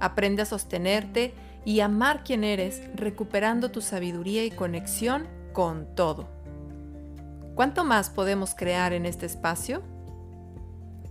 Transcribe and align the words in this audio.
Aprende 0.00 0.40
a 0.42 0.46
sostenerte 0.46 1.34
y 1.66 1.80
amar 1.80 2.24
quien 2.24 2.42
eres, 2.42 2.82
recuperando 2.94 3.70
tu 3.70 3.82
sabiduría 3.82 4.44
y 4.44 4.50
conexión 4.50 5.28
con 5.52 5.94
todo. 5.94 6.26
¿Cuánto 7.54 7.84
más 7.84 8.08
podemos 8.08 8.54
crear 8.54 8.94
en 8.94 9.04
este 9.04 9.26
espacio? 9.26 9.82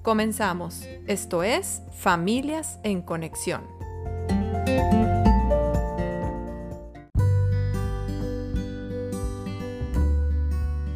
Comenzamos. 0.01 0.87
Esto 1.05 1.43
es 1.43 1.83
Familias 1.93 2.79
en 2.83 3.03
Conexión. 3.03 3.61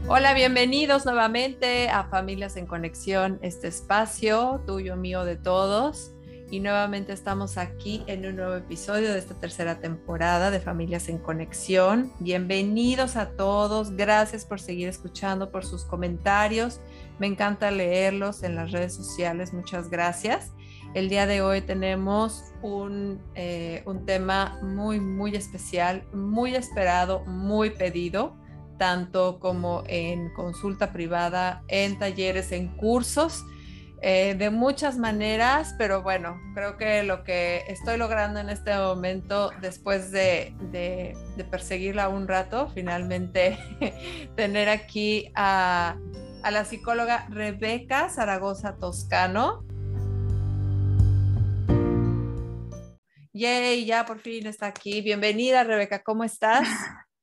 Hola, 0.08 0.34
bienvenidos 0.34 1.06
nuevamente 1.06 1.90
a 1.90 2.06
Familias 2.06 2.56
en 2.58 2.66
Conexión, 2.66 3.38
este 3.44 3.68
espacio 3.68 4.64
tuyo, 4.66 4.96
mío, 4.96 5.26
de 5.26 5.36
todos 5.36 6.13
y 6.54 6.60
nuevamente 6.60 7.14
estamos 7.14 7.58
aquí 7.58 8.04
en 8.06 8.28
un 8.28 8.36
nuevo 8.36 8.54
episodio 8.54 9.12
de 9.12 9.18
esta 9.18 9.34
tercera 9.34 9.80
temporada 9.80 10.52
de 10.52 10.60
Familias 10.60 11.10
en 11.10 11.18
Conexión. 11.18 12.14
Bienvenidos 12.20 13.16
a 13.16 13.32
todos, 13.32 13.96
gracias 13.96 14.46
por 14.46 14.60
seguir 14.60 14.88
escuchando, 14.88 15.50
por 15.50 15.66
sus 15.66 15.84
comentarios. 15.84 16.80
Me 17.18 17.26
encanta 17.26 17.72
leerlos 17.72 18.44
en 18.44 18.54
las 18.54 18.72
redes 18.72 18.94
sociales, 18.94 19.52
muchas 19.52 19.90
gracias. 19.90 20.52
El 20.94 21.10
día 21.10 21.26
de 21.26 21.42
hoy 21.42 21.62
tenemos 21.62 22.44
un, 22.62 23.20
eh, 23.34 23.82
un 23.88 24.06
tema 24.06 24.60
muy, 24.62 25.00
muy 25.00 25.36
especial, 25.36 26.04
muy 26.14 26.54
esperado, 26.54 27.26
muy 27.26 27.72
pedido, 27.72 28.38
tanto 28.78 29.40
como 29.40 29.82
en 29.88 30.32
consulta 30.36 30.94
privada, 30.94 31.64
en 31.68 31.98
talleres, 31.98 32.52
en 32.52 32.68
cursos 32.78 33.44
eh, 34.06 34.36
de 34.38 34.50
muchas 34.50 34.98
maneras, 34.98 35.76
pero 35.78 36.04
bueno, 36.04 36.38
creo 36.54 36.76
que 36.76 37.04
lo 37.04 37.24
que 37.24 37.64
estoy 37.70 37.96
logrando 37.98 38.42
en 38.42 38.50
este 38.50 38.76
momento, 38.76 39.52
después 39.62 40.12
de, 40.12 40.54
perseguirla 41.50 42.10
un 42.10 42.28
rato, 42.28 42.68
finalmente 42.68 43.58
tener 44.36 44.68
aquí 44.68 45.32
a, 45.36 45.96
la 46.44 46.66
psicóloga 46.66 47.28
Rebeca 47.30 48.10
Zaragoza 48.10 48.76
Toscano. 48.76 49.64
Yay, 53.32 53.86
ya 53.86 54.06
por 54.06 54.20
fin 54.20 54.48
está 54.48 54.68
aquí. 54.68 55.00
Bienvenida, 55.00 55.64
Rebeca, 55.64 56.04
¿cómo 56.04 56.26
estás? 56.26 56.68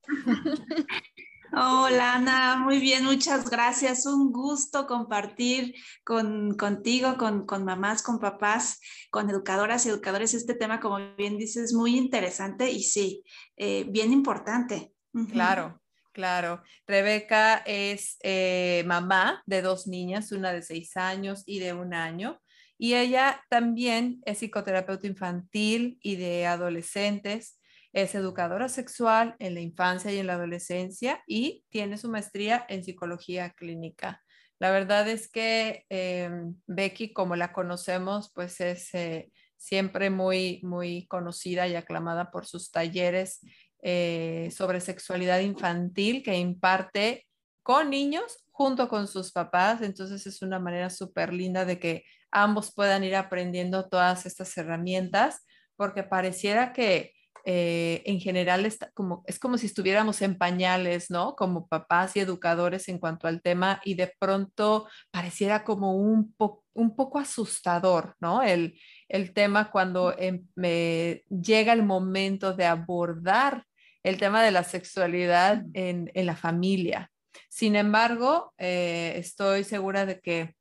Hola 1.52 2.14
Ana, 2.14 2.56
muy 2.58 2.78
bien, 2.78 3.04
muchas 3.04 3.50
gracias. 3.50 4.06
Un 4.06 4.30
gusto 4.30 4.86
compartir 4.86 5.74
con, 6.04 6.54
contigo, 6.54 7.16
con, 7.16 7.64
mamás, 7.64 8.02
con 8.02 8.20
papás, 8.20 8.80
con 9.10 9.28
educadoras 9.28 9.84
y 9.84 9.88
educadores 9.88 10.32
este 10.34 10.54
tema, 10.54 10.78
como 10.78 10.98
bien 11.16 11.38
dices, 11.38 11.72
muy 11.72 11.96
interesante 11.96 12.70
y 12.70 12.84
sí, 12.84 13.24
eh, 13.56 13.84
bien 13.88 14.12
importante. 14.12 14.92
Claro, 15.32 15.82
claro. 16.12 16.62
Rebeca 16.86 17.56
es 17.66 18.16
eh, 18.22 18.84
mamá 18.86 19.42
de 19.44 19.60
dos 19.60 19.88
niñas, 19.88 20.30
una 20.30 20.52
de 20.52 20.62
seis 20.62 20.96
años 20.96 21.42
y 21.46 21.58
de 21.58 21.72
un 21.72 21.94
año. 21.94 22.41
Y 22.78 22.94
ella 22.94 23.44
también 23.48 24.22
es 24.25 24.38
psicoterapeuta 24.38 25.08
infantil 25.08 25.98
y 26.00 26.14
de 26.14 26.46
adolescentes 26.46 27.59
es 27.92 28.14
educadora 28.14 28.68
sexual 28.68 29.36
en 29.38 29.54
la 29.54 29.60
infancia 29.60 30.12
y 30.12 30.18
en 30.18 30.26
la 30.26 30.34
adolescencia 30.34 31.22
y 31.26 31.64
tiene 31.70 31.98
su 31.98 32.08
maestría 32.08 32.64
en 32.68 32.84
psicología 32.84 33.50
clínica. 33.50 34.22
La 34.58 34.70
verdad 34.70 35.08
es 35.08 35.30
que 35.30 35.86
em, 35.88 36.54
Becky, 36.66 37.12
como 37.12 37.34
la 37.34 37.52
conocemos, 37.52 38.30
pues 38.34 38.60
es 38.60 38.94
eh, 38.94 39.32
siempre 39.56 40.10
muy, 40.10 40.60
muy 40.62 41.06
conocida 41.06 41.66
y 41.66 41.74
aclamada 41.74 42.30
por 42.30 42.46
sus 42.46 42.70
talleres 42.70 43.40
eh, 43.82 44.50
sobre 44.54 44.80
sexualidad 44.80 45.40
infantil 45.40 46.22
que 46.22 46.36
imparte 46.36 47.26
con 47.62 47.88
niños 47.88 48.44
junto 48.50 48.88
con 48.88 49.08
sus 49.08 49.32
papás. 49.32 49.80
Entonces 49.80 50.26
es 50.26 50.42
una 50.42 50.58
manera 50.58 50.90
súper 50.90 51.32
linda 51.32 51.64
de 51.64 51.78
que 51.78 52.04
ambos 52.30 52.72
puedan 52.74 53.02
ir 53.02 53.16
aprendiendo 53.16 53.88
todas 53.88 54.26
estas 54.26 54.56
herramientas, 54.58 55.46
porque 55.76 56.02
pareciera 56.02 56.74
que 56.74 57.14
eh, 57.44 58.02
en 58.06 58.20
general 58.20 58.66
está 58.66 58.90
como, 58.92 59.22
es 59.26 59.38
como 59.38 59.58
si 59.58 59.66
estuviéramos 59.66 60.22
en 60.22 60.36
pañales, 60.36 61.10
¿no? 61.10 61.34
Como 61.36 61.66
papás 61.66 62.16
y 62.16 62.20
educadores 62.20 62.88
en 62.88 62.98
cuanto 62.98 63.26
al 63.26 63.42
tema 63.42 63.80
y 63.84 63.94
de 63.94 64.12
pronto 64.18 64.88
pareciera 65.10 65.64
como 65.64 65.96
un, 65.96 66.34
un 66.74 66.96
poco 66.96 67.18
asustador, 67.18 68.16
¿no? 68.20 68.42
El, 68.42 68.78
el 69.08 69.32
tema 69.32 69.70
cuando 69.70 70.16
em, 70.18 70.46
me 70.54 71.24
llega 71.28 71.72
el 71.72 71.82
momento 71.82 72.52
de 72.54 72.66
abordar 72.66 73.64
el 74.02 74.18
tema 74.18 74.42
de 74.42 74.50
la 74.50 74.64
sexualidad 74.64 75.62
en, 75.74 76.10
en 76.14 76.26
la 76.26 76.36
familia. 76.36 77.10
Sin 77.48 77.76
embargo, 77.76 78.54
eh, 78.58 79.14
estoy 79.16 79.64
segura 79.64 80.06
de 80.06 80.20
que 80.20 80.54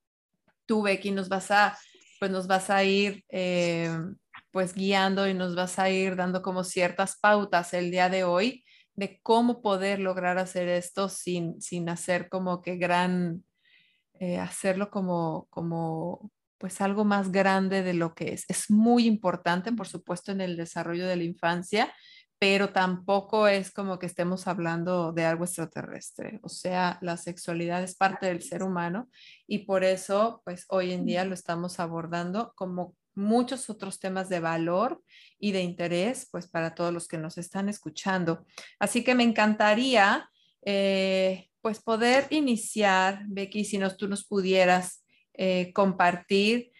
tú, 0.65 0.81
Becky, 0.81 1.11
nos 1.11 1.29
vas 1.29 1.51
a, 1.51 1.77
pues 2.19 2.31
nos 2.31 2.47
vas 2.47 2.69
a 2.69 2.83
ir 2.83 3.23
eh, 3.29 3.89
pues 4.51 4.73
guiando 4.73 5.27
y 5.27 5.33
nos 5.33 5.55
vas 5.55 5.79
a 5.79 5.89
ir 5.89 6.15
dando 6.15 6.41
como 6.41 6.63
ciertas 6.63 7.17
pautas 7.19 7.73
el 7.73 7.91
día 7.91 8.09
de 8.09 8.23
hoy 8.23 8.63
de 8.95 9.19
cómo 9.23 9.61
poder 9.61 9.99
lograr 9.99 10.37
hacer 10.37 10.67
esto 10.67 11.07
sin, 11.09 11.61
sin 11.61 11.89
hacer 11.89 12.27
como 12.29 12.61
que 12.61 12.75
gran, 12.75 13.45
eh, 14.19 14.37
hacerlo 14.37 14.89
como, 14.91 15.47
como 15.49 16.31
pues 16.57 16.81
algo 16.81 17.05
más 17.05 17.31
grande 17.31 17.81
de 17.81 17.93
lo 17.93 18.13
que 18.13 18.33
es. 18.33 18.45
Es 18.49 18.69
muy 18.69 19.05
importante, 19.07 19.71
por 19.71 19.87
supuesto, 19.87 20.31
en 20.33 20.41
el 20.41 20.57
desarrollo 20.57 21.07
de 21.07 21.15
la 21.15 21.23
infancia, 21.23 21.93
pero 22.37 22.69
tampoco 22.69 23.47
es 23.47 23.71
como 23.71 23.99
que 23.99 24.05
estemos 24.05 24.47
hablando 24.47 25.13
de 25.13 25.25
algo 25.25 25.45
extraterrestre. 25.45 26.39
O 26.43 26.49
sea, 26.49 26.97
la 27.01 27.17
sexualidad 27.17 27.81
es 27.83 27.95
parte 27.95 28.27
del 28.27 28.41
ser 28.41 28.63
humano 28.63 29.09
y 29.47 29.59
por 29.59 29.85
eso, 29.85 30.41
pues 30.43 30.65
hoy 30.69 30.91
en 30.91 31.05
día 31.05 31.23
lo 31.23 31.33
estamos 31.33 31.79
abordando 31.79 32.53
como 32.55 32.95
muchos 33.19 33.69
otros 33.69 33.99
temas 33.99 34.29
de 34.29 34.39
valor 34.39 35.01
y 35.37 35.51
de 35.51 35.61
interés, 35.61 36.27
pues 36.31 36.47
para 36.47 36.73
todos 36.73 36.93
los 36.93 37.07
que 37.07 37.17
nos 37.17 37.37
están 37.37 37.69
escuchando. 37.69 38.45
Así 38.79 39.03
que 39.03 39.15
me 39.15 39.23
encantaría, 39.23 40.29
eh, 40.63 41.49
pues 41.61 41.79
poder 41.81 42.27
iniciar, 42.29 43.23
Becky, 43.27 43.65
si 43.65 43.77
nos, 43.77 43.97
tú 43.97 44.07
nos 44.07 44.25
pudieras 44.25 45.03
eh, 45.33 45.71
compartir 45.73 46.71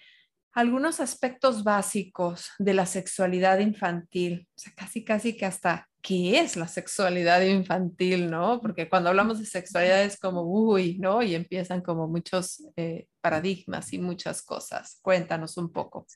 algunos 0.54 1.00
aspectos 1.00 1.64
básicos 1.64 2.50
de 2.58 2.74
la 2.74 2.86
sexualidad 2.86 3.60
infantil, 3.60 4.48
o 4.56 4.60
sea, 4.60 4.74
casi, 4.76 5.04
casi 5.04 5.38
que 5.38 5.46
hasta 5.46 5.88
qué 6.02 6.40
es 6.40 6.56
la 6.56 6.68
sexualidad 6.68 7.42
infantil, 7.42 8.30
¿no? 8.30 8.62
Porque 8.62 8.90
cuando 8.90 9.10
hablamos 9.10 9.40
de 9.40 9.46
sexualidad 9.46 10.04
es 10.04 10.18
como, 10.18 10.42
uy, 10.44 10.98
¿no? 11.00 11.22
Y 11.22 11.36
empiezan 11.36 11.82
como 11.82 12.08
muchos 12.08 12.66
eh, 12.76 13.08
paradigmas 13.22 13.94
y 13.94 14.00
muchas 14.00 14.42
cosas. 14.42 15.00
Cuéntanos 15.02 15.58
un 15.58 15.72
poco. 15.72 16.08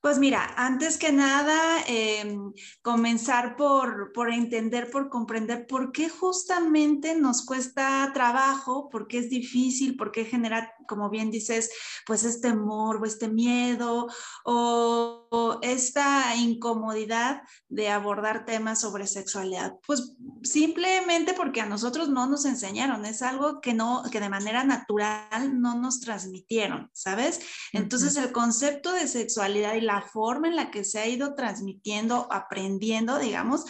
Pues 0.00 0.18
mira, 0.18 0.54
antes 0.56 0.96
que 0.96 1.12
nada, 1.12 1.58
em, 1.86 2.52
comenzar 2.82 3.56
por, 3.56 4.12
por, 4.12 4.30
entender, 4.32 4.90
por 4.90 5.08
comprender 5.08 5.66
por 5.66 5.92
qué 5.92 6.08
justamente 6.08 7.14
nos 7.14 7.44
cuesta 7.44 8.10
trabajo, 8.12 8.88
por 8.88 9.06
qué 9.06 9.18
es 9.18 9.30
difícil, 9.30 9.96
por 9.96 10.10
qué 10.12 10.24
genera, 10.24 10.74
como 10.90 11.08
bien 11.08 11.30
dices, 11.30 11.70
pues 12.04 12.24
este 12.24 12.52
morbo, 12.52 13.06
este 13.06 13.28
miedo 13.28 14.08
o, 14.44 15.60
esta 15.62 16.34
incomodidad 16.34 17.42
de 17.68 17.88
abordar 17.88 18.44
temas 18.44 18.80
sobre 18.80 19.06
sexualidad. 19.06 19.74
Pues 19.86 20.16
simplemente 20.42 21.32
porque 21.34 21.60
a 21.60 21.66
nosotros 21.66 22.08
no 22.08 22.26
nos 22.26 22.44
enseñaron, 22.44 23.04
es 23.04 23.22
algo 23.22 23.60
que 23.60 23.72
no, 23.72 24.02
que 24.10 24.18
de 24.18 24.28
manera 24.28 24.64
natural 24.64 25.60
no 25.60 25.76
nos 25.76 26.00
transmitieron, 26.00 26.90
¿sabes? 26.92 27.40
Entonces 27.72 28.16
el 28.16 28.32
concepto 28.32 28.92
de 28.92 29.06
sexualidad 29.06 29.74
y 29.74 29.82
la 29.82 30.02
forma 30.02 30.48
en 30.48 30.56
la 30.56 30.72
que 30.72 30.82
se 30.82 30.98
ha 30.98 31.06
ido 31.06 31.34
transmitiendo, 31.34 32.26
aprendiendo, 32.32 33.20
digamos, 33.20 33.64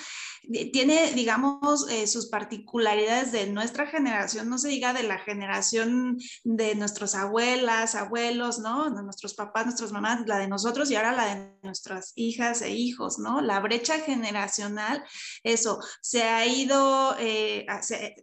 tiene, 0.73 1.13
digamos, 1.13 1.89
eh, 1.91 2.07
sus 2.07 2.27
particularidades 2.27 3.33
de 3.33 3.47
nuestra 3.47 3.87
generación, 3.87 4.49
no 4.49 4.59
se 4.59 4.69
diga 4.69 4.93
de 4.93 5.03
la 5.03 5.19
generación 5.19 6.19
de 6.45 6.75
nuestras 6.75 7.15
abuelas, 7.15 7.95
abuelos, 7.95 8.59
¿no? 8.59 8.91
De 8.91 9.03
nuestros 9.03 9.35
papás, 9.35 9.67
nuestras 9.67 9.93
mamás, 9.93 10.27
la 10.27 10.39
de 10.39 10.49
nosotros 10.49 10.91
y 10.91 10.97
ahora 10.97 11.13
la 11.13 11.35
de 11.35 11.59
nuestras 11.63 12.13
hijas 12.17 12.63
e 12.63 12.71
hijos, 12.71 13.19
¿no? 13.19 13.41
La 13.41 13.61
brecha 13.61 13.99
generacional, 13.99 15.05
eso, 15.43 15.81
se 16.01 16.23
ha 16.25 16.47
ido, 16.47 17.17
eh, 17.19 17.67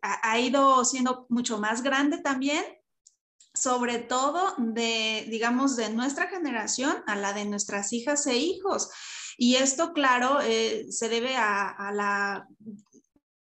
ha 0.02 0.40
ido 0.40 0.84
siendo 0.86 1.26
mucho 1.30 1.60
más 1.60 1.84
grande 1.84 2.18
también 2.20 2.64
sobre 3.58 4.00
todo 4.00 4.54
de, 4.58 5.26
digamos, 5.30 5.76
de 5.76 5.90
nuestra 5.90 6.28
generación 6.28 7.04
a 7.08 7.16
la 7.16 7.34
de 7.34 7.46
nuestras 7.46 7.92
hijas 7.92 8.28
e 8.28 8.38
hijos. 8.38 8.90
Y 9.38 9.56
esto, 9.56 9.94
claro, 9.94 10.40
eh, 10.42 10.88
se 10.90 11.10
debe 11.10 11.36
a, 11.38 11.92
la 11.94 12.48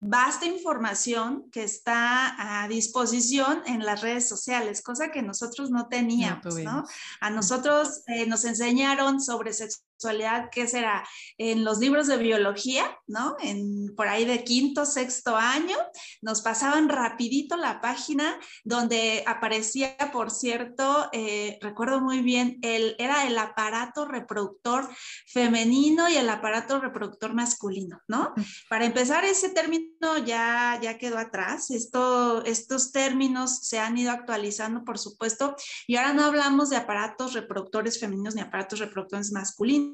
vasta 0.01 0.47
información 0.47 1.49
que 1.53 1.63
está 1.63 2.63
a 2.63 2.67
disposición 2.67 3.63
en 3.67 3.85
las 3.85 4.01
redes 4.01 4.29
sociales, 4.29 4.83
cosa 4.83 5.13
que 5.13 5.23
nosotros 5.23 5.71
no 5.71 5.87
teníamos, 5.89 6.57
¿no? 6.57 6.85
A 7.21 7.31
nosotros 7.31 8.03
eh, 8.09 8.27
nos 8.27 8.45
enseñaron 8.45 9.21
sobre 9.21 9.53
sexualidad 9.53 9.92
sexualidad, 10.03 10.51
¿qué 10.51 10.67
será? 10.67 11.07
En 11.39 11.65
los 11.65 11.79
libros 11.79 12.09
de 12.09 12.17
biología, 12.17 12.85
¿no? 13.07 13.37
En, 13.41 13.95
por 13.95 14.09
ahí 14.09 14.25
de 14.25 14.43
quinto, 14.43 14.85
sexto 14.85 15.37
año, 15.37 15.77
nos 16.21 16.43
pasaban 16.43 16.89
rapidito 16.89 17.57
la 17.57 17.81
página 17.81 18.39
donde 18.65 19.23
aparecía, 19.27 19.97
por 20.13 20.31
cierto, 20.31 21.09
eh, 21.13 21.59
recuerdo 21.61 22.01
muy 22.01 22.21
bien, 22.21 22.59
el, 22.63 22.97
era 22.99 23.27
el 23.27 23.39
aparato 23.39 24.07
reproductor 24.07 24.89
femenino 25.27 26.09
y 26.09 26.17
el 26.17 26.29
aparato 26.29 26.81
reproductor 26.81 27.33
masculino, 27.33 28.01
¿no? 28.09 28.35
Para 28.69 28.85
empezar, 28.85 29.25
ese 29.25 29.51
término 29.51 30.19
ya, 30.27 30.81
ya 30.83 30.99
quedó 30.99 31.19
atrás. 31.19 31.71
Esto, 31.71 32.45
estos 32.45 32.91
términos 32.91 33.61
se 33.63 33.79
han 33.79 33.97
ido 33.97 34.11
actualizando, 34.11 34.85
por 34.85 34.99
supuesto, 34.99 35.55
y 35.87 35.97
ahora 35.97 36.13
no 36.13 36.25
hablamos 36.25 36.71
de 36.71 36.77
aparatos 36.77 37.35
reproductores 37.35 38.01
femeninos 38.01 38.35
ni 38.35 38.41
aparatos 38.41 38.81
reproductores 38.81 39.31
masculinos 39.31 39.92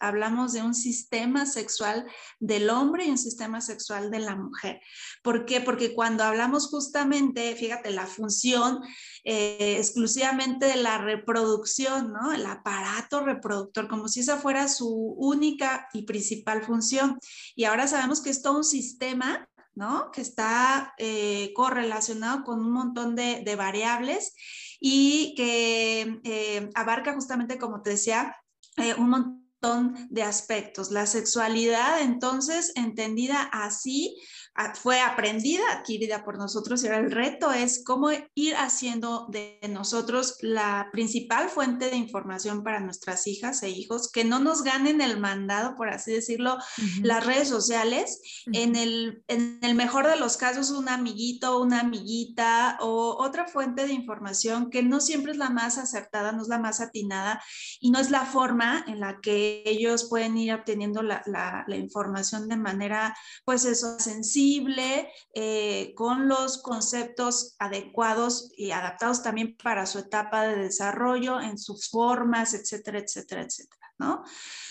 hablamos 0.00 0.52
de 0.52 0.62
un 0.62 0.74
sistema 0.74 1.46
sexual 1.46 2.06
del 2.38 2.70
hombre 2.70 3.06
y 3.06 3.10
un 3.10 3.18
sistema 3.18 3.60
sexual 3.60 4.10
de 4.10 4.20
la 4.20 4.36
mujer. 4.36 4.80
¿Por 5.22 5.44
qué? 5.44 5.60
Porque 5.60 5.94
cuando 5.94 6.24
hablamos 6.24 6.68
justamente, 6.68 7.54
fíjate, 7.56 7.90
la 7.90 8.06
función 8.06 8.80
eh, 9.24 9.76
exclusivamente 9.78 10.66
de 10.66 10.76
la 10.76 10.98
reproducción, 10.98 12.12
¿no? 12.12 12.32
El 12.32 12.46
aparato 12.46 13.20
reproductor, 13.20 13.88
como 13.88 14.08
si 14.08 14.20
esa 14.20 14.38
fuera 14.38 14.68
su 14.68 14.88
única 15.18 15.88
y 15.92 16.02
principal 16.02 16.62
función. 16.62 17.18
Y 17.54 17.64
ahora 17.64 17.86
sabemos 17.86 18.20
que 18.20 18.30
es 18.30 18.42
todo 18.42 18.58
un 18.58 18.64
sistema 18.64 19.48
¿no? 19.78 20.10
Que 20.10 20.22
está 20.22 20.92
eh, 20.98 21.52
correlacionado 21.54 22.42
con 22.42 22.58
un 22.58 22.72
montón 22.72 23.14
de, 23.14 23.54
variables 23.56 24.34
y 24.80 25.36
que 25.36 26.20
eh, 26.24 26.68
abarca 26.74 27.14
justamente, 27.14 27.58
como 27.58 27.80
te 27.80 27.90
decía, 27.90 28.34
eh, 28.78 28.94
un 28.94 29.10
montón 29.10 30.08
de 30.10 30.22
aspectos. 30.22 30.90
La 30.90 31.06
sexualidad, 31.06 32.00
entonces, 32.00 32.72
entendida 32.76 33.42
así, 33.52 34.16
fue 34.74 35.00
aprendida, 35.00 35.62
adquirida 35.72 36.24
por 36.24 36.36
nosotros 36.36 36.82
y 36.82 36.88
ahora 36.88 36.98
el 36.98 37.12
reto 37.12 37.52
es 37.52 37.84
cómo 37.84 38.10
ir 38.34 38.56
haciendo 38.56 39.26
de 39.28 39.60
nosotros 39.70 40.36
la 40.40 40.88
principal 40.90 41.48
fuente 41.48 41.90
de 41.90 41.96
información 41.96 42.64
para 42.64 42.80
nuestras 42.80 43.26
hijas 43.28 43.62
e 43.62 43.70
hijos, 43.70 44.10
que 44.10 44.24
no 44.24 44.40
nos 44.40 44.62
ganen 44.62 45.00
el 45.00 45.20
mandado, 45.20 45.76
por 45.76 45.90
así 45.90 46.12
decirlo, 46.12 46.58
las 47.02 47.24
redes 47.24 47.48
sociales. 47.48 48.20
en, 48.52 48.74
el, 48.74 49.22
en 49.28 49.60
el 49.62 49.74
mejor 49.74 50.08
de 50.08 50.16
los 50.16 50.36
casos, 50.36 50.70
un 50.70 50.88
amiguito, 50.88 51.60
una 51.60 51.80
amiguita 51.80 52.78
o 52.80 53.16
otra 53.18 53.46
fuente 53.46 53.86
de 53.86 53.92
información 53.92 54.70
que 54.70 54.82
no 54.82 55.00
siempre 55.00 55.32
es 55.32 55.38
la 55.38 55.50
más 55.50 55.78
acertada, 55.78 56.32
no 56.32 56.42
es 56.42 56.48
la 56.48 56.58
más 56.58 56.80
atinada 56.80 57.40
y 57.80 57.90
no 57.90 58.00
es 58.00 58.10
la 58.10 58.26
forma 58.26 58.84
en 58.88 59.00
la 59.00 59.20
que 59.20 59.62
ellos 59.66 60.08
pueden 60.08 60.36
ir 60.36 60.52
obteniendo 60.52 61.02
la, 61.02 61.22
la, 61.26 61.64
la 61.68 61.76
información 61.76 62.48
de 62.48 62.56
manera, 62.56 63.16
pues 63.44 63.64
eso, 63.64 63.98
sencilla 64.00 64.47
eh, 65.34 65.92
con 65.94 66.28
los 66.28 66.62
conceptos 66.62 67.56
adecuados 67.58 68.50
y 68.56 68.70
adaptados 68.70 69.22
también 69.22 69.56
para 69.56 69.86
su 69.86 69.98
etapa 69.98 70.46
de 70.46 70.56
desarrollo, 70.56 71.40
en 71.40 71.58
sus 71.58 71.88
formas, 71.88 72.54
etcétera, 72.54 72.98
etcétera, 72.98 73.42
etcétera, 73.42 73.94
¿no? 73.98 74.24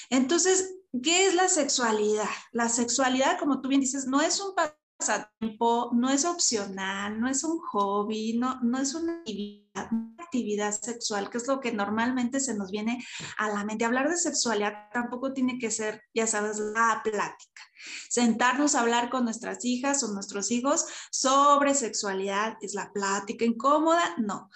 Entonces, 0.09 0.75
¿qué 1.03 1.27
es 1.27 1.35
la 1.35 1.49
sexualidad? 1.49 2.29
La 2.51 2.69
sexualidad, 2.69 3.39
como 3.39 3.61
tú 3.61 3.69
bien 3.69 3.81
dices, 3.81 4.07
no 4.07 4.21
es 4.21 4.39
un 4.39 4.53
pasatiempo, 4.97 5.91
no 5.93 6.09
es 6.09 6.25
opcional, 6.25 7.19
no 7.19 7.29
es 7.29 7.43
un 7.43 7.59
hobby, 7.59 8.37
no, 8.37 8.59
no 8.61 8.79
es 8.79 8.93
una 8.95 9.13
actividad, 9.13 9.87
una 9.91 10.23
actividad 10.23 10.71
sexual, 10.71 11.29
que 11.29 11.37
es 11.37 11.47
lo 11.47 11.59
que 11.59 11.71
normalmente 11.71 12.39
se 12.39 12.55
nos 12.55 12.71
viene 12.71 13.03
a 13.37 13.49
la 13.49 13.63
mente. 13.63 13.85
Hablar 13.85 14.09
de 14.09 14.17
sexualidad 14.17 14.89
tampoco 14.91 15.33
tiene 15.33 15.59
que 15.59 15.71
ser, 15.71 16.01
ya 16.13 16.25
sabes, 16.25 16.57
la 16.59 17.01
plática. 17.03 17.61
Sentarnos 18.09 18.75
a 18.75 18.81
hablar 18.81 19.09
con 19.09 19.23
nuestras 19.23 19.63
hijas 19.65 20.03
o 20.03 20.13
nuestros 20.13 20.51
hijos 20.51 20.85
sobre 21.11 21.75
sexualidad 21.75 22.57
es 22.61 22.73
la 22.73 22.91
plática 22.91 23.45
incómoda, 23.45 24.15
no 24.17 24.49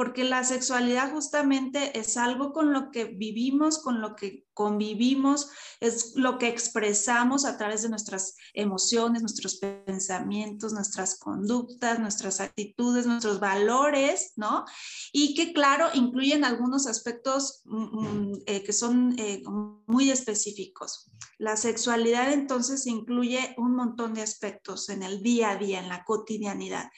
porque 0.00 0.24
la 0.24 0.44
sexualidad 0.44 1.12
justamente 1.12 1.98
es 1.98 2.16
algo 2.16 2.54
con 2.54 2.72
lo 2.72 2.90
que 2.90 3.04
vivimos, 3.04 3.78
con 3.78 4.00
lo 4.00 4.16
que 4.16 4.46
convivimos, 4.54 5.50
es 5.78 6.12
lo 6.16 6.38
que 6.38 6.48
expresamos 6.48 7.44
a 7.44 7.58
través 7.58 7.82
de 7.82 7.90
nuestras 7.90 8.34
emociones, 8.54 9.20
nuestros 9.20 9.56
pensamientos, 9.56 10.72
nuestras 10.72 11.18
conductas, 11.18 11.98
nuestras 11.98 12.40
actitudes, 12.40 13.04
nuestros 13.04 13.40
valores, 13.40 14.32
¿no? 14.36 14.64
Y 15.12 15.34
que 15.34 15.52
claro, 15.52 15.88
incluyen 15.92 16.46
algunos 16.46 16.86
aspectos 16.86 17.60
mm, 17.66 17.76
mm, 17.76 18.32
eh, 18.46 18.62
que 18.62 18.72
son 18.72 19.14
eh, 19.18 19.42
muy 19.86 20.10
específicos. 20.10 21.10
La 21.36 21.58
sexualidad 21.58 22.32
entonces 22.32 22.86
incluye 22.86 23.54
un 23.58 23.76
montón 23.76 24.14
de 24.14 24.22
aspectos 24.22 24.88
en 24.88 25.02
el 25.02 25.22
día 25.22 25.50
a 25.50 25.56
día, 25.56 25.78
en 25.78 25.90
la 25.90 26.04
cotidianidad 26.04 26.88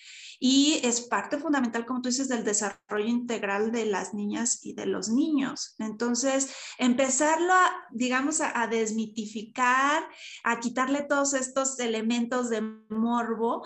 y 0.44 0.80
es 0.82 1.02
parte 1.02 1.38
fundamental, 1.38 1.86
como 1.86 2.02
tú 2.02 2.08
dices, 2.08 2.26
del 2.26 2.42
desarrollo 2.42 3.06
integral 3.06 3.70
de 3.70 3.86
las 3.86 4.12
niñas 4.12 4.58
y 4.66 4.74
de 4.74 4.86
los 4.86 5.08
niños. 5.08 5.76
Entonces, 5.78 6.52
empezarlo 6.78 7.52
a, 7.52 7.70
digamos, 7.92 8.40
a, 8.40 8.66
desmitificar, 8.66 10.02
a 10.42 10.58
quitarle 10.58 11.02
todos 11.02 11.34
estos 11.34 11.78
elementos 11.78 12.50
de 12.50 12.60
morbo, 12.60 13.64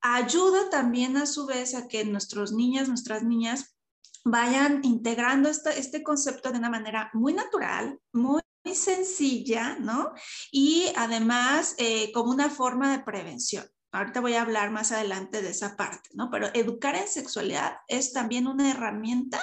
ayuda 0.00 0.70
también 0.70 1.18
a 1.18 1.26
su 1.26 1.44
vez 1.44 1.74
a 1.74 1.86
que 1.86 2.06
nuestros 2.06 2.50
niñas, 2.50 2.88
nuestras 2.88 3.22
niñas, 3.22 3.76
vayan 4.24 4.80
integrando 4.84 5.50
este, 5.50 6.02
concepto 6.02 6.50
de 6.50 6.58
una 6.58 6.70
manera 6.70 7.10
muy 7.12 7.34
natural, 7.34 8.00
muy 8.14 8.40
sencilla, 8.72 9.76
¿no? 9.78 10.14
Y 10.50 10.86
además 10.96 11.74
eh, 11.76 12.10
como 12.12 12.30
una 12.30 12.48
forma 12.48 12.96
de 12.96 13.04
prevención. 13.04 13.66
Ahorita 13.96 14.20
voy 14.20 14.34
a 14.34 14.42
hablar 14.42 14.70
más 14.70 14.92
adelante 14.92 15.40
de 15.40 15.50
esa 15.50 15.74
parte, 15.74 16.10
¿no? 16.12 16.30
Pero 16.30 16.48
educar 16.52 16.94
en 16.96 17.08
sexualidad 17.08 17.78
es 17.88 18.12
también 18.12 18.46
una 18.46 18.70
herramienta 18.70 19.42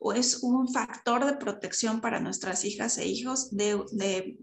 o 0.00 0.12
es 0.12 0.42
un 0.42 0.72
factor 0.72 1.24
de 1.24 1.34
protección 1.34 2.00
para 2.00 2.18
nuestras 2.18 2.64
hijas 2.64 2.98
e 2.98 3.06
hijos 3.06 3.56
de, 3.56 4.36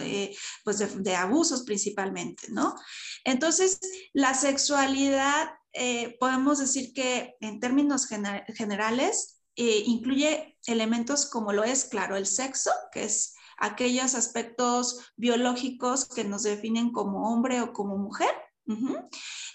eh, 0.00 0.36
pues 0.64 1.02
de, 1.04 1.14
abusos 1.14 1.62
principalmente, 1.62 2.48
¿no? 2.50 2.74
Entonces, 3.22 3.78
la 4.12 4.34
sexualidad, 4.34 5.48
eh, 5.72 6.16
podemos 6.18 6.58
decir 6.58 6.92
que 6.92 7.36
en 7.40 7.60
términos 7.60 8.08
generales, 8.08 9.42
eh, 9.54 9.84
incluye 9.86 10.58
elementos 10.66 11.30
como 11.30 11.52
lo 11.52 11.62
es, 11.62 11.84
claro, 11.84 12.16
el 12.16 12.26
sexo, 12.26 12.72
que 12.90 13.04
es 13.04 13.36
aquellos 13.58 14.16
aspectos 14.16 15.12
biológicos 15.14 16.08
que 16.08 16.24
nos 16.24 16.42
definen 16.42 16.90
como 16.90 17.32
hombre 17.32 17.60
o 17.60 17.72
como 17.72 17.96
mujer, 17.96 18.34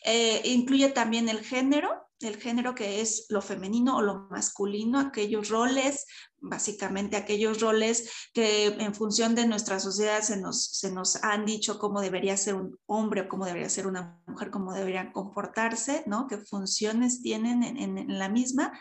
eh, 0.04 0.42
incluye 0.46 0.89
también 0.89 1.30
el 1.30 1.44
género, 1.44 2.10
el 2.22 2.38
género 2.38 2.75
que 2.75 3.01
es 3.01 3.25
lo 3.30 3.42
femenino 3.42 3.98
o 3.98 4.01
lo 4.01 4.28
masculino, 4.30 5.00
aquellos 5.00 5.50
roles, 5.50 6.06
básicamente 6.38 7.16
aquellos 7.16 7.62
roles 7.62 8.10
que 8.34 8.68
en 8.68 8.94
función 8.94 9.36
de 9.36 9.48
nuestra 9.48 9.80
sociedad 9.80 10.22
se 10.22 10.38
nos, 10.38 10.66
se 10.72 10.92
nos 10.92 11.24
han 11.24 11.46
dicho 11.46 11.80
cómo 11.80 12.01
debería 12.01 12.36
ser 12.38 12.56
un 12.56 12.78
hombre 12.86 13.22
o 13.22 13.30
cómo 13.30 13.46
debería 13.46 13.70
ser 13.70 13.88
una 13.88 14.22
mujer, 14.28 14.51
cómo 14.51 14.74
deberían 14.74 15.12
comportarse, 15.12 16.04
¿no? 16.08 16.28
qué 16.28 16.38
funciones 16.38 17.22
tienen 17.22 17.63
en, 17.63 18.20
la 18.20 18.30
misma. 18.30 18.78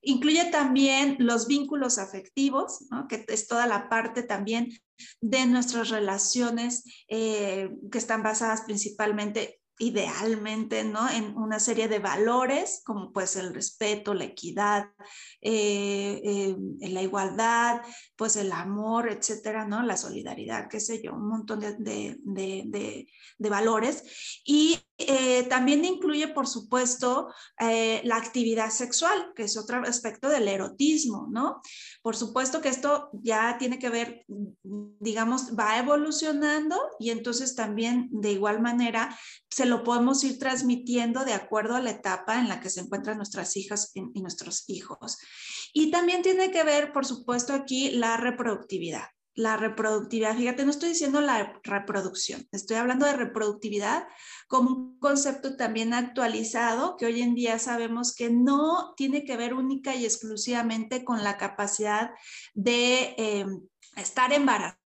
Incluye 0.00 0.46
también 0.46 1.16
los 1.18 1.46
vínculos 1.46 1.98
afectivos, 1.98 2.86
que 3.08 3.24
es 3.28 3.48
toda 3.48 3.66
la 3.66 3.88
parte 3.88 4.22
también 4.22 4.70
de 5.20 5.46
nuestras 5.46 5.90
relaciones 5.90 6.84
eh, 7.08 7.70
que 7.90 7.98
están 7.98 8.22
basadas 8.22 8.62
principalmente 8.62 9.60
idealmente, 9.78 10.84
¿no? 10.84 11.08
En 11.08 11.36
una 11.36 11.60
serie 11.60 11.88
de 11.88 11.98
valores 11.98 12.82
como 12.84 13.12
pues 13.12 13.36
el 13.36 13.54
respeto, 13.54 14.14
la 14.14 14.24
equidad, 14.24 14.90
eh, 15.40 16.20
eh, 16.24 16.56
la 16.88 17.02
igualdad, 17.02 17.82
pues 18.16 18.36
el 18.36 18.52
amor, 18.52 19.10
etcétera, 19.10 19.66
¿no? 19.66 19.82
La 19.82 19.96
solidaridad, 19.96 20.68
qué 20.68 20.80
sé 20.80 21.00
yo, 21.02 21.14
un 21.14 21.28
montón 21.28 21.60
de, 21.60 21.76
de, 21.78 23.06
de 23.38 23.50
valores. 23.50 24.42
Y 24.44 24.78
eh, 25.00 25.44
también 25.44 25.84
incluye, 25.84 26.26
por 26.26 26.48
supuesto, 26.48 27.32
eh, 27.60 28.00
la 28.02 28.16
actividad 28.16 28.70
sexual, 28.70 29.32
que 29.36 29.44
es 29.44 29.56
otro 29.56 29.80
aspecto 29.84 30.28
del 30.28 30.48
erotismo, 30.48 31.28
¿no? 31.30 31.62
Por 32.02 32.16
supuesto 32.16 32.60
que 32.60 32.68
esto 32.68 33.08
ya 33.12 33.58
tiene 33.58 33.78
que 33.78 33.90
ver, 33.90 34.24
digamos, 34.64 35.56
va 35.56 35.78
evolucionando 35.78 36.76
y 36.98 37.10
entonces 37.10 37.54
también 37.54 38.08
de 38.10 38.32
igual 38.32 38.60
manera 38.60 39.16
se 39.48 39.66
lo 39.66 39.84
podemos 39.84 40.24
ir 40.24 40.40
transmitiendo 40.40 41.24
de 41.24 41.34
acuerdo 41.34 41.76
a 41.76 41.80
la 41.80 41.90
etapa 41.90 42.40
en 42.40 42.48
la 42.48 42.60
que 42.60 42.68
se 42.68 42.80
encuentran 42.80 43.18
nuestras 43.18 43.56
hijas 43.56 43.92
y 43.94 44.20
nuestros 44.20 44.64
hijos. 44.68 45.18
Y 45.72 45.92
también 45.92 46.22
tiene 46.22 46.50
que 46.50 46.64
ver, 46.64 46.92
por 46.92 47.06
supuesto, 47.06 47.52
aquí 47.54 47.90
la 47.90 48.16
reproductividad 48.16 49.04
la 49.38 49.56
reproductividad. 49.56 50.36
Fíjate, 50.36 50.64
no 50.64 50.72
estoy 50.72 50.88
diciendo 50.88 51.20
la 51.20 51.60
reproducción, 51.62 52.48
estoy 52.50 52.76
hablando 52.76 53.06
de 53.06 53.12
reproductividad 53.12 54.08
como 54.48 54.70
un 54.70 54.98
concepto 54.98 55.56
también 55.56 55.94
actualizado 55.94 56.96
que 56.96 57.06
hoy 57.06 57.22
en 57.22 57.36
día 57.36 57.60
sabemos 57.60 58.16
que 58.16 58.30
no 58.30 58.94
tiene 58.96 59.24
que 59.24 59.36
ver 59.36 59.54
única 59.54 59.94
y 59.94 60.04
exclusivamente 60.04 61.04
con 61.04 61.22
la 61.22 61.36
capacidad 61.36 62.10
de 62.54 63.14
eh, 63.16 63.46
estar 63.94 64.32
embarazada 64.32 64.87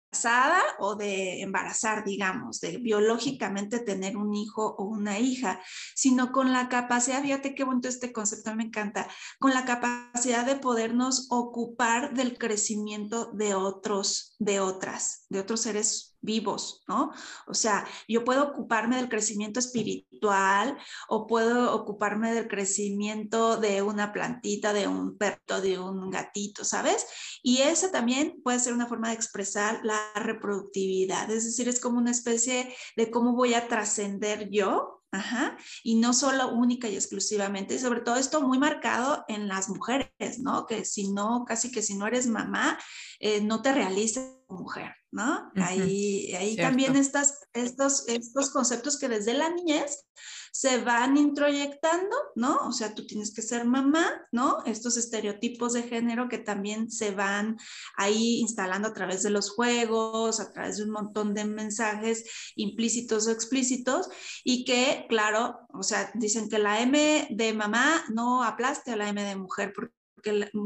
o 0.78 0.96
de 0.96 1.42
embarazar, 1.42 2.04
digamos, 2.04 2.60
de 2.60 2.78
biológicamente 2.78 3.78
tener 3.78 4.16
un 4.16 4.34
hijo 4.34 4.74
o 4.78 4.84
una 4.84 5.18
hija, 5.18 5.60
sino 5.94 6.32
con 6.32 6.52
la 6.52 6.68
capacidad, 6.68 7.22
fíjate 7.22 7.54
qué 7.54 7.64
bonito 7.64 7.88
este 7.88 8.12
concepto, 8.12 8.54
me 8.54 8.64
encanta, 8.64 9.08
con 9.38 9.52
la 9.52 9.64
capacidad 9.64 10.44
de 10.44 10.56
podernos 10.56 11.26
ocupar 11.30 12.14
del 12.14 12.38
crecimiento 12.38 13.30
de 13.32 13.54
otros, 13.54 14.34
de 14.38 14.60
otras, 14.60 15.26
de 15.28 15.40
otros 15.40 15.60
seres 15.60 16.17
vivos, 16.28 16.84
¿no? 16.86 17.10
O 17.46 17.54
sea, 17.54 17.86
yo 18.06 18.22
puedo 18.22 18.44
ocuparme 18.44 18.96
del 18.96 19.08
crecimiento 19.08 19.60
espiritual 19.60 20.76
o 21.08 21.26
puedo 21.26 21.74
ocuparme 21.74 22.34
del 22.34 22.48
crecimiento 22.48 23.56
de 23.56 23.80
una 23.80 24.12
plantita, 24.12 24.74
de 24.74 24.86
un 24.86 25.16
perro, 25.16 25.62
de 25.62 25.78
un 25.78 26.10
gatito, 26.10 26.64
¿sabes? 26.64 27.06
Y 27.42 27.62
esa 27.62 27.90
también 27.90 28.42
puede 28.44 28.60
ser 28.60 28.74
una 28.74 28.86
forma 28.86 29.08
de 29.08 29.14
expresar 29.14 29.80
la 29.84 29.98
reproductividad, 30.16 31.30
es 31.30 31.44
decir, 31.44 31.66
es 31.66 31.80
como 31.80 31.96
una 31.96 32.10
especie 32.10 32.76
de 32.94 33.10
cómo 33.10 33.32
voy 33.32 33.54
a 33.54 33.66
trascender 33.66 34.50
yo 34.50 34.98
Ajá. 35.10 35.56
Y 35.82 35.94
no 35.94 36.12
solo 36.12 36.52
única 36.52 36.88
y 36.88 36.94
exclusivamente, 36.94 37.74
y 37.74 37.78
sobre 37.78 38.00
todo 38.00 38.16
esto 38.16 38.42
muy 38.42 38.58
marcado 38.58 39.24
en 39.28 39.48
las 39.48 39.70
mujeres, 39.70 40.38
¿no? 40.38 40.66
Que 40.66 40.84
si 40.84 41.10
no, 41.10 41.44
casi 41.46 41.70
que 41.70 41.82
si 41.82 41.94
no 41.94 42.06
eres 42.06 42.26
mamá, 42.26 42.78
eh, 43.18 43.40
no 43.40 43.62
te 43.62 43.72
realices 43.72 44.36
como 44.46 44.60
mujer, 44.62 44.94
¿no? 45.10 45.50
Ahí, 45.56 46.34
ahí 46.34 46.56
también 46.56 46.96
estas, 46.96 47.40
estos, 47.52 48.08
estos 48.08 48.50
conceptos 48.50 48.98
que 48.98 49.08
desde 49.08 49.34
la 49.34 49.50
niñez 49.50 50.04
se 50.52 50.78
van 50.78 51.16
introyectando, 51.16 52.16
¿no? 52.34 52.56
O 52.66 52.72
sea, 52.72 52.94
tú 52.94 53.06
tienes 53.06 53.32
que 53.32 53.42
ser 53.42 53.64
mamá, 53.64 54.26
¿no? 54.32 54.64
Estos 54.64 54.96
estereotipos 54.96 55.72
de 55.74 55.84
género 55.84 56.28
que 56.28 56.38
también 56.38 56.90
se 56.90 57.12
van 57.12 57.56
ahí 57.96 58.40
instalando 58.40 58.88
a 58.88 58.92
través 58.92 59.22
de 59.22 59.30
los 59.30 59.50
juegos, 59.50 60.40
a 60.40 60.50
través 60.52 60.78
de 60.78 60.84
un 60.84 60.90
montón 60.90 61.34
de 61.34 61.44
mensajes 61.44 62.52
implícitos 62.56 63.26
o 63.26 63.30
explícitos 63.30 64.08
y 64.44 64.64
que, 64.64 65.06
claro, 65.08 65.60
o 65.72 65.82
sea, 65.82 66.10
dicen 66.14 66.48
que 66.48 66.58
la 66.58 66.80
M 66.80 67.28
de 67.30 67.52
mamá 67.52 68.04
no 68.12 68.42
aplaste 68.42 68.92
a 68.92 68.96
la 68.96 69.08
M 69.08 69.22
de 69.22 69.36
mujer 69.36 69.72
porque 69.74 69.97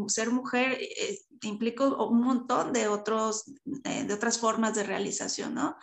ser 0.09 0.31
mujer 0.31 0.79
eh, 0.81 1.19
implica 1.43 1.85
un 1.85 2.21
montón 2.23 2.73
de, 2.73 2.89
otros, 2.89 3.45
eh, 3.85 4.05
de 4.05 4.15
otras 4.15 4.39
formas 4.39 4.75
de 4.75 4.85
realización, 4.85 5.55
¿no? 5.55 5.77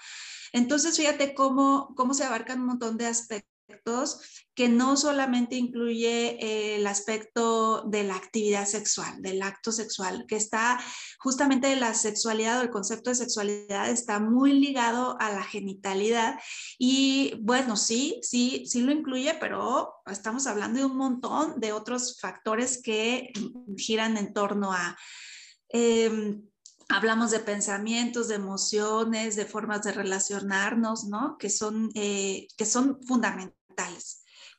Entonces, 0.52 0.98
fíjate 0.98 1.34
cómo, 1.34 1.94
cómo 1.96 2.14
se 2.14 2.24
abarcan 2.24 2.62
un 2.62 2.68
montón 2.68 2.98
de 2.98 3.06
aspectos 3.06 3.59
que 4.56 4.70
no 4.70 4.98
solamente 4.98 5.56
incluye 5.56 6.38
eh, 6.44 6.76
el 6.76 6.88
aspecto 6.88 7.84
de 7.84 8.04
la 8.04 8.16
actividad 8.16 8.66
sexual, 8.66 9.22
del 9.22 9.42
acto 9.42 9.72
sexual, 9.72 10.26
que 10.28 10.36
está 10.36 10.80
justamente 11.20 11.76
la 11.76 11.94
sexualidad 11.94 12.60
o 12.60 12.64
el 12.64 12.70
concepto 12.70 13.10
de 13.10 13.16
sexualidad 13.16 13.90
está 13.90 14.20
muy 14.20 14.54
ligado 14.54 15.18
a 15.20 15.32
la 15.32 15.44
genitalidad 15.44 16.40
y 16.78 17.36
bueno, 17.42 17.78
sí, 17.78 18.20
sí, 18.22 18.66
sí 18.66 18.82
lo 18.82 18.92
incluye, 18.92 19.36
pero 19.40 19.94
estamos 20.06 20.48
hablando 20.48 20.80
de 20.80 20.86
un 20.86 20.98
montón 20.98 21.60
de 21.60 21.72
otros 21.72 22.20
factores 22.20 22.82
que 22.82 23.32
giran 23.78 24.18
en 24.18 24.34
torno 24.34 24.74
a... 24.74 24.98
Em, 25.70 26.42
hablamos 26.90 27.30
de 27.30 27.40
pensamientos, 27.40 28.28
de 28.28 28.36
emociones, 28.36 29.36
de 29.36 29.46
formas 29.46 29.84
de 29.84 29.92
relacionarnos, 29.92 31.06
¿no? 31.06 31.38
Que 31.38 31.52
son, 31.52 31.92
eh, 31.94 32.48
que 32.58 32.66
son 32.66 33.00
fundamentales 33.04 33.59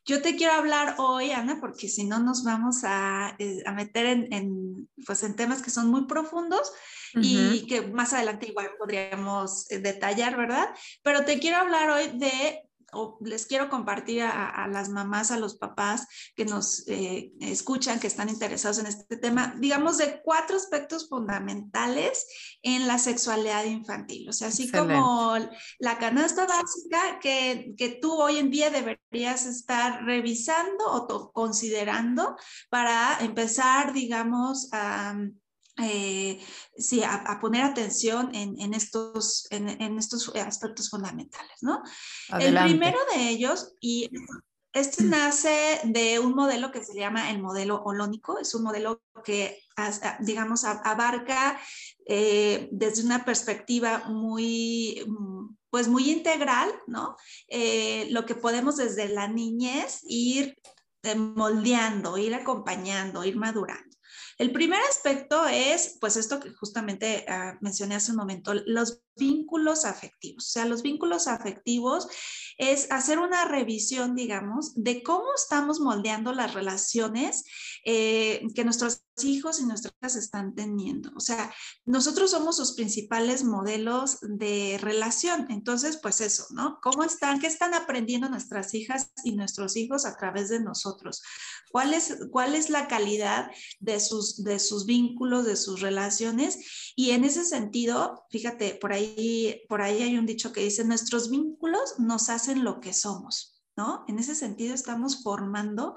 yo 0.07 0.23
te 0.23 0.35
quiero 0.35 0.55
hablar 0.55 0.97
hoy, 0.99 1.31
Ana, 1.31 1.59
porque 1.61 1.89
si 1.89 2.05
no 2.05 2.19
nos 2.19 2.43
vamos 2.43 2.81
a, 2.85 3.37
eh, 3.39 3.63
meter 3.75 4.07
en, 4.31 4.89
pues 5.07 5.23
en 5.23 5.37
temas 5.37 5.63
que 5.63 5.71
son 5.71 5.89
muy 5.91 6.07
profundos 6.07 6.73
y 7.15 7.67
que 7.67 7.83
más 7.83 8.13
adelante 8.13 8.47
igual 8.49 8.71
podríamos 8.79 9.71
eh, 9.71 9.79
detallar, 9.79 10.37
¿verdad? 10.37 10.69
Pero 11.03 11.25
te 11.25 11.39
quiero 11.39 11.59
hablar 11.59 11.91
hoy 11.91 12.19
de 12.19 12.70
o 12.93 13.19
les 13.23 13.47
quiero 13.47 13.69
compartir 13.69 14.23
a, 14.23 14.67
las 14.69 14.89
mamás, 14.89 15.31
a 15.31 15.39
los 15.39 15.57
papás 15.57 16.07
que 16.35 16.45
nos 16.45 16.85
eh, 16.89 17.33
escuchan, 17.41 18.01
que 18.01 18.07
están 18.07 18.29
interesados 18.29 18.79
en 18.79 18.87
este 18.87 19.17
tema, 19.17 19.55
digamos, 19.59 19.99
de 19.99 20.21
cuatro 20.23 20.57
aspectos 20.57 21.09
fundamentales 21.09 22.27
en 22.63 22.87
la 22.87 22.99
sexualidad 22.99 23.65
infantil. 23.65 24.29
O 24.29 24.33
sea, 24.33 24.49
así 24.49 24.71
como 24.71 25.37
la 25.79 25.99
canasta 25.99 26.47
básica 26.47 27.19
que, 27.21 27.75
que, 27.77 27.99
tú 28.01 28.13
hoy 28.13 28.39
en 28.39 28.51
día 28.51 28.71
deberías 28.71 29.47
estar 29.47 30.05
revisando 30.05 30.85
o 30.87 31.33
considerando 31.33 32.37
para 32.69 33.19
empezar, 33.21 33.93
digamos, 33.93 34.69
a 34.73 35.15
eh, 35.83 36.41
sí, 36.77 37.03
a, 37.03 37.39
poner 37.41 37.63
atención 37.63 38.35
en, 38.35 38.75
estos, 38.75 39.47
en, 39.51 39.99
estos 39.99 40.35
aspectos 40.37 40.91
fundamentales, 40.91 41.59
¿no? 41.63 41.83
El 42.39 42.57
primero 42.59 42.99
de 43.15 43.29
ellos, 43.29 43.75
y 43.81 44.11
este 44.73 45.03
nace 45.03 45.81
de 45.85 46.21
un 46.21 46.35
modelo 46.35 46.71
que 46.71 46.85
se 46.85 46.95
llama 46.95 47.31
el 47.31 47.43
modelo 47.43 47.83
holónico, 47.83 48.39
es 48.39 48.55
un 48.55 48.63
modelo 48.63 49.03
que, 49.25 49.59
digamos, 50.21 50.65
abarca 50.65 51.61
eh, 52.07 52.69
desde 52.71 53.05
una 53.05 53.25
perspectiva 53.25 54.05
muy, 54.09 55.05
pues 55.71 55.89
muy 55.89 56.11
integral, 56.11 56.73
¿no? 56.87 57.17
Eh, 57.49 58.07
lo 58.11 58.25
que 58.27 58.37
podemos 58.37 58.77
desde 58.77 59.09
la 59.09 59.27
niñez 59.27 60.01
ir 60.05 60.57
moldeando, 61.17 62.17
ir 62.17 62.35
acompañando, 62.35 63.25
ir 63.25 63.37
madurando. 63.37 63.90
El 64.41 64.53
primer 64.53 64.81
aspecto 64.89 65.47
es, 65.47 65.99
pues 66.01 66.17
esto 66.17 66.41
que 66.41 66.49
justamente 66.49 67.27
ah, 67.29 67.59
mencioné 67.61 67.97
hace 67.97 68.13
un 68.13 68.17
momento, 68.17 68.55
los 68.55 69.03
vínculos 69.21 69.85
afectivos. 69.85 70.49
O 70.49 70.51
sea, 70.51 70.65
los 70.65 70.83
vínculos 70.83 71.29
afectivos 71.29 72.09
es 72.59 72.91
hacer 72.91 73.21
una 73.21 73.45
revisión, 73.45 74.17
digamos, 74.17 74.73
de 74.75 75.03
cómo 75.03 75.27
estamos 75.37 75.79
moldeando 75.81 76.33
las 76.33 76.53
relaciones 76.55 77.45
eh, 77.85 78.43
que 78.55 78.65
nuestros 78.65 79.05
hijos 79.25 79.61
y 79.61 79.67
nuestras 79.67 79.95
hijas 80.01 80.17
están 80.17 80.55
teniendo. 80.55 81.11
O 81.17 81.21
sea, 81.21 81.53
nosotros 81.85 82.31
somos 82.31 82.57
sus 82.57 82.73
principales 82.73 83.45
modelos 83.45 84.19
de 84.21 84.79
relación. 84.81 85.47
Entonces, 85.51 85.99
pues 86.03 86.21
eso, 86.21 86.47
¿no? 86.51 86.79
¿Cómo 86.83 87.05
están? 87.05 87.41
¿Qué 87.41 87.47
están 87.47 87.75
aprendiendo 87.75 88.29
nuestras 88.29 88.75
hijas 88.75 89.13
y 89.25 89.33
nuestros 89.33 89.77
hijos 89.77 90.05
a 90.05 90.17
través 90.17 90.49
de 90.49 90.61
nosotros? 90.61 91.23
¿Cuál 91.71 91.95
es, 91.95 92.19
cuál 92.31 92.55
es 92.55 92.69
la 92.69 92.89
calidad 92.89 93.51
de 93.79 94.01
sus, 94.01 94.43
de 94.43 94.59
sus 94.59 94.87
vínculos, 94.87 95.45
de 95.45 95.57
sus 95.57 95.81
relaciones? 95.81 96.93
Y 96.97 97.13
en 97.13 97.25
ese 97.25 97.45
sentido, 97.45 98.27
fíjate, 98.31 98.75
por 98.75 98.93
ahí, 98.93 99.10
por 99.69 99.83
ahí 99.83 100.03
hay 100.03 100.19
un 100.19 100.27
dicho 100.27 100.53
que 100.53 100.63
dice, 100.63 100.85
nuestros 100.85 101.31
vínculos 101.31 101.99
nos 101.99 102.29
hacen 102.29 102.65
lo 102.65 102.81
que 102.81 102.93
somos. 102.93 103.57
¿No? 103.77 104.05
En 104.09 104.19
ese 104.19 104.35
sentido 104.35 104.75
estamos 104.75 105.23
formando 105.23 105.95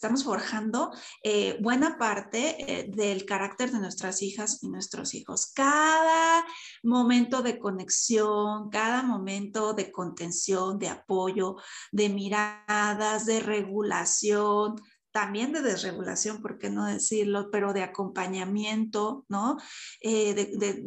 estamos 0.00 0.24
forjando 0.24 0.92
eh, 1.22 1.58
buena 1.60 1.98
parte 1.98 2.56
eh, 2.58 2.86
del 2.88 3.26
carácter 3.26 3.70
de 3.70 3.80
nuestras 3.80 4.22
hijas 4.22 4.62
y 4.62 4.70
nuestros 4.70 5.12
hijos. 5.12 5.52
Cada 5.52 6.42
momento 6.82 7.42
de 7.42 7.58
conexión, 7.58 8.70
cada 8.70 9.02
momento 9.02 9.74
de 9.74 9.92
contención, 9.92 10.78
de 10.78 10.88
apoyo, 10.88 11.56
de 11.92 12.08
miradas, 12.08 13.26
de 13.26 13.40
regulación, 13.40 14.76
también 15.12 15.52
de 15.52 15.60
desregulación, 15.60 16.40
¿por 16.40 16.56
qué 16.56 16.70
no 16.70 16.86
decirlo? 16.86 17.50
Pero 17.50 17.74
de 17.74 17.82
acompañamiento, 17.82 19.26
¿no? 19.28 19.58
Eh, 20.00 20.80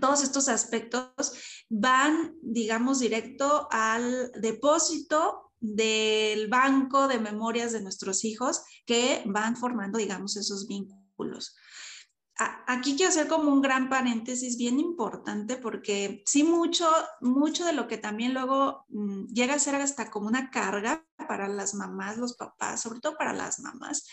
todos 0.00 0.22
estos 0.22 0.48
aspectos 0.48 1.32
van, 1.68 2.34
digamos, 2.42 3.00
directo 3.00 3.68
al 3.70 4.32
depósito 4.32 5.52
del 5.60 6.48
banco 6.48 7.06
de 7.08 7.18
memorias 7.18 7.72
de 7.72 7.82
nuestros 7.82 8.24
hijos 8.24 8.62
que 8.86 9.22
van 9.26 9.56
formando, 9.56 9.98
digamos, 9.98 10.36
esos 10.36 10.66
vínculos. 10.66 11.56
Aquí 12.66 12.96
quiero 12.96 13.10
hacer 13.10 13.28
como 13.28 13.52
un 13.52 13.60
gran 13.60 13.90
paréntesis 13.90 14.56
bien 14.56 14.80
importante 14.80 15.56
porque 15.56 16.22
sí 16.24 16.42
mucho, 16.42 16.88
mucho 17.20 17.66
de 17.66 17.74
lo 17.74 17.86
que 17.86 17.98
también 17.98 18.32
luego 18.32 18.86
mm, 18.88 19.26
llega 19.26 19.54
a 19.54 19.58
ser 19.58 19.74
hasta 19.74 20.10
como 20.10 20.28
una 20.28 20.48
carga 20.48 21.04
para 21.28 21.48
las 21.48 21.74
mamás, 21.74 22.16
los 22.16 22.36
papás, 22.36 22.80
sobre 22.80 23.00
todo 23.00 23.18
para 23.18 23.34
las 23.34 23.60
mamás, 23.60 24.06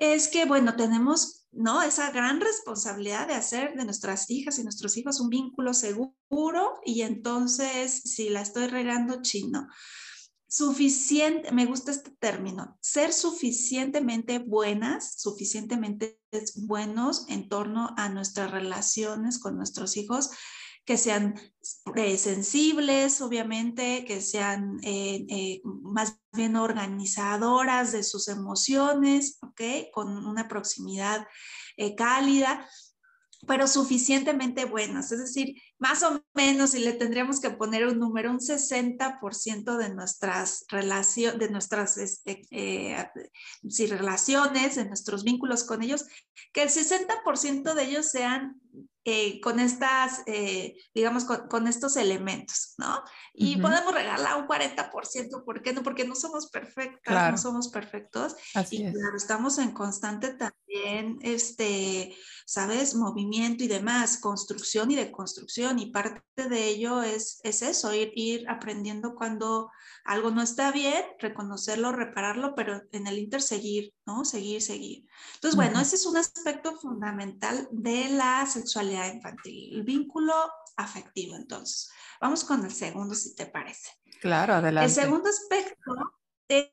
es 0.00 0.28
que, 0.28 0.46
bueno, 0.46 0.74
tenemos, 0.74 1.46
¿no? 1.52 1.82
Esa 1.82 2.10
gran 2.10 2.40
responsabilidad 2.40 3.28
de 3.28 3.34
hacer 3.34 3.76
de 3.76 3.84
nuestras 3.84 4.28
hijas 4.30 4.58
y 4.58 4.64
nuestros 4.64 4.96
hijos 4.96 5.20
un 5.20 5.28
vínculo 5.28 5.74
seguro 5.74 6.80
y 6.84 7.02
entonces 7.02 8.02
si 8.04 8.30
la 8.30 8.40
estoy 8.40 8.66
regando 8.66 9.22
chino 9.22 9.68
suficiente, 10.50 11.52
me 11.52 11.64
gusta 11.64 11.92
este 11.92 12.10
término, 12.18 12.76
ser 12.80 13.12
suficientemente 13.12 14.40
buenas, 14.40 15.14
suficientemente 15.20 16.18
buenos 16.56 17.24
en 17.28 17.48
torno 17.48 17.94
a 17.96 18.08
nuestras 18.08 18.50
relaciones 18.50 19.38
con 19.38 19.56
nuestros 19.56 19.96
hijos, 19.96 20.30
que 20.90 20.96
sean 20.96 21.40
eh, 21.94 22.18
sensibles, 22.18 23.20
obviamente, 23.20 24.04
que 24.04 24.20
sean 24.20 24.80
eh, 24.82 25.24
eh, 25.28 25.60
más 25.64 26.18
bien 26.32 26.56
organizadoras 26.56 27.92
de 27.92 28.02
sus 28.02 28.26
emociones. 28.26 29.38
Con 29.92 30.26
una 30.26 30.48
proximidad 30.48 31.28
cálida 31.96 32.66
pero 33.46 33.68
suficientemente 33.68 34.64
buenas. 34.64 35.12
Es 35.12 35.20
decir, 35.20 35.54
más 35.80 36.02
o 36.02 36.22
menos, 36.34 36.70
si 36.70 36.80
le 36.80 36.92
tendríamos 36.92 37.40
que 37.40 37.48
poner 37.48 37.86
un 37.86 37.98
número, 37.98 38.30
un 38.30 38.38
60% 38.38 39.78
de 39.78 39.88
nuestras 39.88 40.66
relaciones, 40.68 41.40
de 41.40 41.48
nuestras 41.48 41.96
este, 41.96 42.42
eh, 42.50 43.08
relaciones, 43.88 44.76
de 44.76 44.84
nuestros 44.84 45.24
vínculos 45.24 45.64
con 45.64 45.82
ellos, 45.82 46.04
que 46.52 46.62
el 46.62 46.68
60% 46.68 47.74
de 47.74 47.84
ellos 47.84 48.06
sean 48.06 48.60
eh, 49.06 49.40
con 49.40 49.60
estas, 49.60 50.22
eh, 50.26 50.76
digamos, 50.94 51.24
con, 51.24 51.66
estos 51.66 51.96
elementos, 51.96 52.74
¿no? 52.76 53.02
Y 53.32 53.56
podemos 53.56 53.94
regalar 53.94 54.36
un 54.36 54.46
40%, 54.46 55.42
¿por 55.42 55.62
qué 55.62 55.72
no? 55.72 55.82
Porque 55.82 56.06
no 56.06 56.14
somos 56.14 56.50
perfectas, 56.50 57.32
no 57.32 57.38
somos 57.38 57.68
perfectos. 57.68 58.36
y 58.70 58.92
claro, 58.92 59.16
estamos 59.16 59.56
en 59.56 59.72
constante 59.72 60.34
también, 60.34 61.18
este, 61.22 62.14
¿sabes? 62.44 62.94
Movimiento 62.94 63.64
y 63.64 63.68
demás, 63.68 64.18
construcción 64.18 64.90
y 64.90 64.96
deconstrucción. 64.96 65.69
Y 65.78 65.92
parte 65.92 66.48
de 66.48 66.68
ello 66.68 67.02
es, 67.02 67.40
es 67.44 67.62
eso, 67.62 67.92
ir, 67.94 68.12
ir 68.14 68.48
aprendiendo 68.48 69.14
cuando 69.14 69.70
algo 70.04 70.30
no 70.30 70.42
está 70.42 70.72
bien, 70.72 71.04
reconocerlo, 71.18 71.92
repararlo, 71.92 72.54
pero 72.54 72.82
en 72.92 73.06
el 73.06 73.18
inter 73.18 73.42
seguir, 73.42 73.94
¿no? 74.06 74.24
Seguir, 74.24 74.62
seguir. 74.62 75.06
Entonces, 75.34 75.56
bueno, 75.56 75.80
ese 75.80 75.96
es 75.96 76.06
un 76.06 76.16
aspecto 76.16 76.76
fundamental 76.76 77.68
de 77.70 78.08
la 78.10 78.46
sexualidad 78.46 79.12
infantil, 79.12 79.74
el 79.74 79.82
vínculo 79.82 80.34
afectivo. 80.76 81.36
Entonces, 81.36 81.90
vamos 82.20 82.44
con 82.44 82.64
el 82.64 82.72
segundo, 82.72 83.14
si 83.14 83.34
te 83.34 83.46
parece. 83.46 83.90
Claro, 84.20 84.54
adelante. 84.54 84.86
El 84.86 84.94
segundo 84.94 85.28
aspecto 85.28 86.19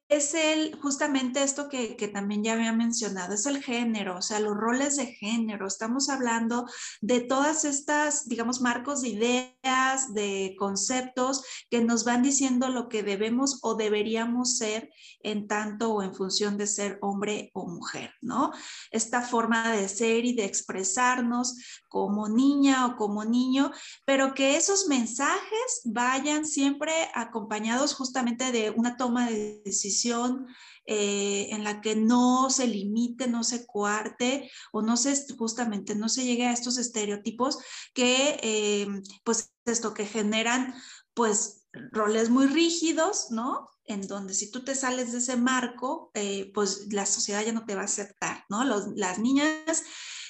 es 0.09 0.33
el, 0.33 0.75
justamente 0.81 1.43
esto 1.43 1.69
que, 1.69 1.95
también 2.11 2.43
ya 2.43 2.53
había 2.53 2.73
mencionado, 2.73 3.35
es 3.35 3.45
el 3.45 3.61
género, 3.61 4.17
o 4.17 4.21
sea, 4.21 4.39
los 4.39 4.55
roles 4.55 4.95
de 4.95 5.07
género. 5.07 5.67
Estamos 5.67 6.09
hablando 6.09 6.65
de 7.01 7.19
todas 7.19 7.63
estas, 7.63 8.27
digamos, 8.27 8.61
marcos 8.61 9.01
de 9.01 9.09
ideas, 9.09 10.13
de 10.13 10.55
conceptos 10.57 11.43
que 11.69 11.83
nos 11.83 12.05
van 12.05 12.23
diciendo 12.23 12.69
lo 12.69 12.89
que 12.89 13.03
debemos 13.03 13.59
o 13.61 13.75
deberíamos 13.75 14.57
ser 14.57 14.89
en 15.21 15.47
tanto 15.47 15.93
o 15.93 16.01
en 16.01 16.15
función 16.15 16.57
de 16.57 16.67
ser 16.67 16.97
hombre 17.01 17.51
o 17.53 17.67
mujer, 17.67 18.11
¿no? 18.21 18.51
Esta 18.91 19.21
forma 19.21 19.71
de 19.73 19.89
ser 19.89 20.25
y 20.25 20.33
de 20.33 20.45
expresarnos 20.45 21.55
como 21.87 22.29
niña 22.29 22.85
o 22.87 22.95
como 22.95 23.25
niño, 23.25 23.71
pero 24.05 24.33
que 24.33 24.57
esos 24.57 24.87
mensajes 24.87 25.81
vayan 25.85 26.45
siempre 26.45 26.93
acompañados 27.13 27.93
justamente 27.93 28.51
de 28.51 28.71
una 28.71 28.97
toma 28.97 29.29
de 29.29 29.61
decisión 29.67 30.47
eh, 30.89 31.49
en 31.51 31.65
la 31.65 31.81
que 31.81 31.97
no 31.97 32.49
se 32.49 32.65
limite, 32.65 33.27
no 33.27 33.43
se 33.43 33.65
coarte 33.67 34.49
o 34.71 34.81
no 34.81 34.95
se 34.95 35.21
justamente 35.37 35.95
no 35.95 36.07
se 36.07 36.23
llegue 36.23 36.45
a 36.45 36.53
estos 36.53 36.77
estereotipos 36.77 37.57
que 37.93 38.39
eh, 38.41 38.87
pues 39.25 39.51
esto 39.65 39.93
que 39.93 40.05
generan 40.05 40.73
pues 41.13 41.67
roles 41.91 42.29
muy 42.29 42.47
rígidos, 42.47 43.31
¿no? 43.31 43.69
En 43.83 44.07
donde 44.07 44.33
si 44.33 44.49
tú 44.49 44.63
te 44.63 44.75
sales 44.75 45.11
de 45.11 45.17
ese 45.17 45.35
marco, 45.35 46.09
eh, 46.13 46.51
pues 46.53 46.87
la 46.89 47.05
sociedad 47.05 47.43
ya 47.43 47.51
no 47.51 47.65
te 47.65 47.75
va 47.75 47.81
a 47.81 47.85
aceptar, 47.85 48.45
¿no? 48.47 48.63
las 48.63 49.19
niñas 49.19 49.83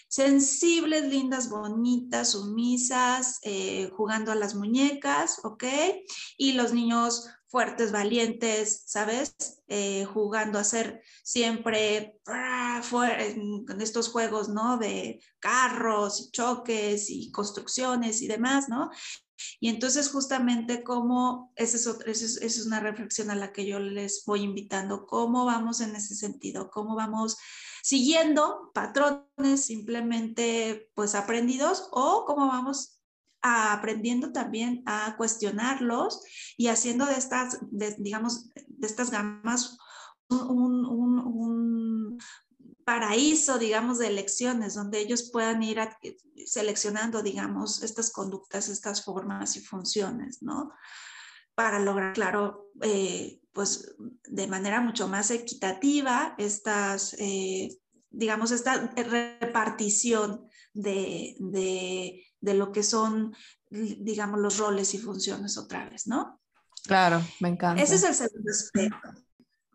sensibles, 0.10 1.04
lindas, 1.04 1.50
bonitas, 1.50 2.32
sumisas, 2.32 3.41
jugando 3.95 4.32
a 4.32 4.36
las 4.36 4.56
muñecas, 4.56 5.39
¿ok? 5.43 5.65
Y 6.38 6.54
los 6.54 6.73
niños 6.73 7.28
fuertes, 7.47 7.91
valientes, 7.91 8.83
¿sabes? 8.86 9.36
Eh, 9.67 10.05
jugando 10.05 10.60
a 10.60 10.63
ser 10.63 11.01
siempre 11.23 12.19
con 12.25 13.81
estos 13.81 14.10
juegos, 14.10 14.49
¿no? 14.49 14.77
De 14.77 15.21
carros, 15.39 16.31
choques 16.31 17.10
y 17.10 17.31
construcciones 17.31 18.21
y 18.21 18.27
demás, 18.27 18.69
¿no? 18.69 18.91
Y 19.60 19.69
entonces 19.69 20.10
justamente 20.10 20.83
cómo, 20.83 21.51
esa 21.55 21.93
es, 22.05 22.21
es, 22.41 22.65
una 22.65 22.79
reflexión 22.79 23.29
a 23.29 23.36
la 23.36 23.53
que 23.53 23.65
yo 23.65 23.79
les 23.79 24.23
voy 24.25 24.41
invitando, 24.41 25.05
cómo 25.05 25.45
vamos 25.45 25.81
en 25.81 25.95
ese 25.95 26.15
sentido, 26.15 26.69
cómo 26.71 26.95
vamos 26.95 27.38
siguiendo 27.83 28.71
patrones 28.73 29.65
simplemente 29.65 30.89
pues 30.95 31.15
aprendidos 31.15 31.88
o 31.91 32.25
cómo 32.25 32.47
vamos 32.47 32.96
aprendiendo 33.47 34.31
también 34.31 34.83
a 34.86 35.15
cuestionarlos 35.17 36.21
y 36.57 36.67
haciendo 36.67 37.05
de 37.05 37.15
estas, 37.15 37.60
digamos, 37.97 38.49
de 38.53 38.88
estas 38.88 39.12
gamas 39.12 39.77
un, 40.29 42.17
paraíso, 42.83 43.60
digamos, 43.60 43.99
de 43.99 44.07
elecciones, 44.07 44.75
donde 44.75 44.99
ellos 44.99 45.29
puedan 45.31 45.62
ir 45.62 45.77
seleccionando, 46.45 47.21
digamos, 47.21 47.83
estas 47.83 48.12
conductas, 48.12 48.69
estas 48.69 49.03
formas 49.03 49.57
y 49.57 49.60
funciones, 49.60 50.41
¿no? 50.41 50.71
Para 51.53 51.79
lograr, 51.79 52.13
claro, 52.13 52.69
eh, 52.81 53.41
pues 53.51 53.93
de 54.23 54.47
manera 54.47 54.79
mucho 54.79 55.10
más 55.10 55.31
equitativa 55.31 56.33
estas, 56.38 57.13
eh, 57.19 57.77
digamos, 58.10 58.51
esta 58.51 58.88
repartición 58.95 60.47
de 60.73 61.36
lo 62.41 62.71
que 62.71 62.84
son, 62.84 63.36
digamos, 63.69 64.39
los 64.39 64.58
roles 64.58 64.93
y 64.93 64.97
funciones 64.97 65.58
otra 65.58 65.89
vez, 65.89 66.08
¿no? 66.08 66.39
Claro, 66.84 67.21
me 67.39 67.50
encanta. 67.50 67.82
Ese 67.82 67.95
es 67.95 68.04
el 68.04 68.15
segundo 68.15 68.52
aspecto. 68.52 69.10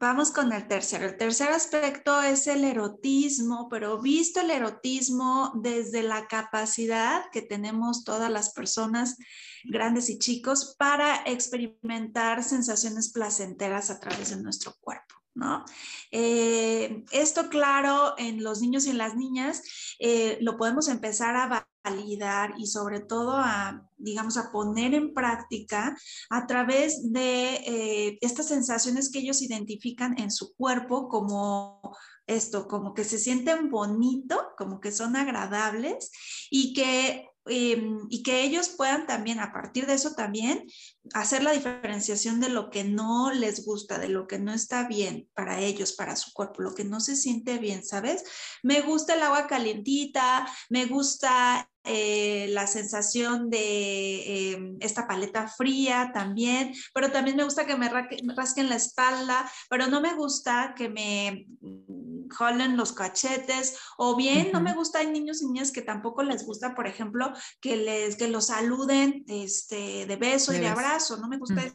Vamos 0.02 0.32
con 0.32 0.52
el 0.52 0.66
tercero. 0.66 1.06
El 1.06 1.16
tercer 1.16 1.50
aspecto 1.50 2.20
es 2.22 2.48
el 2.48 2.64
erotismo, 2.64 3.68
pero 3.70 4.02
visto 4.02 4.40
el 4.40 4.50
erotismo 4.50 5.52
desde 5.62 6.02
la 6.02 6.26
capacidad 6.26 7.22
que 7.30 7.40
tenemos 7.40 8.02
todas 8.02 8.28
las 8.28 8.52
personas, 8.52 9.16
grandes 9.62 10.10
y 10.10 10.18
chicos, 10.18 10.74
para 10.76 11.22
experimentar 11.24 12.42
sensaciones 12.42 13.12
placenteras 13.12 13.90
a 13.90 14.00
través 14.00 14.30
de 14.30 14.42
nuestro 14.42 14.74
cuerpo. 14.80 15.21
¿No? 15.34 15.64
Eh, 16.10 17.04
esto, 17.10 17.48
claro, 17.48 18.14
en 18.18 18.42
los 18.42 18.60
niños 18.60 18.86
y 18.86 18.90
en 18.90 18.98
las 18.98 19.16
niñas 19.16 19.62
eh, 19.98 20.38
lo 20.40 20.56
podemos 20.56 20.88
empezar 20.88 21.36
a 21.36 21.66
validar 21.84 22.54
y 22.58 22.66
sobre 22.66 23.00
todo 23.00 23.32
a, 23.36 23.88
digamos, 23.96 24.36
a 24.36 24.52
poner 24.52 24.94
en 24.94 25.14
práctica 25.14 25.96
a 26.30 26.46
través 26.46 27.12
de 27.12 27.54
eh, 27.54 28.18
estas 28.20 28.48
sensaciones 28.48 29.10
que 29.10 29.20
ellos 29.20 29.42
identifican 29.42 30.18
en 30.18 30.30
su 30.30 30.54
cuerpo 30.54 31.08
como 31.08 31.80
esto, 32.26 32.68
como 32.68 32.94
que 32.94 33.04
se 33.04 33.18
sienten 33.18 33.70
bonito, 33.70 34.52
como 34.56 34.80
que 34.80 34.92
son 34.92 35.16
agradables 35.16 36.10
y 36.50 36.72
que 36.72 37.31
Em, 37.46 38.06
y 38.08 38.22
que 38.22 38.44
ellos 38.44 38.68
puedan 38.68 39.06
también, 39.06 39.40
a 39.40 39.52
partir 39.52 39.86
de 39.86 39.94
eso 39.94 40.12
también, 40.14 40.64
hacer 41.12 41.42
la 41.42 41.50
diferenciación 41.50 42.40
de 42.40 42.48
lo 42.48 42.70
que 42.70 42.84
no 42.84 43.32
les 43.32 43.64
gusta, 43.64 43.98
de 43.98 44.08
lo 44.08 44.28
que 44.28 44.38
no 44.38 44.52
está 44.52 44.86
bien 44.86 45.28
para 45.34 45.60
ellos, 45.60 45.92
para 45.92 46.14
su 46.14 46.32
cuerpo, 46.32 46.62
lo 46.62 46.74
que 46.74 46.84
no 46.84 47.00
se 47.00 47.16
siente 47.16 47.58
bien, 47.58 47.84
¿sabes? 47.84 48.22
Me 48.62 48.80
gusta 48.82 49.14
el 49.14 49.22
agua 49.22 49.48
calientita, 49.48 50.46
me 50.70 50.86
gusta 50.86 51.68
eh, 51.84 52.46
la 52.50 52.68
sensación 52.68 53.50
de 53.50 54.52
em, 54.52 54.76
esta 54.78 55.08
paleta 55.08 55.48
fría 55.48 56.12
también, 56.14 56.72
pero 56.94 57.10
también 57.10 57.36
me 57.36 57.42
gusta 57.42 57.66
que 57.66 57.76
me, 57.76 57.88
rasquen 57.88 58.68
la 58.68 58.76
espalda, 58.76 59.50
pero 59.68 59.88
no 59.88 60.00
me 60.00 60.14
gusta 60.14 60.74
que 60.76 60.88
me 60.88 61.48
jolen 62.32 62.76
los 62.76 62.92
cachetes, 62.92 63.78
o 63.96 64.16
bien 64.16 64.50
no 64.52 64.60
me 64.60 64.74
gusta, 64.74 64.98
hay 64.98 65.10
niños 65.10 65.42
y 65.42 65.46
niñas 65.46 65.72
que 65.72 65.82
tampoco 65.82 66.22
les 66.22 66.46
gusta, 66.46 66.74
por 66.74 66.86
ejemplo, 66.86 67.32
que 67.60 67.76
les 67.76 68.16
que 68.16 68.28
los 68.28 68.46
saluden 68.46 69.24
este, 69.28 70.06
de 70.06 70.16
beso 70.16 70.52
y 70.52 70.58
de 70.58 70.68
abrazo, 70.68 71.16
no 71.18 71.28
me 71.28 71.38
gusta 71.38 71.62
esa 71.62 71.74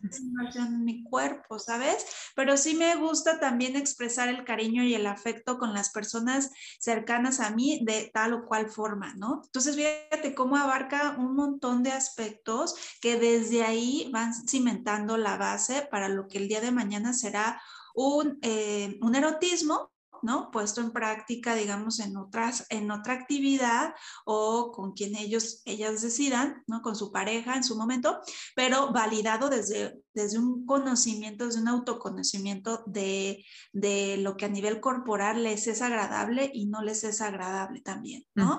en 0.56 0.84
mi 0.84 1.04
cuerpo, 1.04 1.60
¿sabes? 1.60 2.06
Pero 2.36 2.58
sí 2.58 2.76
me 2.76 2.96
gusta 2.96 3.40
también 3.40 3.76
expresar 3.76 4.30
el 4.30 4.44
cariño 4.44 4.84
y 4.84 4.96
el 4.96 5.08
afecto 5.08 5.58
con 5.58 5.74
las 5.74 5.92
personas 5.92 6.52
cercanas 6.80 7.40
a 7.40 7.52
mí 7.52 7.82
de 7.84 8.10
tal 8.14 8.34
o 8.34 8.46
cual 8.46 8.70
forma, 8.70 9.14
¿no? 9.16 9.42
Entonces, 9.46 9.76
fíjate 9.76 10.34
cómo 10.36 10.58
abarca 10.58 11.16
un 11.18 11.36
montón 11.36 11.84
de 11.84 11.92
aspectos 11.92 12.76
que 13.02 13.18
desde 13.20 13.64
ahí 13.64 14.10
van 14.12 14.34
cimentando 14.48 15.18
la 15.18 15.38
base 15.38 15.88
para 15.90 16.10
lo 16.10 16.28
que 16.28 16.38
el 16.38 16.48
día 16.48 16.62
de 16.62 16.72
mañana 16.72 17.14
será 17.14 17.62
un, 17.94 18.38
eh, 18.42 18.98
un 19.02 19.16
erotismo 19.16 19.92
¿no? 20.22 20.52
Puesto 20.52 20.82
en 20.82 20.92
práctica, 20.92 21.56
digamos, 21.56 22.00
en, 22.00 22.18
otras, 22.18 22.66
en 22.70 22.92
otra 22.92 23.14
actividad 23.14 23.94
o 24.26 24.72
con 24.72 24.94
quien 24.94 25.16
ellos, 25.16 25.62
ellas 25.66 26.02
decidan, 26.02 26.64
¿no? 26.68 26.82
Con 26.82 26.96
su 26.96 27.12
pareja 27.12 27.56
en 27.56 27.64
su 27.64 27.78
momento, 27.78 28.20
pero 28.56 28.92
validado 28.92 29.50
desde, 29.50 30.00
desde 30.14 30.40
un 30.40 30.66
conocimiento, 30.66 31.46
desde 31.46 31.62
un 31.62 31.68
autoconocimiento 31.68 32.84
de, 32.86 33.46
de 33.74 34.18
lo 34.18 34.38
que 34.38 34.46
a 34.46 34.50
nivel 34.50 34.80
corporal 34.80 35.44
les 35.44 35.68
es 35.68 35.82
agradable 35.82 36.52
y 36.54 36.68
no 36.68 36.82
les 36.82 37.04
es 37.04 37.22
agradable 37.22 37.82
también, 37.82 38.26
¿no? 38.36 38.58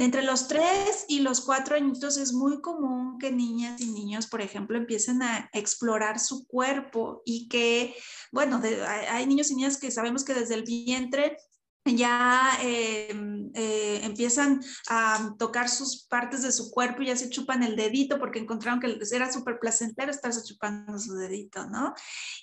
Entre 0.00 0.22
los 0.22 0.48
tres 0.48 1.04
y 1.08 1.20
los 1.20 1.42
cuatro 1.42 1.76
añitos 1.76 2.16
es 2.16 2.32
muy 2.32 2.62
común 2.62 3.18
que 3.18 3.30
niñas 3.30 3.82
y 3.82 3.92
niños, 3.92 4.26
por 4.26 4.40
ejemplo, 4.40 4.78
empiecen 4.78 5.22
a 5.22 5.50
explorar 5.52 6.18
su 6.18 6.46
cuerpo 6.46 7.20
y 7.26 7.48
que, 7.48 7.94
bueno, 8.32 8.62
hay 9.10 9.26
niños 9.26 9.50
y 9.50 9.56
niñas 9.56 9.76
que 9.76 9.90
sabemos 9.90 10.24
que 10.24 10.32
desde 10.32 10.54
el 10.54 10.62
vientre 10.62 11.36
ya 11.84 12.58
em, 12.62 13.50
eh, 13.54 14.00
empiezan 14.04 14.60
a 14.88 15.34
tocar 15.38 15.68
sus 15.68 16.04
partes 16.04 16.42
de 16.42 16.52
su 16.52 16.70
cuerpo 16.70 17.02
y 17.02 17.06
ya 17.06 17.16
se 17.16 17.30
chupan 17.30 17.62
el 17.62 17.74
dedito 17.74 18.18
porque 18.18 18.38
encontraron 18.38 18.80
que 18.80 18.98
era 19.12 19.32
súper 19.32 19.58
placentero 19.58 20.10
estarse 20.10 20.42
chupando 20.44 20.98
su 20.98 21.14
dedito, 21.14 21.66
¿no? 21.68 21.94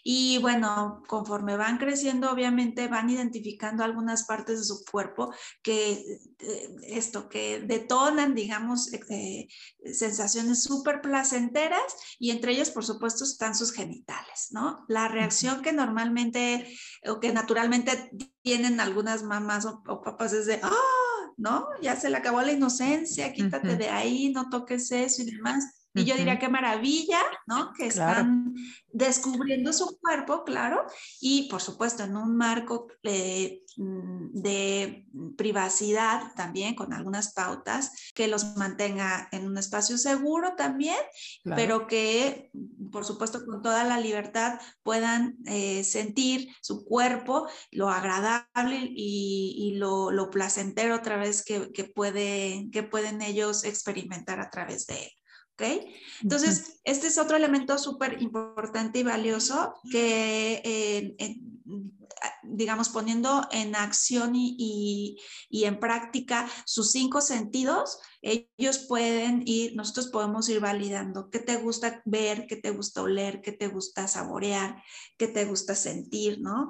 Y 0.03 0.39
bueno, 0.39 1.03
conforme 1.07 1.55
van 1.55 1.77
creciendo, 1.77 2.31
obviamente 2.31 2.87
van 2.87 3.09
identificando 3.09 3.83
algunas 3.83 4.25
partes 4.25 4.59
de 4.59 4.65
su 4.65 4.83
cuerpo 4.91 5.31
que 5.61 5.91
eh, 6.39 6.75
esto, 6.87 7.29
que 7.29 7.61
detonan, 7.61 8.33
digamos, 8.33 8.91
eh, 8.91 9.47
sensaciones 9.93 10.63
súper 10.63 11.01
placenteras 11.01 11.95
y 12.17 12.31
entre 12.31 12.53
ellas, 12.53 12.71
por 12.71 12.83
supuesto, 12.83 13.23
están 13.23 13.55
sus 13.55 13.71
genitales, 13.71 14.47
¿no? 14.49 14.83
La 14.87 15.07
reacción 15.07 15.61
que 15.61 15.73
normalmente 15.73 16.67
o 17.07 17.19
que 17.19 17.31
naturalmente 17.31 18.09
tienen 18.41 18.79
algunas 18.79 19.23
mamás 19.23 19.65
o, 19.65 19.81
papás 19.83 20.33
es 20.33 20.45
de, 20.45 20.59
ah, 20.63 21.33
¿no? 21.37 21.67
Ya 21.81 21.95
se 21.95 22.09
le 22.09 22.17
acabó 22.17 22.41
la 22.41 22.51
inocencia, 22.51 23.33
quítate 23.33 23.75
de 23.75 23.89
ahí, 23.89 24.31
no 24.31 24.49
toques 24.49 24.91
eso 24.91 25.21
y 25.21 25.31
demás. 25.31 25.76
Y 25.97 26.05
yo 26.05 26.15
diría 26.15 26.39
qué 26.39 26.49
maravilla, 26.49 27.19
¿no? 27.45 27.73
Que 27.73 27.87
están 27.87 28.53
descubriendo 28.91 29.73
su 29.73 29.97
cuerpo, 29.99 30.43
claro, 30.43 30.85
y 31.21 31.49
por 31.49 31.61
supuesto 31.61 32.03
en 32.03 32.15
un 32.15 32.35
marco 32.35 32.87
eh, 33.03 33.63
mm, 33.77 34.29
de 34.33 35.05
privacidad 35.37 36.33
también, 36.35 36.75
con 36.75 36.93
algunas 36.93 37.33
pautas, 37.33 37.91
que 38.15 38.27
los 38.27 38.55
mantenga 38.57 39.29
en 39.31 39.45
un 39.47 39.57
espacio 39.57 39.97
seguro 39.97 40.55
también, 40.55 40.97
pero 41.43 41.85
que 41.87 42.49
por 42.91 43.05
supuesto 43.05 43.45
con 43.45 43.61
toda 43.61 43.83
la 43.83 43.99
libertad 43.99 44.59
puedan 44.83 45.37
eh, 45.45 45.83
sentir 45.83 46.49
su 46.61 46.85
cuerpo, 46.85 47.47
lo 47.71 47.89
agradable 47.89 48.91
y, 48.95 49.75
lo, 49.77 50.11
lo, 50.11 50.29
placentero 50.29 50.95
otra 50.95 51.17
vez 51.17 51.43
que, 51.43 51.71
que, 51.71 51.83
puede, 51.83 52.69
que 52.71 52.83
pueden 52.83 53.21
ellos 53.21 53.63
experimentar 53.63 54.39
a 54.39 54.49
través 54.49 54.87
de 54.87 54.95
él. 55.03 55.11
Entonces, 56.21 56.79
este 56.83 57.07
es 57.07 57.17
otro 57.17 57.37
elemento 57.37 57.77
súper 57.77 58.21
importante 58.21 58.99
y 58.99 59.03
valioso 59.03 59.75
que, 59.91 60.61
eh, 60.63 61.37
digamos, 62.43 62.89
poniendo 62.89 63.47
en 63.51 63.75
acción 63.75 64.33
y, 64.35 65.17
en 65.51 65.79
práctica 65.79 66.47
sus 66.65 66.91
cinco 66.91 67.21
sentidos, 67.21 67.99
ellos 68.21 68.85
pueden 68.87 69.43
ir, 69.45 69.75
nosotros 69.75 70.07
podemos 70.07 70.47
ir 70.49 70.59
validando 70.59 71.29
qué 71.29 71.39
te 71.39 71.57
gusta 71.57 72.01
ver, 72.05 72.45
qué 72.47 72.55
te 72.55 72.71
gusta 72.71 73.01
oler, 73.01 73.41
qué 73.41 73.51
te 73.51 73.67
gusta 73.67 74.07
saborear, 74.07 74.81
qué 75.17 75.27
te 75.27 75.45
gusta 75.45 75.75
sentir, 75.75 76.39
¿no? 76.41 76.69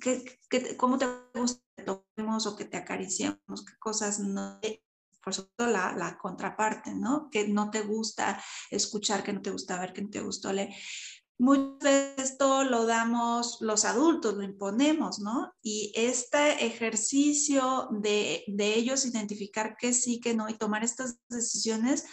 ¿Qué, 0.00 0.76
cómo 0.76 0.98
te 0.98 1.06
gusta 1.34 1.62
que 1.76 1.84
toquemos 1.84 2.46
o 2.46 2.56
que 2.56 2.64
te 2.64 2.76
acariciemos, 2.76 3.64
qué 3.66 3.76
cosas 3.78 4.20
no 4.20 4.60
por 5.26 5.34
supuesto, 5.34 5.66
la, 5.66 5.92
la, 5.92 6.16
contraparte, 6.16 6.94
¿no? 6.94 7.28
Que 7.32 7.48
no 7.48 7.68
te 7.68 7.80
gusta 7.80 8.40
escuchar, 8.70 9.24
que 9.24 9.32
no 9.32 9.42
te 9.42 9.50
gusta 9.50 9.76
ver, 9.76 9.92
que 9.92 10.02
no 10.02 10.08
te 10.08 10.20
gusta 10.20 10.52
leer. 10.52 10.72
Muchas 11.36 11.80
veces 11.80 12.30
esto 12.30 12.62
lo 12.62 12.86
damos 12.86 13.58
los 13.60 13.84
adultos, 13.84 14.36
lo 14.36 14.44
imponemos, 14.44 15.18
¿no? 15.18 15.52
Y 15.62 15.92
este 15.96 16.64
ejercicio 16.64 17.88
de, 17.90 18.44
de 18.46 18.74
ellos 18.74 19.04
identificar 19.04 19.76
qué 19.76 19.92
sí, 19.92 20.20
qué 20.20 20.32
no 20.32 20.48
y 20.48 20.54
tomar 20.54 20.84
estas 20.84 21.18
decisiones, 21.28 22.04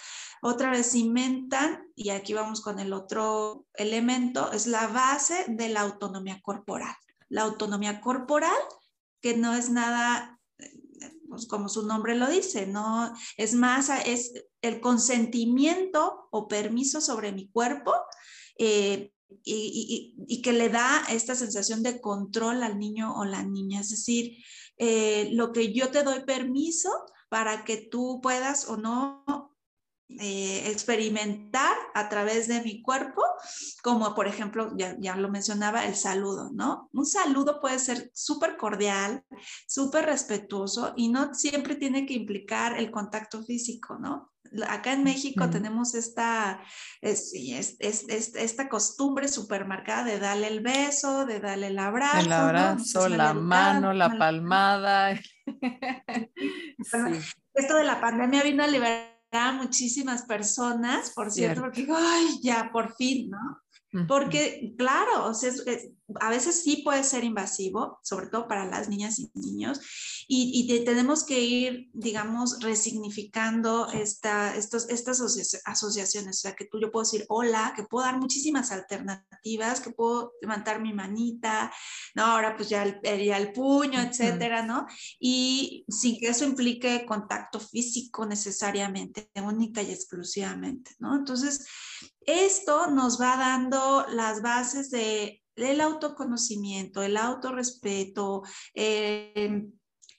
otra 0.41 0.71
vez 0.71 0.91
cimentan, 0.91 1.83
y 1.95 2.09
aquí 2.09 2.33
vamos 2.33 2.61
con 2.61 2.79
el 2.79 2.93
otro 2.93 3.67
elemento, 3.75 4.51
es 4.53 4.65
la 4.65 4.87
base 4.87 5.45
de 5.49 5.69
la 5.69 5.81
autonomía 5.81 6.41
corporal. 6.41 6.95
La 7.29 7.43
autonomía 7.43 8.01
corporal, 8.01 8.57
que 9.21 9.37
no 9.37 9.53
es 9.53 9.69
nada 9.69 10.32
pues, 11.33 11.47
como 11.47 11.67
su 11.67 11.85
nombre 11.85 12.15
lo 12.15 12.27
dice, 12.29 12.67
no 12.67 13.13
es 13.37 13.53
más, 13.53 13.89
es 14.05 14.33
el 14.61 14.79
consentimiento 14.79 16.27
o 16.31 16.47
permiso 16.47 17.01
sobre 17.01 17.31
mi 17.31 17.49
cuerpo 17.49 17.93
eh, 18.57 19.11
y, 19.43 20.41
que 20.43 20.53
le 20.53 20.69
da 20.69 21.03
esta 21.09 21.35
sensación 21.35 21.81
de 21.81 21.99
control 21.99 22.61
al 22.61 22.77
niño 22.77 23.15
o 23.15 23.25
la 23.25 23.43
niña. 23.43 23.81
Es 23.81 23.89
decir, 23.89 24.37
eh, 24.77 25.29
lo 25.31 25.51
que 25.51 25.73
yo 25.73 25.89
te 25.89 26.03
doy 26.03 26.23
permiso 26.23 26.89
para 27.29 27.65
que 27.65 27.77
tú 27.77 28.19
puedas 28.21 28.67
o 28.69 28.77
no 28.77 29.52
eh, 30.19 30.69
experimentar 30.69 31.75
a 31.93 32.09
través 32.09 32.47
de 32.47 32.61
mi 32.61 32.81
cuerpo, 32.81 33.21
como 33.81 34.13
por 34.13 34.27
ejemplo, 34.27 34.71
ya, 34.77 34.95
ya 34.99 35.15
lo 35.15 35.29
mencionaba, 35.29 35.85
el 35.85 35.95
saludo, 35.95 36.51
¿no? 36.53 36.89
Un 36.93 37.05
saludo 37.05 37.59
puede 37.61 37.79
ser 37.79 38.11
súper 38.13 38.57
cordial, 38.57 39.23
súper 39.67 40.05
respetuoso 40.05 40.93
y 40.95 41.09
no 41.09 41.33
siempre 41.33 41.75
tiene 41.75 42.05
que 42.05 42.13
implicar 42.13 42.77
el 42.77 42.91
contacto 42.91 43.43
físico, 43.43 43.97
¿no? 43.97 44.31
Acá 44.67 44.93
en 44.93 45.03
México 45.03 45.49
tenemos 45.49 45.95
esta, 45.95 46.61
es, 47.01 47.33
es, 47.33 47.75
es, 47.79 48.35
esta 48.35 48.69
costumbre 48.69 49.27
súper 49.27 49.65
marcada 49.65 50.03
de 50.03 50.19
darle 50.19 50.47
el 50.47 50.61
beso, 50.61 51.25
de 51.25 51.39
darle 51.39 51.67
el 51.67 51.79
abrazo. 51.79 52.19
El 52.19 52.31
abrazo, 52.31 53.09
la 53.09 53.33
mano, 53.33 53.93
la 53.93 54.15
palmada. 54.15 55.19
Esto 57.55 57.75
de 57.75 57.83
la 57.83 57.99
pandemia 57.99 58.43
vino 58.43 58.63
a 58.63 58.67
liberar 58.67 59.12
muchísimas 59.51 60.23
personas, 60.23 61.11
por 61.11 61.31
cierto, 61.31 61.61
porque 61.61 61.81
digo, 61.81 61.95
ay, 61.97 62.39
ya, 62.41 62.69
por 62.71 62.93
fin, 62.95 63.29
¿no? 63.29 63.61
Porque, 64.07 64.73
claro, 64.75 65.27
o 65.27 65.33
sea, 65.35 65.51
a 66.19 66.29
veces 66.29 66.63
sí 66.63 66.77
puede 66.83 67.03
ser 67.03 67.23
invasivo, 67.23 67.99
sobre 68.03 68.27
todo 68.27 68.47
para 68.47 68.65
las 68.65 68.89
niñas 68.89 69.19
y 69.19 69.31
niños, 69.35 69.79
y, 70.27 70.83
tenemos 70.83 71.23
que 71.23 71.39
ir, 71.39 71.89
digamos, 71.93 72.59
resignificando 72.61 73.87
esta, 73.91 74.55
estos, 74.55 74.89
estas 74.89 75.21
asociaciones. 75.65 76.37
O 76.37 76.39
sea, 76.39 76.55
que 76.55 76.65
tú 76.65 76.79
yo 76.79 76.91
puedo 76.91 77.03
decir 77.03 77.25
hola, 77.29 77.73
que 77.75 77.83
puedo 77.83 78.05
dar 78.05 78.19
muchísimas 78.19 78.71
alternativas, 78.71 79.79
que 79.81 79.91
puedo 79.91 80.33
levantar 80.41 80.81
mi 80.81 80.93
manita, 80.93 81.71
¿no? 82.15 82.23
Ahora 82.23 82.55
pues 82.55 82.69
ya 82.69 82.83
el, 82.83 82.99
el 83.03 83.53
puño, 83.53 84.01
etcétera, 84.01 84.65
¿no? 84.65 84.87
Y 85.19 85.85
sin 85.87 86.19
que 86.19 86.29
eso 86.29 86.45
implique 86.45 87.05
contacto 87.05 87.59
físico 87.59 88.25
necesariamente, 88.25 89.29
única 89.35 89.81
y 89.81 89.91
exclusivamente, 89.91 90.91
¿no? 90.99 91.15
Entonces, 91.15 91.65
esto 92.25 92.87
nos 92.87 93.19
va 93.19 93.37
dando 93.37 94.05
las 94.09 94.41
bases 94.41 94.89
de, 94.89 95.41
del 95.55 95.81
autoconocimiento, 95.81 97.01
el 97.03 97.17
autorrespeto, 97.17 98.43
eh, 98.73 99.67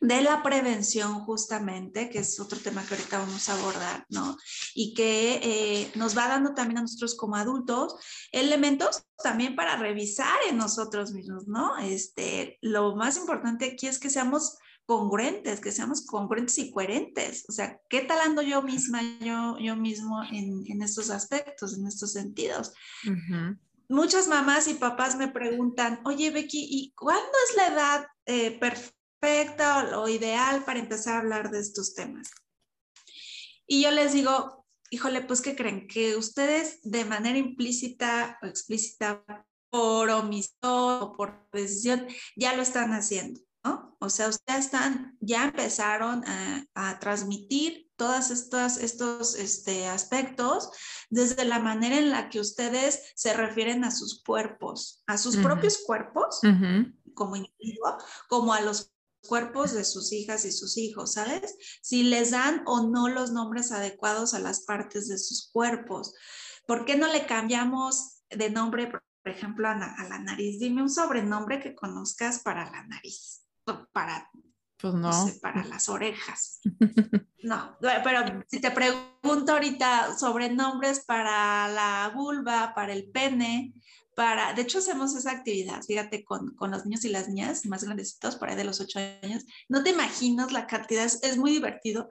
de 0.01 0.21
la 0.21 0.43
prevención 0.43 1.21
justamente, 1.21 2.11
que 2.11 2.19
es 2.19 2.39
otro 2.39 2.59
tema 2.59 2.85
que 2.85 2.95
ahorita 2.95 3.19
vamos 3.19 3.49
a 3.49 3.55
abordar, 3.55 4.07
¿no? 4.11 4.37
Y 4.75 4.93
que 4.93 5.41
eh, 5.43 5.93
nos 5.95 6.17
va 6.17 6.29
dando 6.29 6.53
también 6.55 6.79
a 6.79 6.83
nosotros 6.83 7.15
como 7.15 7.37
adultos 7.37 7.95
elementos 8.31 9.05
también 9.23 9.57
para 9.57 9.77
revisar 9.77 10.37
en 10.49 10.59
nosotros 10.59 11.13
mismos, 11.13 11.47
¿no? 11.47 11.79
Este, 11.79 12.59
lo 12.61 12.97
más 12.97 13.17
importante 13.17 13.73
aquí 13.73 13.87
es 13.87 13.99
que 13.99 14.11
seamos 14.11 14.59
congruentes, 14.87 15.61
que 15.61 15.73
seamos 15.73 16.05
congruentes 16.07 16.59
y 16.59 16.71
coherentes. 16.71 17.45
O 17.49 17.53
sea, 17.53 17.81
¿qué 17.89 18.03
tal 18.03 18.21
ando 18.21 18.43
yo 18.43 18.63
misma, 18.63 19.01
yo, 19.21 19.59
yo 19.59 19.77
mismo 19.77 20.23
en, 20.25 20.65
en 20.67 20.83
estos 20.83 21.11
aspectos, 21.11 21.77
en 21.77 21.87
estos 21.87 22.13
sentidos? 22.13 22.73
Muchas 23.89 24.29
mamás 24.29 24.69
y 24.69 24.75
papás 24.75 25.17
me 25.17 25.29
preguntan, 25.29 26.01
oye 26.05 26.31
Becky, 26.31 26.67
¿y 26.71 26.93
cuándo 26.93 27.33
es 27.49 27.57
la 27.57 27.67
edad 27.69 28.07
eh, 28.27 28.59
perfecta? 28.59 28.95
perfecta 29.25 29.99
o 29.99 30.09
ideal 30.09 30.65
para 30.65 30.81
empezar 30.81 31.15
a 31.15 31.19
hablar 31.21 31.51
de 31.51 31.61
estos 31.61 31.95
temas. 31.95 32.31
Y 33.67 33.83
yo 33.83 33.91
les 33.91 34.13
digo, 34.13 34.67
híjole, 34.91 35.23
pues 35.23 35.41
¿qué 35.41 35.57
creen? 35.57 35.87
Que 35.89 36.17
ustedes 36.17 36.81
de 36.83 37.05
manera 37.05 37.39
implícita 37.39 38.39
o 38.43 38.47
explícita, 38.47 39.25
por 39.71 40.09
omisión 40.11 40.53
o 40.63 41.15
por 41.17 41.49
decisión, 41.53 42.07
ya 42.37 42.55
lo 42.55 42.63
están 42.63 42.93
haciendo, 42.93 43.41
¿no? 43.65 43.97
O 44.01 44.11
sea, 44.11 44.29
ustedes 44.29 44.67
están, 44.67 45.17
ya 45.21 45.45
empezaron 45.45 46.25
a, 46.27 46.99
transmitir 47.01 47.91
todos 47.97 48.31
estos, 48.31 48.77
estos 48.77 49.35
este, 49.37 49.87
aspectos 49.89 50.71
desde 51.11 51.45
la 51.45 51.59
manera 51.59 51.99
en 51.99 52.11
la 52.11 52.29
que 52.29 52.41
ustedes 52.41 53.13
se 53.15 53.33
refieren 53.33 53.85
a 53.85 53.91
sus 53.91 54.23
cuerpos, 54.23 55.03
a 55.07 55.17
sus 55.17 55.37
propios 55.37 55.79
cuerpos 55.87 56.41
como 57.15 57.37
individuo, 57.37 57.97
como 58.29 58.53
a 58.53 58.61
los 58.61 58.95
cuerpos 59.27 59.73
de 59.73 59.85
sus 59.85 60.13
hijas 60.13 60.45
y 60.45 60.53
sus 60.53 60.77
hijos, 60.77 61.15
¿sabes? 61.15 61.57
Si 61.83 62.05
les 62.05 62.31
dan 62.31 62.63
o 62.67 62.87
no 62.89 63.09
los 63.09 63.33
nombres 63.33 63.73
adecuados 63.73 64.35
a 64.35 64.39
las 64.39 64.61
partes 64.61 65.09
de 65.09 65.19
sus 65.19 65.51
cuerpos. 65.51 66.15
¿Por 66.67 66.85
qué 66.85 66.97
no 66.97 67.11
le 67.13 67.27
cambiamos 67.27 68.23
de 68.31 68.51
nombre, 68.51 68.89
por 68.89 69.03
ejemplo, 69.25 69.69
a, 69.69 69.75
la 69.77 70.19
nariz? 70.19 70.59
Dime 70.59 70.83
un 70.83 70.91
sobrenombre 70.91 71.61
que 71.61 71.75
conozcas 71.75 72.41
para 72.41 72.71
la 72.71 72.87
nariz, 72.87 73.44
para, 73.93 74.31
pues 74.79 74.95
no. 74.95 75.11
para 75.41 75.65
las 75.65 75.89
orejas. 75.89 76.61
No, 77.45 77.77
pero 77.79 78.43
si 78.49 78.59
te 78.59 78.71
pregunto 78.71 79.53
ahorita 79.53 80.17
sobrenombres 80.17 81.01
para 81.01 81.69
la 81.69 82.11
vulva, 82.15 82.73
para 82.75 82.95
el 82.95 83.11
pene, 83.11 83.75
para, 84.17 84.55
de 84.55 84.63
hecho 84.63 84.79
hacemos 84.79 85.15
esa 85.15 85.33
actividad, 85.33 85.83
fíjate, 85.83 86.25
con, 86.25 86.55
con 86.55 86.71
los 86.71 86.87
niños 86.87 87.05
y 87.05 87.11
las 87.11 87.29
niñas 87.29 87.67
más 87.67 87.85
grandecitos, 87.85 88.37
por 88.37 88.49
ahí 88.49 88.57
de 88.57 88.65
los 88.65 88.81
ocho 88.81 88.99
años, 88.99 89.45
no 89.69 89.83
te 89.83 89.91
imaginas 89.91 90.53
la 90.53 90.67
cantidad, 90.67 91.05
es, 91.05 91.37
muy 91.37 91.51
divertido, 91.51 92.09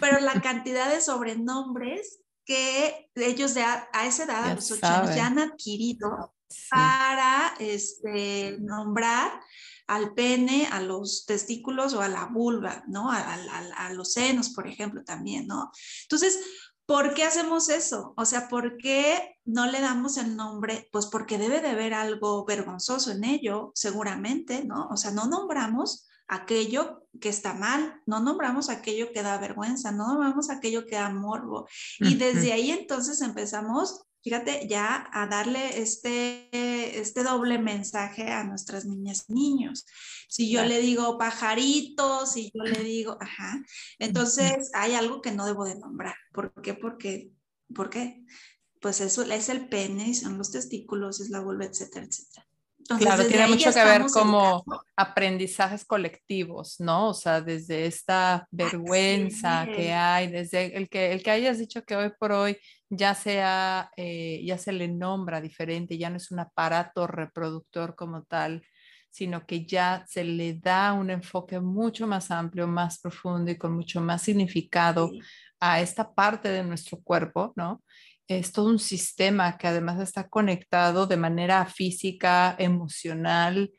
pero 0.00 0.18
la 0.18 0.32
cantidad 0.42 0.92
de 0.92 1.00
sobrenombres 1.00 2.20
que 2.44 3.10
ellos 3.14 3.54
de 3.54 3.62
a, 3.62 3.88
esa 4.04 4.24
edad, 4.24 4.44
a 4.44 4.54
los 4.54 4.70
ocho 4.72 4.86
años, 4.86 5.14
ya 5.14 5.26
han 5.26 5.38
adquirido 5.38 6.34
para 6.68 7.54
este, 7.58 8.58
nombrar 8.60 9.40
al 9.86 10.14
pene, 10.14 10.68
a 10.70 10.80
los 10.80 11.26
testículos 11.26 11.94
o 11.94 12.00
a 12.00 12.08
la 12.08 12.26
vulva, 12.26 12.84
¿no? 12.88 13.10
A, 13.10 13.18
a, 13.18 13.86
a, 13.86 13.92
los 13.92 14.12
senos, 14.12 14.50
por 14.50 14.66
ejemplo, 14.66 15.04
también, 15.04 15.46
¿no? 15.46 15.70
Entonces, 16.02 16.40
¿Por 16.86 17.14
qué 17.14 17.24
hacemos 17.24 17.70
eso? 17.70 18.12
O 18.16 18.26
sea, 18.26 18.48
¿por 18.48 18.76
qué 18.76 19.38
no 19.46 19.64
le 19.64 19.80
damos 19.80 20.18
el 20.18 20.36
nombre? 20.36 20.86
Pues 20.92 21.06
porque 21.06 21.38
debe 21.38 21.62
de 21.62 21.70
haber 21.70 21.94
algo 21.94 22.44
vergonzoso 22.44 23.10
en 23.10 23.24
ello, 23.24 23.72
seguramente, 23.74 24.64
¿no? 24.64 24.88
O 24.90 24.96
sea, 24.98 25.10
no 25.10 25.24
nombramos 25.24 26.06
aquello 26.28 27.06
que 27.20 27.30
está 27.30 27.54
mal, 27.54 28.02
no 28.04 28.20
nombramos 28.20 28.68
aquello 28.68 29.12
que 29.12 29.22
da 29.22 29.38
vergüenza, 29.38 29.92
no 29.92 30.08
nombramos 30.08 30.50
aquello 30.50 30.84
que 30.84 30.96
da 30.96 31.08
morbo. 31.08 31.66
Y 32.00 32.16
desde 32.16 32.52
ahí 32.52 32.70
entonces 32.70 33.22
empezamos, 33.22 34.04
fíjate, 34.24 34.66
ya 34.66 35.08
a 35.12 35.26
darle 35.26 35.82
este, 35.82 36.48
este 36.98 37.22
doble 37.22 37.58
mensaje 37.58 38.32
a 38.32 38.42
nuestras 38.42 38.86
niñas 38.86 39.26
y 39.28 39.34
niños. 39.34 39.84
Si 40.28 40.50
yo 40.50 40.64
le 40.64 40.80
digo 40.80 41.18
pajaritos, 41.18 42.32
si 42.32 42.50
yo 42.54 42.64
le 42.64 42.82
digo, 42.82 43.18
ajá, 43.20 43.62
entonces 43.98 44.70
hay 44.72 44.94
algo 44.94 45.20
que 45.20 45.30
no 45.30 45.44
debo 45.44 45.66
de 45.66 45.78
nombrar. 45.78 46.16
¿Por 46.32 46.54
qué? 46.62 46.72
Porque, 46.72 47.32
¿por 47.74 47.90
qué? 47.90 48.24
Pues 48.80 49.02
eso 49.02 49.22
es 49.22 49.48
el 49.50 49.68
pene, 49.68 50.14
son 50.14 50.38
los 50.38 50.50
testículos, 50.50 51.20
es 51.20 51.28
la 51.28 51.40
vulva, 51.40 51.66
etcétera, 51.66 52.06
etcétera. 52.06 52.48
Claro, 52.98 53.26
tiene 53.26 53.46
mucho 53.46 53.72
que 53.72 53.84
ver 53.84 54.04
como 54.12 54.64
aprendizajes 54.96 55.84
colectivos, 55.84 56.76
¿no? 56.78 57.08
O 57.08 57.14
sea, 57.14 57.40
desde 57.40 57.86
esta 57.86 58.46
vergüenza 58.50 59.66
que 59.66 59.92
hay, 59.92 60.28
desde 60.28 60.76
el 60.76 60.88
que, 60.88 61.12
el 61.12 61.22
que 61.22 61.30
hayas 61.30 61.58
dicho 61.58 61.82
que 61.84 61.96
hoy 61.96 62.10
por 62.18 62.32
hoy 62.32 62.56
ya, 62.90 63.14
sea, 63.14 63.90
eh, 63.96 64.42
ya 64.44 64.58
se 64.58 64.72
le 64.72 64.88
nombra 64.88 65.40
diferente, 65.40 65.98
ya 65.98 66.10
no 66.10 66.16
es 66.16 66.30
un 66.30 66.40
aparato 66.40 67.06
reproductor 67.06 67.94
como 67.94 68.22
tal, 68.24 68.62
sino 69.10 69.46
que 69.46 69.64
ya 69.64 70.04
se 70.08 70.24
le 70.24 70.54
da 70.54 70.92
un 70.92 71.10
enfoque 71.10 71.60
mucho 71.60 72.06
más 72.06 72.30
amplio, 72.30 72.66
más 72.66 72.98
profundo 72.98 73.50
y 73.50 73.56
con 73.56 73.72
mucho 73.72 74.00
más 74.00 74.22
significado 74.22 75.10
a 75.60 75.80
esta 75.80 76.12
parte 76.12 76.48
de 76.48 76.64
nuestro 76.64 76.98
cuerpo, 77.00 77.52
¿no? 77.56 77.82
Es 78.28 78.52
todo 78.52 78.68
un 78.68 78.78
sistema 78.78 79.58
que 79.58 79.68
además 79.68 80.00
está 80.00 80.28
conectado 80.28 81.06
de 81.06 81.16
manera 81.16 81.66
física, 81.66 82.56
emocional, 82.58 83.70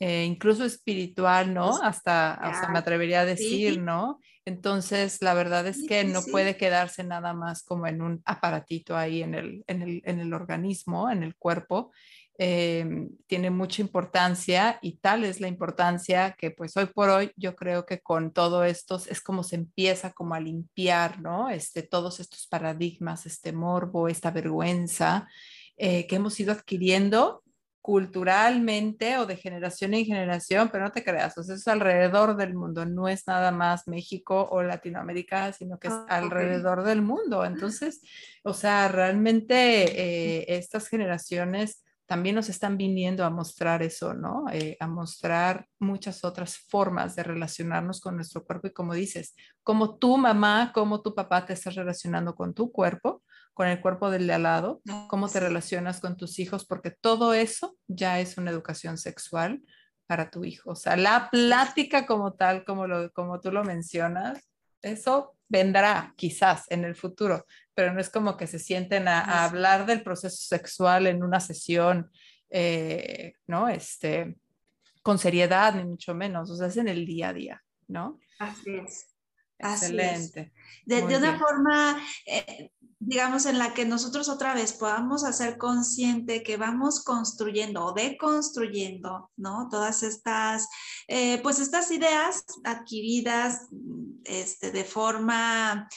eh, 0.00 0.24
incluso 0.24 0.64
espiritual, 0.64 1.54
¿no? 1.54 1.70
Pues, 1.70 1.80
hasta, 1.82 2.34
hasta 2.34 2.68
me 2.68 2.78
atrevería 2.78 3.20
a 3.20 3.24
decir, 3.24 3.80
¿no? 3.80 4.20
Entonces, 4.44 5.22
la 5.22 5.32
verdad 5.32 5.66
es 5.66 5.86
que 5.88 6.04
no 6.04 6.20
puede 6.22 6.56
quedarse 6.56 7.02
nada 7.04 7.32
más 7.32 7.62
como 7.62 7.86
en 7.86 8.02
un 8.02 8.22
aparatito 8.26 8.96
ahí 8.96 9.22
en 9.22 9.34
el, 9.34 9.64
en 9.66 9.82
el, 9.82 10.02
en 10.04 10.20
el 10.20 10.34
organismo, 10.34 11.10
en 11.10 11.22
el 11.22 11.34
cuerpo, 11.36 11.92
Em, 12.36 13.10
tiene 13.28 13.50
mucha 13.50 13.80
importancia 13.80 14.80
y 14.82 14.96
tal 14.96 15.22
es 15.22 15.40
la 15.40 15.46
importancia 15.46 16.34
que 16.36 16.50
pues 16.50 16.76
hoy 16.76 16.86
por 16.86 17.08
hoy 17.08 17.30
yo 17.36 17.54
creo 17.54 17.86
que 17.86 18.00
con 18.00 18.32
todo 18.32 18.64
esto 18.64 19.00
es 19.08 19.20
como 19.20 19.44
se 19.44 19.54
empieza 19.54 20.12
como 20.12 20.34
a 20.34 20.40
limpiar, 20.40 21.20
¿no? 21.20 21.48
Este, 21.48 21.84
todos 21.84 22.18
estos 22.18 22.48
paradigmas, 22.48 23.26
este 23.26 23.52
morbo, 23.52 24.08
esta 24.08 24.32
vergüenza 24.32 25.28
eh, 25.76 26.08
que 26.08 26.16
hemos 26.16 26.38
ido 26.40 26.50
adquiriendo 26.52 27.44
culturalmente 27.80 29.18
o 29.18 29.26
de 29.26 29.36
generación 29.36 29.94
en 29.94 30.04
generación, 30.04 30.70
pero 30.72 30.84
no 30.84 30.90
te 30.90 31.04
creas, 31.04 31.38
o 31.38 31.44
sea, 31.44 31.54
es 31.54 31.68
alrededor 31.68 32.34
del 32.36 32.54
mundo, 32.54 32.84
no 32.84 33.08
es 33.08 33.28
nada 33.28 33.52
más 33.52 33.86
México 33.86 34.48
o 34.50 34.62
Latinoamérica, 34.62 35.52
sino 35.52 35.78
que 35.78 35.88
es 35.88 35.94
ah, 35.94 36.06
alrededor 36.08 36.82
del 36.82 37.02
mundo. 37.02 37.44
Entonces, 37.44 38.00
o 38.42 38.54
sea, 38.54 38.88
realmente 38.88 39.54
eh, 40.00 40.56
estas 40.56 40.88
generaciones 40.88 41.83
también 42.06 42.34
nos 42.34 42.48
están 42.48 42.76
viniendo 42.76 43.24
a 43.24 43.30
mostrar 43.30 43.82
eso, 43.82 44.14
¿no? 44.14 44.44
Eh, 44.52 44.76
a 44.80 44.86
mostrar 44.86 45.66
muchas 45.78 46.24
otras 46.24 46.58
formas 46.58 47.16
de 47.16 47.22
relacionarnos 47.22 48.00
con 48.00 48.16
nuestro 48.16 48.44
cuerpo 48.44 48.66
y 48.68 48.72
como 48.72 48.94
dices, 48.94 49.34
como 49.62 49.98
tu 49.98 50.18
mamá, 50.18 50.72
como 50.74 51.00
tu 51.00 51.14
papá 51.14 51.46
te 51.46 51.54
estás 51.54 51.74
relacionando 51.74 52.34
con 52.34 52.52
tu 52.54 52.70
cuerpo, 52.70 53.22
con 53.54 53.68
el 53.68 53.80
cuerpo 53.80 54.10
del 54.10 54.26
de 54.26 54.34
al 54.34 54.42
lado, 54.42 54.82
cómo 55.08 55.28
te 55.28 55.40
relacionas 55.40 56.00
con 56.00 56.16
tus 56.16 56.38
hijos, 56.38 56.66
porque 56.66 56.90
todo 56.90 57.34
eso 57.34 57.76
ya 57.86 58.20
es 58.20 58.36
una 58.36 58.50
educación 58.50 58.98
sexual 58.98 59.62
para 60.06 60.30
tu 60.30 60.44
hijo. 60.44 60.72
O 60.72 60.76
sea, 60.76 60.96
la 60.96 61.30
plática 61.30 62.04
como 62.04 62.34
tal, 62.34 62.64
como, 62.64 62.86
lo, 62.86 63.10
como 63.12 63.40
tú 63.40 63.52
lo 63.52 63.64
mencionas, 63.64 64.50
eso 64.82 65.33
vendrá 65.48 66.14
quizás 66.16 66.64
en 66.70 66.84
el 66.84 66.94
futuro, 66.94 67.46
pero 67.74 67.92
no 67.92 68.00
es 68.00 68.10
como 68.10 68.36
que 68.36 68.46
se 68.46 68.58
sienten 68.58 69.08
a, 69.08 69.44
hablar 69.44 69.86
del 69.86 70.02
proceso 70.02 70.36
sexual 70.36 71.06
en 71.06 71.22
una 71.22 71.40
sesión, 71.40 72.10
eh, 72.50 73.34
¿no? 73.46 73.68
Este, 73.68 74.36
con 75.02 75.18
seriedad, 75.18 75.74
ni 75.74 75.84
mucho 75.84 76.14
menos, 76.14 76.50
o 76.50 76.56
sea, 76.56 76.68
es 76.68 76.76
en 76.76 76.88
el 76.88 77.04
día 77.06 77.28
a 77.28 77.32
día, 77.32 77.64
¿no? 77.88 78.18
Así 78.38 78.76
es. 78.76 79.13
Excelente. 79.58 80.52
De, 80.84 81.02
una 81.02 81.38
forma, 81.38 82.02
eh, 82.26 82.70
digamos, 82.98 83.46
en 83.46 83.58
la 83.58 83.72
que 83.72 83.84
nosotros 83.84 84.28
otra 84.28 84.54
vez 84.54 84.72
podamos 84.72 85.24
hacer 85.24 85.58
consciente 85.58 86.42
que 86.42 86.56
vamos 86.56 87.02
construyendo 87.04 87.84
o 87.84 87.92
deconstruyendo, 87.92 89.30
¿no? 89.36 89.68
Todas 89.70 90.02
estas, 90.02 90.68
eh, 91.08 91.40
pues 91.42 91.58
estas 91.58 91.90
ideas 91.90 92.44
adquiridas 92.64 93.68
este, 94.24 94.70
de 94.70 94.84
forma 94.84 95.88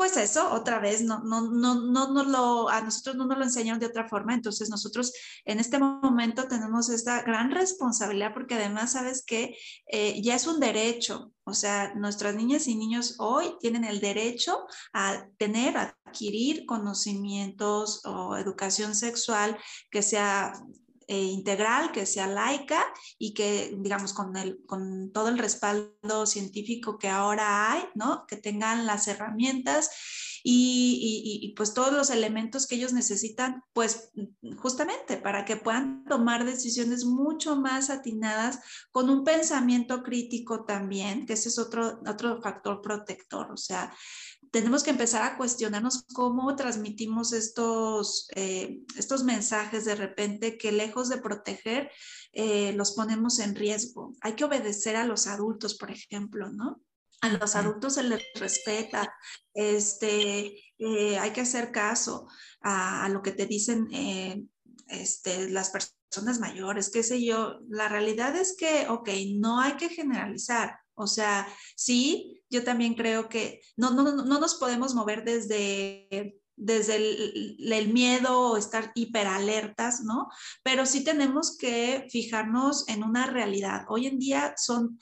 pues 0.00 0.16
eso, 0.16 0.50
otra 0.50 0.78
vez, 0.78 1.02
no, 1.02 1.20
no, 1.24 1.42
no, 1.42 1.74
no, 1.74 2.24
lo, 2.24 2.70
a 2.70 2.80
nosotros 2.80 3.16
no 3.16 3.26
nos 3.26 3.36
lo 3.36 3.44
enseñan 3.44 3.78
de 3.78 3.84
otra 3.84 4.08
forma, 4.08 4.32
entonces 4.32 4.70
nosotros 4.70 5.12
en 5.44 5.60
este 5.60 5.78
momento 5.78 6.48
tenemos 6.48 6.88
esta 6.88 7.20
gran 7.20 7.50
responsabilidad 7.50 8.32
porque 8.32 8.54
además 8.54 8.92
sabes 8.92 9.22
que 9.22 9.54
eh, 9.92 10.22
ya 10.22 10.36
es 10.36 10.46
un 10.46 10.58
derecho, 10.58 11.34
o 11.44 11.52
sea, 11.52 11.92
nuestras 11.96 12.34
niñas 12.34 12.66
y 12.66 12.76
niños 12.76 13.16
hoy 13.18 13.52
tienen 13.60 13.84
el 13.84 14.00
derecho 14.00 14.64
a 14.94 15.26
tener, 15.36 15.76
adquirir 15.76 16.64
conocimientos 16.64 18.00
o 18.06 18.38
educación 18.38 18.94
sexual 18.94 19.58
que 19.90 20.00
sea 20.00 20.54
eh, 21.10 21.24
integral, 21.24 21.90
que 21.90 22.06
sea 22.06 22.28
laica 22.28 22.86
y 23.18 23.34
que, 23.34 23.74
digamos, 23.76 24.12
con, 24.12 24.36
el, 24.36 24.64
con 24.64 25.10
todo 25.12 25.26
el 25.26 25.38
respaldo 25.38 26.24
científico 26.24 26.98
que 26.98 27.08
ahora 27.08 27.72
hay, 27.72 27.82
¿no? 27.96 28.26
Que 28.28 28.36
tengan 28.36 28.86
las 28.86 29.08
herramientas 29.08 29.90
y, 30.44 31.40
y, 31.42 31.52
pues 31.56 31.74
todos 31.74 31.92
los 31.92 32.10
elementos 32.10 32.68
que 32.68 32.76
ellos 32.76 32.92
necesitan, 32.92 33.64
pues 33.72 34.12
justamente 34.58 35.16
para 35.16 35.44
que 35.44 35.56
puedan 35.56 36.04
tomar 36.04 36.44
decisiones 36.44 37.04
mucho 37.04 37.56
más 37.56 37.90
atinadas 37.90 38.60
con 38.92 39.10
un 39.10 39.24
pensamiento 39.24 40.04
crítico 40.04 40.64
también, 40.64 41.26
que 41.26 41.32
ese 41.32 41.48
es 41.48 41.58
otro, 41.58 42.00
otro 42.06 42.40
factor 42.40 42.80
protector, 42.82 43.50
o 43.50 43.56
sea, 43.56 43.92
tenemos 44.50 44.82
que 44.82 44.90
empezar 44.90 45.22
a 45.22 45.36
cuestionarnos 45.36 46.04
cómo 46.12 46.56
transmitimos 46.56 47.32
estos, 47.32 48.28
eh, 48.34 48.80
estos 48.96 49.22
mensajes 49.22 49.84
de 49.84 49.94
repente 49.94 50.58
que 50.58 50.72
lejos 50.72 51.08
de 51.08 51.18
proteger, 51.18 51.90
eh, 52.32 52.72
los 52.72 52.92
ponemos 52.92 53.38
en 53.38 53.54
riesgo. 53.54 54.14
Hay 54.20 54.34
que 54.34 54.44
obedecer 54.44 54.96
a 54.96 55.04
los 55.04 55.26
adultos, 55.26 55.76
por 55.76 55.90
ejemplo, 55.90 56.50
¿no? 56.50 56.80
A 57.20 57.28
los 57.28 57.54
adultos 57.54 57.94
se 57.94 58.02
les 58.02 58.22
respeta, 58.34 59.14
este, 59.54 60.56
eh, 60.78 61.18
hay 61.18 61.30
que 61.32 61.42
hacer 61.42 61.70
caso 61.70 62.26
a, 62.62 63.08
lo 63.08 63.22
que 63.22 63.32
te 63.32 63.46
dicen 63.46 63.88
este, 64.88 65.50
las 65.50 65.70
personas 65.70 66.40
mayores, 66.40 66.90
qué 66.90 67.02
sé 67.02 67.22
yo. 67.22 67.60
La 67.68 67.88
realidad 67.88 68.34
es 68.36 68.56
que, 68.56 68.88
ok, 68.88 69.10
no 69.36 69.60
hay 69.60 69.74
que 69.74 69.90
generalizar. 69.90 70.80
O 71.00 71.06
sea, 71.06 71.48
sí, 71.76 72.42
yo 72.50 72.62
también 72.62 72.94
creo 72.94 73.28
que 73.28 73.60
no, 73.76 73.90
no, 73.90 74.02
no 74.24 74.40
nos 74.40 74.54
podemos 74.54 74.94
mover 74.94 75.24
desde 75.24 76.40
desde 76.60 76.96
el, 76.96 77.92
miedo 77.92 78.38
o 78.38 78.56
estar 78.58 78.92
hiperalertas, 78.94 80.02
¿no? 80.02 80.28
Pero 80.62 80.84
sí 80.84 81.02
tenemos 81.02 81.56
que 81.56 82.06
fijarnos 82.10 82.86
en 82.88 83.02
una 83.02 83.26
realidad. 83.26 83.86
Hoy 83.88 84.06
en 84.06 84.18
día 84.18 84.54
son 84.58 84.98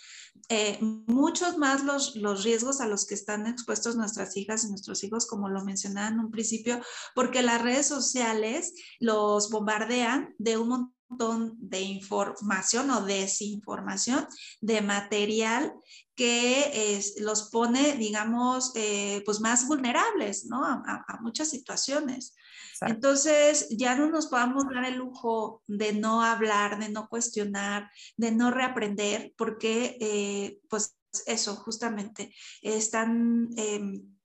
eh, 0.48 0.78
muchos 0.80 1.58
más 1.58 1.82
los, 1.82 2.14
los 2.14 2.44
riesgos 2.44 2.80
a 2.80 2.86
los 2.86 3.06
que 3.06 3.14
están 3.14 3.46
expuestos 3.48 3.96
nuestras 3.96 4.36
hijas 4.36 4.64
y 4.64 4.68
nuestros 4.68 5.02
hijos, 5.02 5.26
como 5.26 5.48
lo 5.48 5.64
mencionaba 5.64 6.08
en 6.08 6.20
un 6.20 6.30
principio, 6.30 6.80
porque 7.14 7.42
las 7.42 7.60
redes 7.60 7.86
sociales 7.86 8.74
los 9.00 9.50
bombardean 9.50 10.34
de 10.38 10.58
un 10.58 10.68
montón 10.68 10.97
de 11.10 11.80
información 11.80 12.90
o 12.90 13.04
desinformación, 13.04 14.26
de 14.60 14.82
material 14.82 15.72
que 16.14 17.00
los 17.20 17.50
pone, 17.50 17.94
digamos, 17.96 18.72
eh, 18.74 19.22
pues 19.24 19.40
más 19.40 19.66
vulnerables, 19.66 20.46
¿no? 20.46 20.64
A, 20.64 21.18
muchas 21.20 21.50
situaciones. 21.50 22.34
Entonces, 22.80 23.68
ya 23.70 23.94
no 23.94 24.08
nos 24.08 24.26
podamos 24.26 24.64
dar 24.72 24.84
el 24.84 24.96
lujo 24.96 25.62
de 25.66 25.92
no 25.92 26.22
hablar, 26.22 26.78
de 26.78 26.90
no 26.90 27.08
cuestionar, 27.08 27.90
de 28.16 28.32
no 28.32 28.50
reaprender, 28.50 29.32
porque, 29.36 29.96
eh, 30.00 30.60
pues, 30.68 30.96
eso, 31.26 31.56
justamente, 31.56 32.34
están 32.62 33.48
em, 33.56 34.17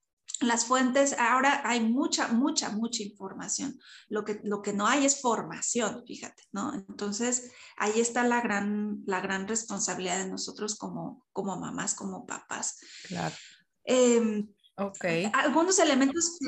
las 0.47 0.65
fuentes, 0.65 1.15
ahora 1.17 1.61
hay 1.65 1.81
mucha, 1.81 2.29
mucha, 2.29 2.69
mucha 2.69 3.03
información. 3.03 3.79
Lo 4.09 4.23
que, 4.23 4.39
lo 4.43 4.61
que 4.61 4.73
no 4.73 4.87
hay 4.87 5.05
es 5.05 5.21
formación, 5.21 6.03
fíjate, 6.05 6.43
¿no? 6.51 6.73
Entonces, 6.73 7.51
ahí 7.77 7.99
está 7.99 8.23
la 8.23 8.41
gran, 8.41 9.03
la 9.05 9.21
gran 9.21 9.47
responsabilidad 9.47 10.19
de 10.19 10.29
nosotros 10.29 10.75
como, 10.75 11.25
como 11.31 11.57
mamás, 11.57 11.95
como 11.95 12.25
papás. 12.25 12.79
Claro. 13.07 13.35
Em, 13.83 14.47
ok. 14.77 15.05
Algunos 15.33 15.79
elementos 15.79 16.39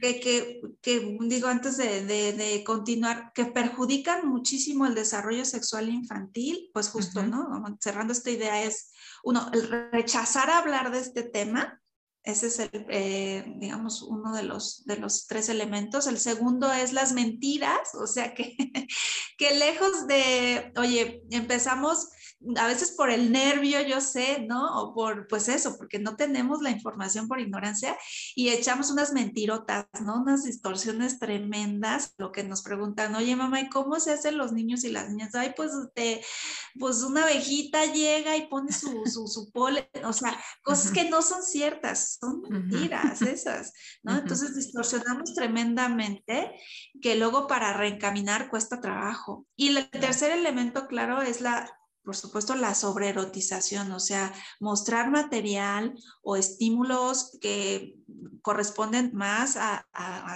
que, 0.00 0.20
que, 0.20 0.60
que 0.80 1.16
digo 1.20 1.48
antes 1.48 1.76
de, 1.76 2.04
de, 2.04 2.32
de, 2.32 2.64
continuar, 2.64 3.32
que 3.34 3.46
perjudican 3.46 4.28
muchísimo 4.28 4.86
el 4.86 4.94
desarrollo 4.94 5.44
sexual 5.44 5.88
infantil, 5.88 6.70
pues 6.72 6.88
justo, 6.88 7.22
¿no? 7.22 7.48
Cerrando 7.80 8.12
esta 8.12 8.30
idea 8.30 8.62
es, 8.62 8.92
uno, 9.24 9.50
el 9.52 9.90
rechazar 9.90 10.50
hablar 10.50 10.90
de 10.90 11.00
este 11.00 11.22
tema, 11.22 11.80
ese 12.26 12.48
es, 12.48 12.58
el, 12.58 12.86
eh, 12.90 13.44
digamos, 13.58 14.02
uno 14.02 14.34
de 14.34 14.42
los, 14.42 14.84
de 14.84 14.96
los 14.96 15.26
tres 15.28 15.48
elementos. 15.48 16.08
El 16.08 16.18
segundo 16.18 16.72
es 16.72 16.92
las 16.92 17.12
mentiras, 17.12 17.94
o 17.94 18.06
sea 18.08 18.34
que, 18.34 18.56
que 19.38 19.54
lejos 19.54 20.08
de, 20.08 20.72
oye, 20.76 21.22
empezamos 21.30 22.08
a 22.56 22.66
veces 22.66 22.92
por 22.92 23.10
el 23.10 23.32
nervio, 23.32 23.80
yo 23.80 24.00
sé, 24.00 24.44
¿no? 24.46 24.80
O 24.80 24.94
por, 24.94 25.26
pues 25.26 25.48
eso, 25.48 25.76
porque 25.78 25.98
no 25.98 26.16
tenemos 26.16 26.60
la 26.60 26.70
información 26.70 27.28
por 27.28 27.40
ignorancia 27.40 27.96
y 28.34 28.50
echamos 28.50 28.90
unas 28.90 29.12
mentirotas, 29.12 29.86
¿no? 30.02 30.20
Unas 30.20 30.44
distorsiones 30.44 31.18
tremendas, 31.18 32.14
lo 32.18 32.32
que 32.32 32.44
nos 32.44 32.62
preguntan, 32.62 33.14
oye, 33.14 33.34
mamá, 33.34 33.60
¿y 33.60 33.68
cómo 33.68 33.98
se 34.00 34.12
hacen 34.12 34.36
los 34.36 34.52
niños 34.52 34.84
y 34.84 34.90
las 34.90 35.08
niñas? 35.08 35.34
Ay, 35.34 35.54
pues, 35.56 35.72
te, 35.94 36.22
pues 36.78 37.02
una 37.02 37.22
abejita 37.22 37.86
llega 37.86 38.36
y 38.36 38.48
pone 38.48 38.70
su, 38.70 39.04
su, 39.06 39.26
su 39.26 39.50
polen, 39.50 39.86
o 40.04 40.12
sea, 40.12 40.38
cosas 40.62 40.92
que 40.92 41.08
no 41.08 41.22
son 41.22 41.42
ciertas, 41.42 42.18
son 42.20 42.42
mentiras 42.42 43.22
esas, 43.22 43.72
¿no? 44.02 44.16
Entonces 44.18 44.54
distorsionamos 44.54 45.34
tremendamente 45.34 46.52
que 47.00 47.16
luego 47.16 47.46
para 47.46 47.72
reencaminar 47.72 48.50
cuesta 48.50 48.80
trabajo. 48.80 49.46
Y 49.56 49.68
el 49.68 49.88
tercer 49.90 50.32
elemento, 50.32 50.86
claro, 50.86 51.22
es 51.22 51.40
la 51.40 51.75
por 52.06 52.14
supuesto, 52.14 52.54
la 52.54 52.76
sobreerotización, 52.76 53.90
o 53.90 53.98
sea, 53.98 54.32
mostrar 54.60 55.10
material 55.10 55.92
o 56.22 56.36
estímulos 56.36 57.36
que 57.40 57.96
corresponden 58.42 59.10
más 59.12 59.56
a, 59.56 59.84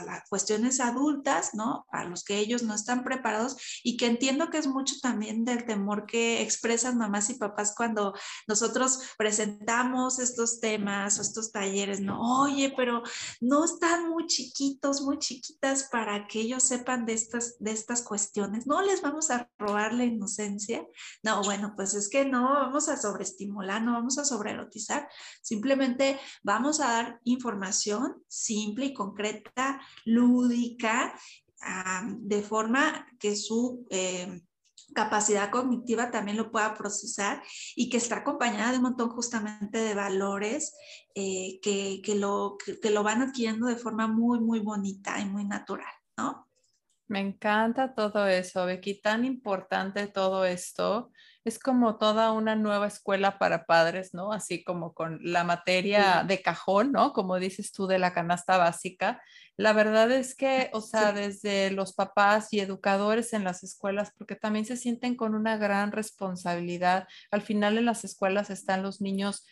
las 0.04 0.28
cuestiones 0.28 0.80
adultas, 0.80 1.54
¿no? 1.54 1.87
A 1.92 2.04
los 2.04 2.24
que 2.24 2.38
ellos 2.38 2.64
no 2.64 2.74
están 2.74 3.04
preparados 3.04 3.56
y 3.85 3.96
que 3.96 4.06
entiendo 4.06 4.50
que 4.50 4.59
es 4.59 4.66
mucho 4.66 4.96
también 5.00 5.44
del 5.44 5.64
temor 5.64 6.06
que 6.06 6.42
expresan 6.42 6.98
mamás 6.98 7.30
y 7.30 7.35
papás 7.35 7.72
cuando 7.76 8.12
nosotros 8.48 8.98
presentamos 9.16 10.18
estos 10.18 10.59
temas 10.59 11.18
o 11.18 11.22
estos 11.22 11.52
talleres, 11.52 12.00
¿no? 12.00 12.42
Oye, 12.42 12.74
pero 12.76 13.04
no 13.40 13.64
están 13.64 14.11
muy 14.11 14.26
chiquitos, 14.26 15.02
muy 15.02 15.18
chiquitas 15.18 15.85
para 15.85 16.26
que 16.26 16.40
ellos 16.40 16.64
sepan 16.64 17.06
de 17.06 17.12
estas, 17.12 17.56
de 17.61 17.70
estas 17.70 18.02
cuestiones, 18.02 18.66
no 18.66 18.83
les 18.83 19.02
vamos 19.02 19.30
a 19.30 19.48
robar 19.56 19.94
la 19.94 20.04
inocencia, 20.04 20.85
no, 21.22 21.44
bueno 21.44 21.60
bueno, 21.61 21.77
pues 21.77 21.92
es 21.92 22.09
que 22.09 22.25
no 22.25 22.55
vamos 22.55 22.88
a 22.88 22.96
sobreestimular, 22.96 23.83
no 23.83 23.92
vamos 23.92 24.16
a 24.16 24.25
sobreerotizar, 24.25 25.07
simplemente 25.42 26.18
vamos 26.42 26.81
a 26.81 26.90
dar 26.90 27.20
información 27.25 28.25
simple 28.29 28.87
y 28.87 28.94
concreta, 28.94 29.79
lúdica, 30.07 31.14
de 32.18 32.42
forma 32.42 33.07
que 33.18 33.37
su... 33.37 33.87
Eh, 33.90 34.42
capacidad 34.92 35.53
cognitiva 35.53 36.11
también 36.11 36.37
lo 36.37 36.51
pueda 36.51 36.75
procesar 36.75 37.40
y 37.77 37.88
que 37.88 37.99
está 37.99 38.16
acompañada 38.16 38.73
de 38.73 38.79
un 38.79 38.85
montón 38.85 39.11
justamente 39.11 39.79
de 39.79 39.94
valores 39.94 40.75
eh, 41.14 41.61
que, 41.62 42.01
que, 42.03 42.16
lo, 42.16 42.57
que, 42.59 42.90
lo 42.90 43.05
van 43.05 43.23
adquiriendo 43.23 43.66
de 43.66 43.77
forma 43.77 44.09
muy, 44.09 44.40
muy 44.40 44.59
bonita 44.59 45.20
y 45.20 45.27
muy 45.27 45.44
natural, 45.44 45.94
¿no? 46.16 46.49
Me 47.07 47.20
encanta 47.20 47.94
todo 47.94 48.27
eso, 48.27 48.66
Becky, 48.66 49.01
tan 49.01 49.25
importante 49.25 50.09
todo 50.09 50.44
esto 50.44 51.12
es 51.44 51.59
como 51.59 51.96
toda 51.96 52.33
una 52.33 52.55
nueva 52.55 52.87
escuela 52.87 53.38
para 53.38 53.64
padres, 53.64 54.12
¿no? 54.12 54.33
Así 54.33 54.62
como 54.62 54.92
con 54.92 55.20
la 55.22 55.42
materia 55.42 56.24
de 56.26 56.42
cajón, 56.42 56.92
¿no? 56.92 57.12
Como 57.12 57.38
dices 57.38 57.72
tú 57.72 57.87
de 57.87 57.98
la 57.98 58.12
canasta 58.12 58.59
básica. 58.59 59.22
La 59.57 59.72
verdad 59.72 60.11
es 60.11 60.35
que, 60.35 60.70
o 60.72 60.81
sea, 60.81 61.12
desde 61.12 61.70
los 61.70 61.94
papás 61.94 62.53
y 62.53 62.61
educadores 62.61 63.33
en 63.33 63.44
las 63.44 63.62
escuelas, 63.62 64.12
porque 64.16 64.37
también 64.37 64.66
se 64.66 64.76
sienten 64.76 65.16
con 65.16 65.35
una 65.35 65.57
gran 65.57 65.92
responsabilidad. 65.92 67.09
Al 67.31 67.42
final 67.42 67.79
en 67.79 67.87
las 67.87 68.05
escuelas 68.05 68.50
están 68.50 68.83
los 68.83 69.00
niños 69.00 69.46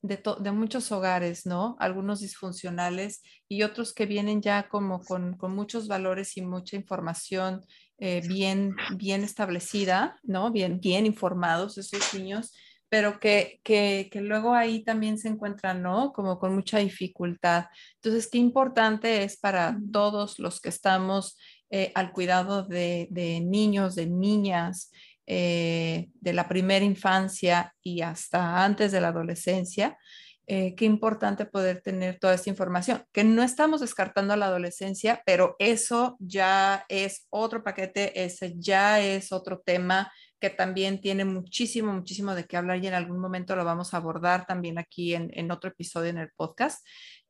de, 0.00 0.20
de, 0.40 0.52
muchos 0.52 0.90
hogares, 0.90 1.46
¿no? 1.46 1.76
Algunos 1.78 2.20
disfuncionales 2.20 3.22
y 3.48 3.62
otros 3.62 3.94
que 3.94 4.06
vienen 4.06 4.42
ya 4.42 4.68
como 4.68 5.00
con, 5.00 5.36
con 5.36 5.54
muchos 5.54 5.86
valores 5.86 6.36
y 6.36 6.42
mucha 6.42 6.76
información 6.76 7.64
eh, 8.04 8.20
bien, 8.26 8.74
bien 8.96 9.22
establecida, 9.22 10.18
¿no? 10.24 10.50
Bien, 10.50 10.80
bien 10.80 11.06
informados 11.06 11.78
esos 11.78 12.12
niños, 12.14 12.52
pero 12.88 13.20
que, 13.20 13.60
que, 13.62 14.08
que, 14.10 14.20
luego 14.20 14.54
ahí 14.54 14.82
también 14.82 15.18
se 15.18 15.28
encuentran, 15.28 15.82
¿no? 15.82 16.12
Como 16.12 16.40
con 16.40 16.52
mucha 16.52 16.78
dificultad. 16.78 17.66
Entonces, 17.94 18.28
qué 18.28 18.38
importante 18.38 19.22
es 19.22 19.36
para 19.36 19.78
todos 19.92 20.40
los 20.40 20.60
que 20.60 20.70
estamos 20.70 21.38
eh, 21.70 21.92
al 21.94 22.10
cuidado 22.10 22.64
de, 22.64 23.06
de, 23.12 23.40
niños, 23.40 23.94
de 23.94 24.08
niñas, 24.08 24.90
eh, 25.28 26.08
de 26.14 26.32
la 26.32 26.48
primera 26.48 26.84
infancia 26.84 27.72
y 27.84 28.00
hasta 28.00 28.64
antes 28.64 28.90
de 28.90 29.00
la 29.00 29.08
adolescencia, 29.10 29.96
eh, 30.46 30.74
qué 30.74 30.84
importante 30.84 31.46
poder 31.46 31.82
tener 31.82 32.18
toda 32.18 32.34
esta 32.34 32.50
información, 32.50 33.04
que 33.12 33.24
no 33.24 33.42
estamos 33.42 33.80
descartando 33.80 34.34
la 34.36 34.46
adolescencia, 34.46 35.22
pero 35.24 35.56
eso 35.58 36.16
ya 36.18 36.84
es 36.88 37.26
otro 37.30 37.62
paquete, 37.62 38.24
ese 38.24 38.54
ya 38.58 39.00
es 39.00 39.32
otro 39.32 39.62
tema 39.64 40.10
que 40.42 40.50
también 40.50 41.00
tiene 41.00 41.24
muchísimo, 41.24 41.92
muchísimo 41.92 42.34
de 42.34 42.46
qué 42.46 42.56
hablar 42.56 42.82
y 42.82 42.88
en 42.88 42.94
algún 42.94 43.20
momento 43.20 43.54
lo 43.54 43.64
vamos 43.64 43.94
a 43.94 43.98
abordar 43.98 44.44
también 44.44 44.76
aquí 44.76 45.14
en, 45.14 45.50
otro 45.52 45.70
episodio 45.70 46.10
en 46.10 46.18
el 46.18 46.30
podcast. 46.34 46.84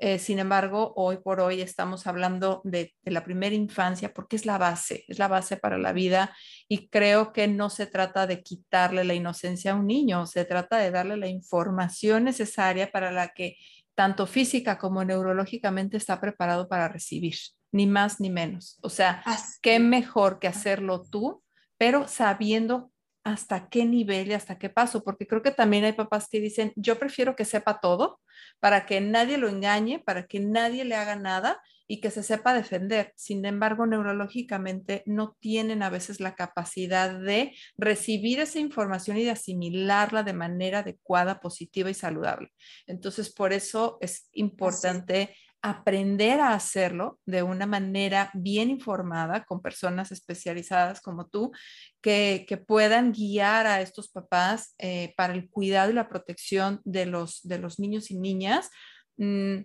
Eh, 0.04 0.18
sin 0.18 0.40
embargo, 0.40 0.92
hoy 0.96 1.18
por 1.18 1.38
hoy 1.38 1.60
estamos 1.60 2.08
hablando 2.08 2.60
de, 2.64 2.92
de, 3.02 3.12
la 3.12 3.22
primera 3.22 3.54
infancia 3.54 4.12
porque 4.12 4.34
es 4.34 4.46
la 4.46 4.58
base, 4.58 5.04
es 5.06 5.20
la 5.20 5.28
base 5.28 5.56
para 5.56 5.78
la 5.78 5.92
vida 5.92 6.36
y 6.66 6.88
creo 6.88 7.32
que 7.32 7.46
no 7.46 7.70
se 7.70 7.86
trata 7.86 8.26
de 8.26 8.42
quitarle 8.42 9.04
la 9.04 9.14
inocencia 9.14 9.70
a 9.70 9.74
un 9.76 9.86
niño, 9.86 10.26
se 10.26 10.44
trata 10.44 10.78
de 10.78 10.90
darle 10.90 11.16
la 11.18 11.28
información 11.28 12.24
necesaria 12.24 12.90
para 12.90 13.12
la 13.12 13.28
que 13.28 13.58
tanto 13.94 14.26
física 14.26 14.76
como 14.76 15.04
neurológicamente 15.04 15.98
está 15.98 16.20
preparado 16.20 16.68
para 16.68 16.88
recibir, 16.88 17.36
ni 17.70 17.86
más 17.86 18.18
ni 18.18 18.28
menos. 18.28 18.80
O 18.82 18.90
sea, 18.90 19.22
qué 19.62 19.78
mejor 19.78 20.40
que 20.40 20.48
hacerlo 20.48 21.04
tú, 21.08 21.44
pero 21.78 22.08
sabiendo 22.08 22.91
hasta 23.24 23.68
qué 23.68 23.84
nivel 23.84 24.28
y 24.28 24.32
hasta 24.34 24.58
qué 24.58 24.68
paso, 24.68 25.04
porque 25.04 25.26
creo 25.26 25.42
que 25.42 25.52
también 25.52 25.84
hay 25.84 25.92
papás 25.92 26.28
que 26.28 26.40
dicen, 26.40 26.72
yo 26.76 26.98
prefiero 26.98 27.36
que 27.36 27.44
sepa 27.44 27.80
todo 27.80 28.20
para 28.60 28.86
que 28.86 29.00
nadie 29.00 29.38
lo 29.38 29.48
engañe, 29.48 30.00
para 30.00 30.26
que 30.26 30.40
nadie 30.40 30.84
le 30.84 30.96
haga 30.96 31.16
nada 31.16 31.60
y 31.86 32.00
que 32.00 32.10
se 32.10 32.22
sepa 32.22 32.54
defender. 32.54 33.12
Sin 33.16 33.44
embargo, 33.44 33.86
neurológicamente 33.86 35.02
no 35.06 35.36
tienen 35.40 35.82
a 35.82 35.90
veces 35.90 36.20
la 36.20 36.34
capacidad 36.34 37.18
de 37.18 37.54
recibir 37.76 38.40
esa 38.40 38.58
información 38.58 39.18
y 39.18 39.24
de 39.24 39.30
asimilarla 39.30 40.22
de 40.22 40.32
manera 40.32 40.80
adecuada, 40.80 41.40
positiva 41.40 41.90
y 41.90 41.94
saludable. 41.94 42.50
Entonces, 42.86 43.32
por 43.32 43.52
eso 43.52 43.98
es 44.00 44.28
importante 44.32 45.36
aprender 45.62 46.40
a 46.40 46.54
hacerlo 46.54 47.20
de 47.24 47.44
una 47.44 47.66
manera 47.66 48.30
bien 48.34 48.68
informada 48.68 49.44
con 49.44 49.62
personas 49.62 50.10
especializadas 50.10 51.00
como 51.00 51.28
tú 51.28 51.52
que, 52.00 52.46
puedan 52.66 53.12
guiar 53.12 53.66
a 53.66 53.80
estos 53.80 54.08
papás 54.08 54.74
eh, 54.78 55.14
para 55.16 55.34
el 55.34 55.48
cuidado 55.48 55.90
y 55.90 55.94
la 55.94 56.08
protección 56.08 56.80
de 56.84 57.06
los, 57.06 57.40
de 57.44 57.58
los 57.58 57.78
niños 57.78 58.10
y 58.10 58.18
niñas. 58.18 58.70
Mm, 59.16 59.60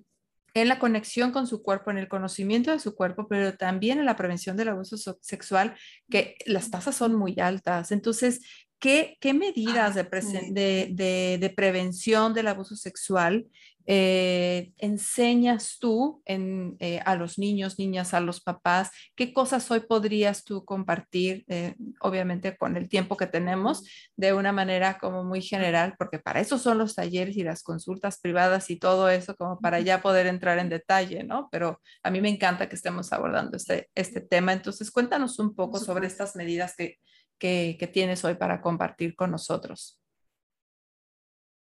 en 0.54 0.68
la 0.68 0.80
conexión 0.80 1.32
con 1.32 1.46
su 1.46 1.62
cuerpo, 1.62 1.92
en 1.92 1.98
el 1.98 2.08
conocimiento 2.08 2.72
de 2.72 2.80
su 2.80 2.96
cuerpo, 2.96 3.28
pero 3.28 3.56
también 3.56 4.00
en 4.00 4.06
la 4.06 4.16
prevención 4.16 4.58
del 4.58 4.70
abuso 4.70 4.98
sexual, 5.22 5.76
que 6.10 6.36
las 6.46 6.72
tasas 6.72 6.96
son 6.96 7.16
muy 7.16 7.36
altas. 7.40 7.92
Entonces, 7.92 8.42
¿qué, 8.80 9.18
medidas 9.34 9.96
de, 9.96 11.38
de, 11.40 11.54
prevención 11.56 12.34
del 12.34 12.48
abuso 12.48 12.76
sexual 12.76 13.46
eh, 13.90 14.74
enseñas 14.78 15.78
tú 15.80 16.22
eh, 16.26 17.00
a 17.06 17.16
los 17.16 17.40
niños, 17.40 17.80
niñas, 17.80 18.14
a 18.14 18.20
los 18.20 18.42
papás? 18.42 18.92
¿Qué 19.16 19.34
cosas 19.34 19.72
hoy 19.72 19.80
podrías 19.80 20.44
tú 20.44 20.66
compartir, 20.66 21.46
eh, 21.48 21.76
obviamente 22.02 22.58
con 22.58 22.76
el 22.76 22.90
tiempo 22.90 23.16
que 23.16 23.28
tenemos, 23.28 23.84
de 24.18 24.34
una 24.34 24.52
manera 24.52 24.98
como 25.00 25.24
muy 25.24 25.42
general? 25.42 25.96
Porque 25.98 26.20
para 26.20 26.42
eso 26.42 26.58
son 26.58 26.78
los 26.78 26.96
talleres 26.96 27.38
y 27.38 27.44
las 27.44 27.64
consultas 27.64 28.20
privadas 28.20 28.70
y 28.70 28.76
todo 28.76 29.10
eso, 29.10 29.38
como 29.38 29.58
para 29.62 29.80
ya 29.80 30.02
poder 30.02 30.28
entrar 30.28 30.60
en 30.60 30.68
detalle, 30.68 31.24
¿no? 31.24 31.48
Pero 31.50 31.80
a 32.04 32.12
mí 32.12 32.20
me 32.20 32.30
encanta 32.30 32.68
que 32.68 32.76
estemos 32.76 33.14
abordando 33.14 33.56
este, 33.56 33.90
este 33.96 34.20
tema. 34.20 34.52
Entonces, 34.52 34.92
cuéntanos 34.92 35.40
un 35.40 35.56
poco 35.56 35.80
sobre 35.80 36.08
estas 36.08 36.36
medidas 36.36 36.76
que, 36.76 36.98
que 37.40 37.90
tienes 37.94 38.26
hoy 38.26 38.36
para 38.36 38.60
compartir 38.60 39.16
con 39.16 39.32
nosotros. 39.32 40.02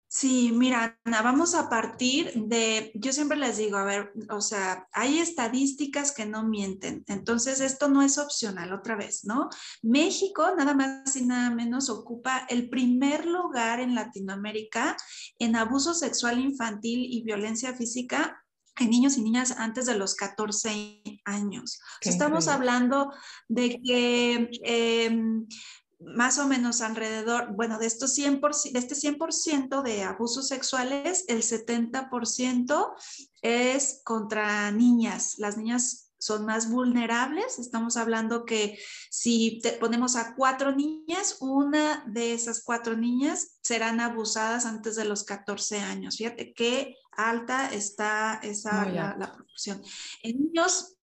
Sí, 0.09 0.53
mira, 0.53 0.99
vamos 1.05 1.57
a 1.57 1.69
partir 1.69 2.33
de, 2.35 2.93
yo 2.95 3.13
siempre 3.13 3.37
les 3.37 3.57
digo, 3.57 3.77
a 3.77 3.85
ver, 3.85 4.13
o 4.31 4.41
sea, 4.41 4.87
hay 4.93 5.19
estadísticas 5.19 6.13
que 6.13 6.25
no 6.25 6.45
mienten, 6.45 7.05
entonces 7.09 7.61
esto 7.61 7.89
no 7.89 8.03
es 8.03 8.17
opcional 8.17 8.73
otra 8.73 8.95
vez, 8.95 9.25
¿no? 9.25 9.49
México, 9.83 10.55
nada 10.57 10.75
más 10.75 11.17
y 11.17 11.27
nada 11.27 11.51
menos, 11.51 11.91
ocupa 11.91 12.47
el 12.49 12.69
primer 12.71 13.27
lugar 13.27 13.81
en 13.81 13.97
Latinoamérica 13.97 14.97
en 15.41 15.57
abuso 15.57 15.93
sexual 15.93 16.39
infantil 16.39 17.05
y 17.11 17.25
violencia 17.25 17.75
física 17.75 18.45
en 18.79 18.91
niños 18.91 19.17
y 19.17 19.23
niñas 19.23 19.53
antes 19.59 19.87
de 19.87 19.99
los 19.99 20.15
14 20.15 21.03
años. 21.25 21.81
Estamos 22.01 22.47
hablando 22.47 23.13
de 23.49 23.81
que... 23.83 24.51
Em, 24.63 25.47
más 25.99 26.39
o 26.39 26.47
menos 26.47 26.83
alrededor, 26.83 27.55
bueno, 27.55 27.79
de, 27.79 27.87
estos 27.87 28.17
100%, 28.17 28.73
de 28.73 28.79
este 28.79 28.95
100% 28.95 29.83
de 29.83 30.03
abusos 30.03 30.49
sexuales, 30.49 31.25
el 31.29 31.43
70% 31.43 32.95
es 33.43 34.01
contra 34.05 34.71
niñas. 34.71 35.37
Las 35.39 35.57
niñas 35.57 36.07
son 36.19 36.45
más 36.45 36.71
vulnerables. 36.71 37.59
Estamos 37.59 37.97
hablando 37.97 38.45
que 38.45 38.79
si 39.11 39.61
ponemos 39.81 40.17
a 40.17 40.35
cuatro 40.35 40.75
niñas, 40.75 41.37
una 41.41 42.05
de 42.07 42.33
esas 42.33 42.63
cuatro 42.65 42.97
niñas 42.97 43.59
serán 43.63 44.01
abusadas 44.01 44.67
antes 44.67 44.97
de 44.97 45.05
los 45.05 45.25
14 45.25 45.79
años. 45.81 46.17
Fíjate 46.17 46.53
qué 46.53 46.97
alta 47.13 47.73
está 47.73 48.41
esa 48.43 48.85
la, 48.87 49.17
la, 49.19 49.33
proporción. 49.33 49.83
En 50.23 50.39
niños 50.39 50.96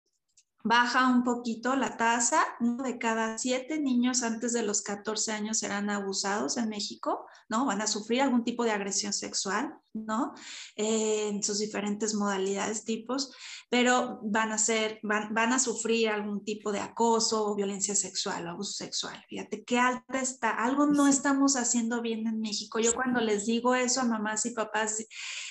baja 0.64 1.08
un 1.08 1.22
poquito 1.22 1.76
la 1.76 1.96
tasa. 1.96 2.42
Uno 2.58 2.82
de 2.82 2.98
cada 2.98 3.36
siete 3.36 3.78
niños 3.78 4.22
antes 4.22 4.54
de 4.54 4.62
los 4.62 4.80
14 4.80 5.32
años 5.32 5.58
serán 5.58 5.90
abusados 5.90 6.56
en 6.56 6.70
México, 6.70 7.26
¿no? 7.50 7.66
Van 7.66 7.82
a 7.82 7.86
sufrir 7.86 8.22
algún 8.22 8.44
tipo 8.44 8.64
de 8.64 8.70
agresión 8.70 9.12
sexual, 9.12 9.74
¿no? 9.92 10.32
Eh, 10.74 11.28
en 11.28 11.42
sus 11.42 11.58
diferentes 11.58 12.14
modalidades, 12.14 12.84
tipos, 12.84 13.30
pero 13.68 14.20
van 14.22 14.52
a 14.52 14.58
ser, 14.58 15.00
van, 15.02 15.34
van, 15.34 15.52
a 15.52 15.58
sufrir 15.58 16.08
algún 16.08 16.42
tipo 16.44 16.72
de 16.72 16.80
acoso 16.80 17.44
o 17.44 17.54
violencia 17.54 17.94
sexual 17.94 18.46
o 18.46 18.50
abuso 18.52 18.72
sexual. 18.72 19.22
Fíjate 19.28 19.64
qué 19.64 19.78
alta 19.78 20.20
está. 20.20 20.50
Algo 20.50 20.86
no 20.86 21.08
estamos 21.08 21.56
haciendo 21.56 22.00
bien 22.00 22.26
en 22.26 22.40
México. 22.40 22.78
Yo 22.80 22.94
cuando 22.94 23.20
les 23.20 23.44
digo 23.44 23.74
eso 23.74 24.00
a 24.00 24.04
mamás 24.04 24.46
y 24.46 24.52
papás, 24.52 25.04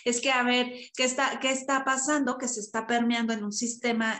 es 0.05 0.21
que 0.21 0.31
a 0.31 0.41
ver, 0.41 0.73
¿qué 0.97 1.03
está, 1.03 1.39
qué 1.39 1.51
está 1.51 1.85
pasando? 1.85 2.39
Que 2.39 2.47
se 2.47 2.61
está 2.61 2.87
permeando 2.87 3.31
en 3.31 3.43
un 3.43 3.53
sistema 3.53 4.17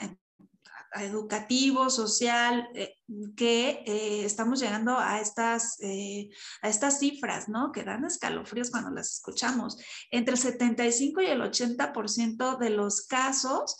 educativo, 0.95 1.89
social, 1.89 2.67
eh, 2.73 2.95
que 3.35 3.83
eh, 3.85 4.25
estamos 4.25 4.59
llegando 4.59 4.97
a 4.97 5.19
estas, 5.19 5.79
eh, 5.81 6.29
a 6.61 6.69
estas 6.69 6.99
cifras, 6.99 7.49
¿no? 7.49 7.71
Que 7.71 7.83
dan 7.83 8.05
escalofríos 8.05 8.71
cuando 8.71 8.91
las 8.91 9.13
escuchamos. 9.13 9.77
Entre 10.11 10.33
el 10.33 10.39
75 10.39 11.21
y 11.21 11.25
el 11.27 11.41
80% 11.41 12.57
de 12.57 12.69
los 12.69 13.05
casos 13.07 13.77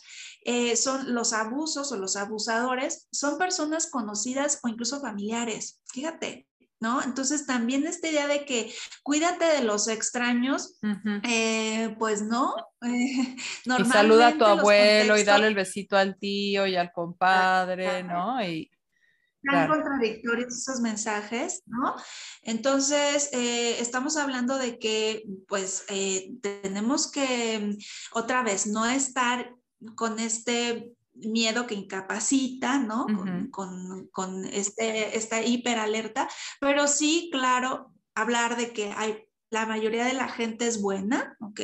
son 0.76 1.14
los 1.14 1.32
abusos 1.32 1.90
o 1.90 1.96
los 1.96 2.16
abusadores, 2.16 3.08
son 3.10 3.38
personas 3.38 3.86
conocidas 3.86 4.60
o 4.62 4.68
incluso 4.68 5.00
familiares. 5.00 5.80
Fíjate, 5.90 6.46
¿no? 6.84 7.02
Entonces 7.02 7.46
también 7.46 7.86
esta 7.86 8.08
idea 8.08 8.26
de 8.26 8.44
que 8.44 8.70
cuídate 9.02 9.46
de 9.46 9.64
los 9.64 9.88
extraños, 9.88 10.78
eh, 11.24 11.96
pues 11.98 12.22
no. 12.22 12.54
Eh, 12.84 13.36
y 13.78 13.84
saluda 13.86 14.28
a 14.28 14.36
tu 14.36 14.44
abuelo 14.44 15.16
y 15.16 15.24
dale 15.24 15.46
el 15.46 15.54
besito 15.54 15.96
al 15.96 16.18
tío 16.18 16.66
y 16.66 16.76
al 16.76 16.92
compadre, 16.92 18.02
¿no? 18.02 18.44
Y, 18.44 18.70
tan 19.42 19.68
contradictorios 19.68 20.54
esos 20.54 20.80
mensajes, 20.80 21.62
¿no? 21.64 21.96
Entonces, 22.42 23.30
eh, 23.32 23.80
estamos 23.80 24.18
hablando 24.18 24.58
de 24.58 24.78
que, 24.78 25.24
pues, 25.48 25.86
tenemos 26.42 27.10
que, 27.10 27.78
otra 28.12 28.42
vez, 28.42 28.66
no 28.66 28.84
estar 28.84 29.50
con 29.94 30.18
este 30.18 30.92
miedo 31.14 31.66
que 31.66 31.74
incapacita, 31.74 32.78
¿no? 32.78 33.06
Con, 33.50 34.08
con, 34.08 34.44
este, 34.46 35.16
esta 35.16 35.42
hiperalerta, 35.42 36.28
pero 36.60 36.86
sí, 36.86 37.28
claro, 37.32 37.92
hablar 38.14 38.56
de 38.56 38.72
que 38.72 38.92
hay 38.92 39.24
la 39.54 39.66
mayoría 39.66 40.04
de 40.04 40.14
la 40.14 40.28
gente 40.28 40.66
es 40.66 40.82
buena, 40.82 41.36
¿ok? 41.40 41.60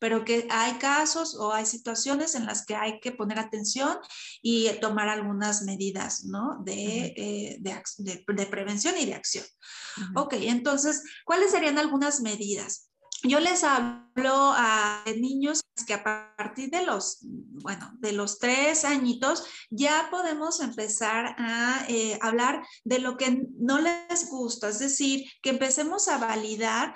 Pero 0.00 0.24
que 0.24 0.48
hay 0.50 0.72
casos 0.78 1.36
o 1.38 1.52
hay 1.52 1.66
situaciones 1.66 2.34
en 2.34 2.46
las 2.46 2.64
que 2.64 2.74
hay 2.74 3.00
que 3.00 3.12
poner 3.12 3.38
atención 3.38 3.98
y 4.40 4.70
tomar 4.80 5.10
algunas 5.10 5.62
medidas, 5.62 6.24
¿no? 6.24 6.62
De, 6.64 7.12
eh, 7.16 7.58
de, 7.60 8.46
prevención 8.46 8.94
y 8.98 9.04
de 9.04 9.14
acción. 9.14 9.44
Ok, 10.14 10.34
entonces, 10.40 11.02
¿cuáles 11.26 11.50
serían 11.50 11.78
algunas 11.78 12.20
medidas? 12.22 12.90
Yo 13.22 13.40
les 13.40 13.64
hablo 13.64 14.52
a 14.54 15.02
niños 15.16 15.62
que 15.86 15.94
a 15.94 16.02
partir 16.36 16.70
de 16.70 16.84
los, 16.84 17.18
bueno, 17.22 17.92
de 17.98 18.12
los 18.12 18.38
tres 18.38 18.84
añitos 18.84 19.44
ya 19.70 20.08
podemos 20.10 20.60
empezar 20.60 21.34
a 21.38 21.84
eh, 21.88 22.18
hablar 22.20 22.66
de 22.84 22.98
lo 22.98 23.16
que 23.16 23.42
no 23.58 23.80
les 23.80 24.30
gusta, 24.30 24.68
es 24.68 24.78
decir, 24.78 25.24
que 25.42 25.50
empecemos 25.50 26.08
a 26.08 26.18
validar 26.18 26.94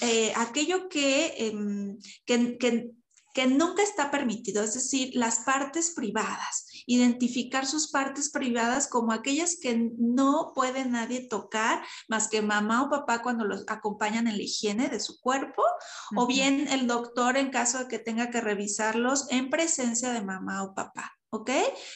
eh, 0.00 0.32
aquello 0.36 0.88
em, 0.92 1.96
que, 2.24 2.58
que, 2.58 2.90
que 3.34 3.46
nunca 3.46 3.82
está 3.82 4.10
permitido, 4.10 4.62
es 4.62 4.74
decir, 4.74 5.10
las 5.14 5.40
partes 5.40 5.92
privadas 5.94 6.66
identificar 6.86 7.66
sus 7.66 7.90
partes 7.90 8.30
privadas 8.30 8.88
como 8.88 9.12
aquellas 9.12 9.56
que 9.60 9.90
no 9.98 10.52
puede 10.54 10.84
nadie 10.84 11.26
tocar 11.28 11.82
más 12.08 12.28
que 12.28 12.42
mamá 12.42 12.82
o 12.82 12.90
papá 12.90 13.22
cuando 13.22 13.44
los 13.44 13.64
acompañan 13.68 14.26
en 14.26 14.36
la 14.36 14.42
higiene 14.42 14.88
de 14.88 15.00
su 15.00 15.20
cuerpo 15.20 15.62
o 16.16 16.26
bien 16.26 16.68
el 16.68 16.86
doctor 16.86 17.36
en 17.36 17.50
caso 17.50 17.78
de 17.78 17.88
que 17.88 17.98
tenga 17.98 18.30
que 18.30 18.40
revisarlos 18.40 19.26
en 19.30 19.50
presencia 19.50 20.12
de 20.12 20.22
mamá 20.22 20.62
o 20.62 20.74
papá. 20.74 21.12
¿Ok? 21.34 21.50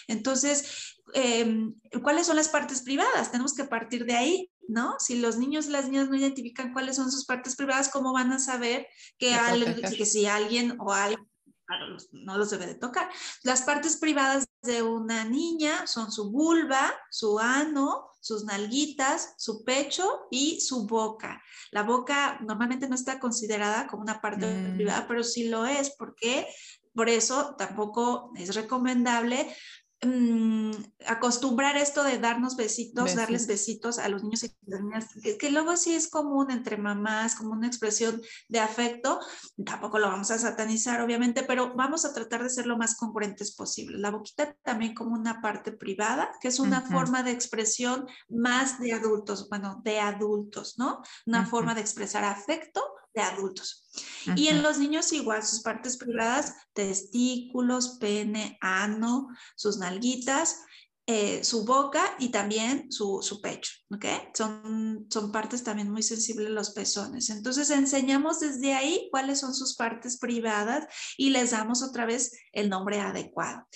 Entonces, 0.09 0.97
em, 1.13 1.75
¿cuáles 2.03 2.27
son 2.27 2.37
las 2.37 2.49
partes 2.49 2.83
privadas? 2.83 3.31
Tenemos 3.31 3.53
que 3.53 3.65
partir 3.65 4.07
de 4.07 4.17
ahí, 4.17 4.51
¿no? 4.67 4.95
Si 4.99 5.19
los 5.19 5.37
niños 5.37 5.67
y 5.67 5.71
las 5.71 5.91
niñas 5.91 6.09
no 6.09 6.17
identifican 6.17 6.73
cuáles 6.73 6.97
son 6.97 7.13
sus 7.13 7.27
partes 7.27 7.55
privadas, 7.55 7.91
¿cómo 7.91 8.15
van 8.15 8.33
a 8.33 8.39
saber 8.39 8.87
que, 9.19 9.37
que 9.95 10.07
si 10.07 10.25
alguien 10.25 10.79
o 10.81 10.91
alguien 10.91 11.29
no 12.13 12.39
los 12.39 12.51
debe 12.51 12.67
de 12.67 12.75
tocar. 12.75 13.09
Las 13.43 13.63
partes 13.63 13.97
privadas 13.97 14.47
de 14.63 14.83
una 14.83 15.25
niña 15.25 15.87
son 15.87 16.11
su 16.13 16.31
vulva, 16.31 16.95
su 17.11 17.39
ano, 17.39 18.11
sus 18.21 18.45
nalguitas, 18.45 19.35
su 19.39 19.65
pecho 19.65 20.27
y 20.31 20.61
su 20.61 20.87
boca. 20.87 21.43
La 21.71 21.83
boca 21.83 22.39
normalmente 22.41 22.89
no 22.89 22.95
está 22.95 23.19
considerada 23.19 23.87
como 23.87 24.03
una 24.03 24.21
parte 24.21 24.47
mm. 24.47 24.75
privada, 24.75 25.07
pero 25.07 25.23
sí 25.23 25.49
lo 25.49 25.67
es 25.67 25.91
porque 25.97 26.47
por 26.95 27.09
eso 27.09 27.55
tampoco 27.57 28.33
es 28.37 28.55
recomendable 28.55 29.55
mm, 30.07 30.71
acostumbrar 31.07 31.77
esto 31.77 32.03
de 32.05 32.19
darnos 32.19 32.57
besitos, 32.57 33.15
darles 33.15 33.47
besitos 33.47 33.99
a 33.99 34.09
los 34.09 34.23
niños 34.23 34.45
y 34.45 34.57
las 34.67 34.81
niñas, 34.81 35.07
que, 35.39 35.51
luego 35.51 35.77
sí 35.77 35.95
es 35.95 36.09
común 36.09 36.51
entre 36.51 36.77
mamás, 36.77 37.35
como 37.35 37.53
una 37.53 37.67
expresión 37.67 38.21
de 38.49 38.61
afecto, 38.61 39.21
tampoco 39.65 39.99
lo 39.99 40.09
vamos 40.09 40.31
a 40.31 40.39
satanizar, 40.39 41.01
obviamente, 41.01 41.43
pero 41.43 41.75
vamos 41.75 42.05
a 42.05 42.15
tratar 42.15 42.43
de 42.43 42.51
ser 42.51 42.67
lo 42.67 42.77
más 42.77 42.97
congruentes 42.97 43.55
posible. 43.55 43.99
La 43.99 44.11
boquita 44.11 44.55
también 44.63 44.95
como 44.95 45.15
una 45.15 45.41
parte 45.41 45.73
privada, 45.73 46.31
que 46.41 46.49
es 46.49 46.59
una 46.59 46.81
forma 46.83 47.23
de 47.23 47.33
expresión 47.33 48.07
más 48.29 48.81
de 48.81 48.93
adultos, 48.93 49.49
bueno, 49.49 49.81
de 49.85 50.01
adultos, 50.01 50.79
¿no? 50.79 51.03
Una 51.27 51.45
forma 51.45 51.75
de 51.75 51.81
expresar 51.81 52.25
afecto 52.25 52.83
de 53.17 53.23
adultos. 53.23 53.89
Y 54.37 54.49
en 54.49 54.63
los 54.63 54.79
niños 54.79 55.13
igual, 55.13 55.45
sus 55.45 55.63
partes 55.63 55.97
privadas, 55.97 56.55
testículos, 56.75 57.97
pene, 57.99 58.59
ano, 58.61 59.29
sus 59.57 59.79
nalguitas, 59.79 60.61
eh, 61.09 61.45
su 61.45 61.65
boca 61.65 62.17
y 62.19 62.31
también 62.31 62.91
su, 62.91 63.21
su, 63.23 63.41
pecho, 63.41 63.73
¿ok? 63.95 64.05
Son, 64.35 65.07
son 65.09 65.33
partes 65.33 65.63
también 65.63 65.91
muy 65.91 66.03
sensibles 66.03 66.51
los 66.51 66.71
pezones. 66.71 67.31
Entonces 67.31 67.71
enseñamos 67.71 68.41
desde 68.41 68.75
ahí 68.75 69.09
cuáles 69.11 69.39
son 69.39 69.55
sus 69.55 69.77
partes 69.77 70.19
privadas 70.19 70.87
y 71.17 71.31
les 71.31 71.53
damos 71.53 71.83
otra 71.83 72.07
vez 72.07 72.33
el 72.53 72.69
nombre 72.69 73.01
adecuado 73.01 73.67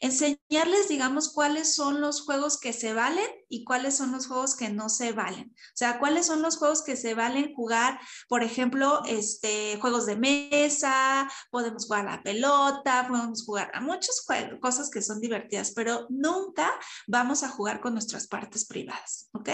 enseñarles, 0.00 0.88
digamos, 0.88 1.32
cuáles 1.32 1.74
son 1.74 2.00
los 2.00 2.22
juegos 2.22 2.58
que 2.58 2.72
se 2.72 2.94
valen 2.94 3.28
y 3.50 3.64
cuáles 3.64 3.96
son 3.96 4.12
los 4.12 4.28
juegos 4.28 4.56
que 4.56 4.70
no 4.70 4.88
se 4.88 5.12
valen. 5.12 5.50
O 5.50 5.76
sea, 5.76 5.98
cuáles 5.98 6.26
son 6.26 6.40
los 6.40 6.56
juegos 6.56 6.82
que 6.82 6.96
se 6.96 7.14
valen 7.14 7.52
jugar, 7.54 8.00
por 8.28 8.42
ejemplo, 8.42 9.02
este, 9.06 9.76
juegos 9.80 10.06
de 10.06 10.16
mesa, 10.16 11.28
podemos 11.50 11.86
jugar 11.86 12.08
a 12.08 12.16
la 12.16 12.22
pelota, 12.22 13.06
podemos 13.08 13.44
jugar 13.44 13.70
a 13.74 13.80
juegos, 14.24 14.60
cosas 14.60 14.88
que 14.88 15.02
son 15.02 15.20
divertidas, 15.20 15.72
pero 15.74 16.06
nunca 16.08 16.72
vamos 17.06 17.42
a 17.42 17.48
jugar 17.48 17.80
con 17.80 17.92
nuestras 17.92 18.28
partes 18.28 18.64
privadas, 18.64 19.28
¿ok? 19.32 19.48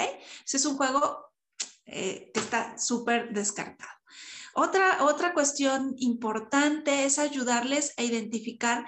Ese 0.45 0.59
es 0.59 0.67
un 0.67 0.77
juego 0.77 1.33
eh, 1.87 2.31
que 2.35 2.41
está 2.41 2.79
súper 2.79 3.33
descartado. 3.33 3.97
Otra, 4.59 5.05
otra 5.05 5.35
cuestión 5.35 5.95
importante 5.99 7.05
es 7.05 7.19
ayudarles 7.19 7.93
a 7.99 8.03
identificar 8.03 8.87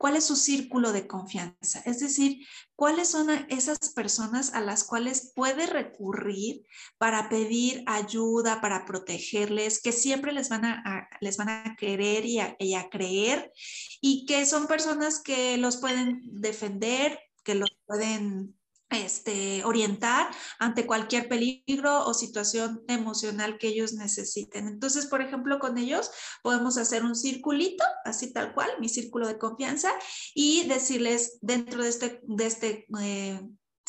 cuál 0.00 0.16
es 0.16 0.24
su 0.24 0.34
círculo 0.34 0.92
de 0.92 1.06
confianza, 1.06 1.82
es 1.84 2.00
decir, 2.00 2.46
cuáles 2.74 3.10
son 3.10 3.28
esas 3.50 3.78
personas 3.94 4.54
a 4.54 4.62
las 4.62 4.82
cuales 4.84 5.34
puede 5.36 5.66
recurrir 5.66 6.64
para 6.96 7.28
pedir 7.28 7.82
ayuda, 7.84 8.62
para 8.62 8.86
protegerles, 8.86 9.82
que 9.82 9.92
siempre 9.92 10.32
les 10.32 10.48
van 10.48 10.64
a, 10.64 11.06
les 11.20 11.36
van 11.36 11.50
a 11.50 11.76
querer 11.78 12.24
y 12.24 12.38
a, 12.38 12.56
y 12.58 12.72
a 12.76 12.88
creer, 12.88 13.52
y 14.00 14.24
que 14.24 14.46
son 14.46 14.68
personas 14.68 15.20
que 15.20 15.58
los 15.58 15.76
pueden 15.76 16.22
defender, 16.24 17.20
que 17.44 17.54
los 17.54 17.70
pueden 17.84 18.58
este, 18.90 19.64
orientar 19.64 20.30
ante 20.58 20.86
cualquier 20.86 21.28
peligro 21.28 22.04
o 22.06 22.14
situación 22.14 22.82
emocional 22.88 23.58
que 23.58 23.68
ellos 23.68 23.92
necesiten. 23.92 24.68
Entonces, 24.68 25.06
por 25.06 25.22
ejemplo, 25.22 25.58
con 25.58 25.78
ellos 25.78 26.10
podemos 26.42 26.76
hacer 26.76 27.04
un 27.04 27.14
circulito, 27.14 27.84
así 28.04 28.32
tal 28.32 28.52
cual, 28.54 28.70
mi 28.80 28.88
círculo 28.88 29.28
de 29.28 29.38
confianza, 29.38 29.90
y 30.34 30.66
decirles 30.66 31.38
dentro 31.40 31.82
de 31.82 31.88
este, 31.88 32.20
de 32.22 32.46
este 32.46 32.86
eh, 33.00 33.40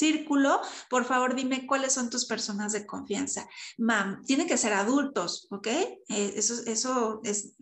círculo, 0.01 0.59
por 0.89 1.05
favor 1.05 1.35
dime 1.35 1.67
cuáles 1.67 1.93
son 1.93 2.09
tus 2.09 2.25
personas 2.25 2.71
de 2.73 2.87
confianza. 2.87 3.47
Mam, 3.77 4.23
tienen 4.25 4.47
que 4.47 4.57
ser 4.57 4.73
adultos, 4.73 5.47
¿ok? 5.51 5.67
Eh, 5.67 6.33
eso, 6.35 6.55
eso 6.65 7.21
es, 7.23 7.53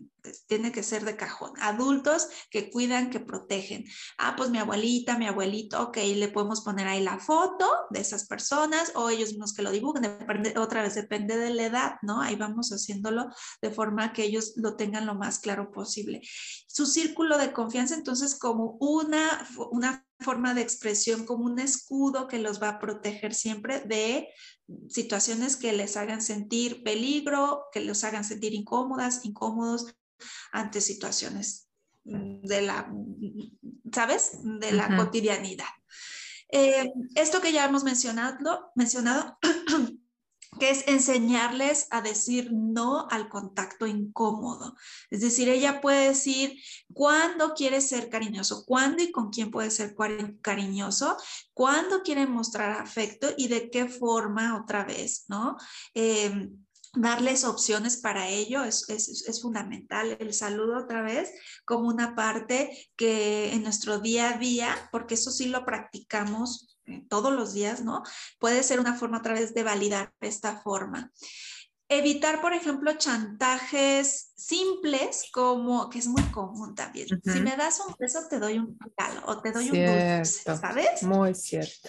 tiene 0.46 0.72
que 0.72 0.82
ser 0.82 1.04
de 1.04 1.16
cajón. 1.16 1.52
Adultos 1.60 2.28
que 2.50 2.70
cuidan, 2.70 3.10
que 3.10 3.20
protegen. 3.20 3.84
Ah, 4.16 4.34
pues 4.36 4.48
mi 4.48 4.56
abuelita, 4.56 5.18
mi 5.18 5.26
abuelito, 5.26 5.82
ok, 5.82 5.98
le 6.16 6.28
podemos 6.28 6.62
poner 6.62 6.86
ahí 6.86 7.02
la 7.02 7.18
foto 7.18 7.68
de 7.90 8.00
esas 8.00 8.26
personas 8.26 8.92
o 8.94 9.10
ellos 9.10 9.32
mismos 9.32 9.52
que 9.52 9.62
lo 9.62 9.70
dibujen, 9.70 10.06
otra 10.56 10.82
vez 10.82 10.94
depende 10.94 11.36
de 11.36 11.52
la 11.52 11.64
edad, 11.66 11.92
¿no? 12.00 12.22
Ahí 12.22 12.36
vamos 12.36 12.70
haciéndolo 12.70 13.26
de 13.60 13.70
forma 13.70 14.14
que 14.14 14.24
ellos 14.24 14.54
lo 14.56 14.76
tengan 14.76 15.04
lo 15.04 15.14
más 15.14 15.40
claro 15.40 15.70
posible. 15.70 16.22
Su 16.66 16.86
círculo 16.86 17.36
de 17.36 17.52
confianza, 17.52 17.94
entonces, 17.94 18.38
como 18.38 18.78
una, 18.80 19.46
una 19.72 20.06
forma 20.20 20.54
de 20.54 20.62
expresión, 20.62 21.24
como 21.24 21.44
un 21.44 21.58
escudo 21.58 22.28
que 22.28 22.38
los 22.38 22.62
va 22.62 22.70
a 22.70 22.78
proteger 22.78 23.34
siempre 23.34 23.80
de 23.80 24.28
situaciones 24.88 25.56
que 25.56 25.72
les 25.72 25.96
hagan 25.96 26.22
sentir 26.22 26.82
peligro, 26.82 27.64
que 27.72 27.80
los 27.80 28.04
hagan 28.04 28.24
sentir 28.24 28.54
incómodas, 28.54 29.24
incómodos 29.24 29.94
ante 30.52 30.80
situaciones 30.80 31.68
de 32.04 32.62
la, 32.62 32.92
¿sabes? 33.92 34.38
De 34.42 34.72
la 34.72 34.96
cotidianidad. 34.96 35.66
Eh, 36.52 36.90
esto 37.14 37.40
que 37.40 37.52
ya 37.52 37.64
hemos 37.64 37.84
mencionado, 37.84 38.72
mencionado 38.74 39.38
que 40.58 40.70
es 40.70 40.88
enseñarles 40.88 41.86
a 41.90 42.00
decir 42.00 42.50
no 42.52 43.06
al 43.10 43.28
contacto 43.28 43.86
incómodo. 43.86 44.74
Es 45.10 45.20
decir, 45.20 45.48
ella 45.48 45.80
puede 45.80 46.08
decir 46.08 46.60
cuándo 46.92 47.54
quiere 47.54 47.80
ser 47.80 48.08
cariñoso, 48.08 48.64
cuándo 48.66 49.02
y 49.02 49.12
con 49.12 49.30
quién 49.30 49.50
puede 49.50 49.70
ser 49.70 49.94
cariñoso, 50.42 51.16
cuándo 51.54 52.02
quiere 52.02 52.26
mostrar 52.26 52.80
afecto 52.80 53.28
y 53.36 53.48
de 53.48 53.70
qué 53.70 53.86
forma 53.86 54.60
otra 54.60 54.84
vez, 54.84 55.24
¿no? 55.28 55.56
Em, 55.94 56.50
darles 56.94 57.44
opciones 57.44 57.98
para 57.98 58.28
ello 58.28 58.64
es, 58.64 58.88
es, 58.88 59.24
es, 59.28 59.40
fundamental. 59.42 60.16
El 60.18 60.34
saludo 60.34 60.78
otra 60.78 61.02
vez 61.02 61.32
como 61.64 61.86
una 61.86 62.16
parte 62.16 62.90
que 62.96 63.52
en 63.52 63.62
nuestro 63.62 64.00
día 64.00 64.30
a 64.30 64.38
día, 64.38 64.88
porque 64.90 65.14
eso 65.14 65.30
sí 65.30 65.46
lo 65.46 65.64
practicamos 65.64 66.69
todos 67.08 67.32
los 67.32 67.54
días, 67.54 67.82
¿no? 67.82 68.02
Puede 68.38 68.62
ser 68.62 68.80
una 68.80 68.94
forma 68.94 69.18
otra 69.18 69.34
vez 69.34 69.54
de 69.54 69.62
validar 69.62 70.12
esta 70.20 70.60
forma. 70.60 71.10
Evitar, 71.88 72.40
por 72.40 72.52
ejemplo, 72.52 72.92
chantajes 72.92 74.32
simples, 74.36 75.24
como 75.32 75.90
que 75.90 75.98
es 75.98 76.06
muy 76.06 76.22
común 76.30 76.74
también. 76.76 77.08
Si 77.08 77.40
me 77.40 77.56
das 77.56 77.80
un 77.80 77.94
beso, 77.98 78.28
te 78.28 78.38
doy 78.38 78.58
un 78.58 78.78
regalo 78.78 79.22
o 79.26 79.40
te 79.40 79.50
doy 79.50 79.70
un 79.70 79.86
dulce, 79.86 80.56
¿sabes? 80.56 81.02
Muy 81.02 81.34
cierto. 81.34 81.88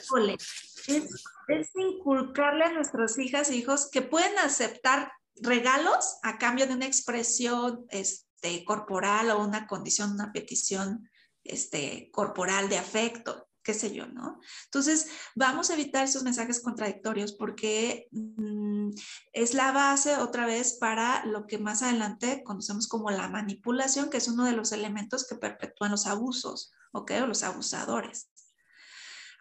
Es, 0.88 1.24
es 1.48 1.70
inculcarle 1.76 2.66
a 2.66 2.74
nuestras 2.74 3.18
hijas 3.20 3.52
e 3.52 3.58
hijos 3.58 3.92
que 3.92 4.02
pueden 4.02 4.38
aceptar 4.40 5.12
regalos 5.36 6.18
a 6.24 6.40
cambio 6.40 6.66
de 6.66 6.74
una 6.74 6.88
expresión 6.88 7.86
este, 7.90 8.66
corporal 8.66 9.30
o 9.30 9.44
una 9.44 9.68
condición, 9.68 10.14
una 10.14 10.32
petición 10.32 11.08
este, 11.44 12.10
corporal 12.12 12.70
de 12.70 12.80
afecto 12.80 13.51
qué 13.64 13.74
sé 13.74 13.94
yo, 13.94 14.08
¿no? 14.08 14.40
Entonces, 14.66 15.08
vamos 15.36 15.70
a 15.70 15.74
evitar 15.74 16.04
esos 16.04 16.24
mensajes 16.24 16.62
contradictorios 16.62 17.34
porque 17.34 18.08
mm, 18.12 18.90
es 19.34 19.54
la 19.54 19.72
base 19.72 20.18
otra 20.18 20.46
vez 20.46 20.74
para 20.74 21.26
lo 21.26 21.48
que 21.48 21.58
más 21.58 21.84
adelante 21.84 22.44
conocemos 22.44 22.88
como 22.88 23.12
la 23.12 23.30
manipulación, 23.30 24.10
que 24.10 24.18
es 24.18 24.28
uno 24.28 24.46
de 24.46 24.54
los 24.54 24.72
elementos 24.72 25.28
que 25.28 25.36
perpetúan 25.36 25.92
los 25.92 26.08
abusos, 26.08 26.72
¿ok? 26.92 27.12
O 27.24 27.28
los 27.28 27.44
abusadores. 27.44 28.30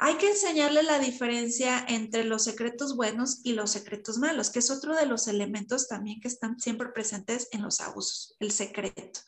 Hay 0.03 0.15
que 0.17 0.31
enseñarle 0.31 0.83
la 0.83 0.99
diferencia 0.99 1.85
entre 1.87 2.25
los 2.25 2.45
secretos 2.45 2.97
buenos 2.97 3.41
y 3.45 3.53
los 3.53 3.71
secretos 3.71 4.17
malos, 4.17 4.49
que 4.49 4.61
es 4.61 4.71
otro 4.71 4.97
de 4.97 5.05
los 5.05 5.29
elementos 5.29 5.89
también 5.89 6.21
que 6.23 6.29
están 6.29 6.59
siempre 6.59 6.89
presentes 6.89 7.49
en 7.53 7.61
los 7.61 7.81
abusos, 7.81 8.35
el 8.41 8.51
secreto. 8.51 9.21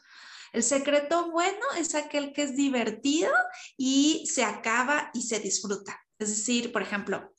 El 0.53 0.63
secreto 0.63 1.31
bueno 1.31 1.65
es 1.79 1.95
aquel 1.95 2.33
que 2.33 2.43
es 2.43 2.57
divertido 2.57 3.33
y 3.77 4.27
se 4.27 4.45
acaba 4.45 5.11
y 5.15 5.23
se 5.23 5.41
disfruta. 5.41 5.99
Es 6.19 6.29
decir, 6.29 6.73
por 6.73 6.83
ejemplo, 6.83 7.33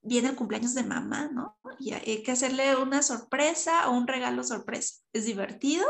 viene 0.00 0.28
el 0.28 0.36
cumpleaños 0.36 0.74
de 0.74 0.84
mamá, 0.84 1.28
¿no? 1.32 1.58
Y 1.78 1.92
hay 1.92 2.22
que 2.22 2.32
hacerle 2.32 2.76
una 2.76 3.02
sorpresa 3.02 3.88
o 3.88 3.92
un 3.92 4.06
regalo 4.06 4.44
sorpresa. 4.44 5.02
Es 5.12 5.24
divertido, 5.24 5.84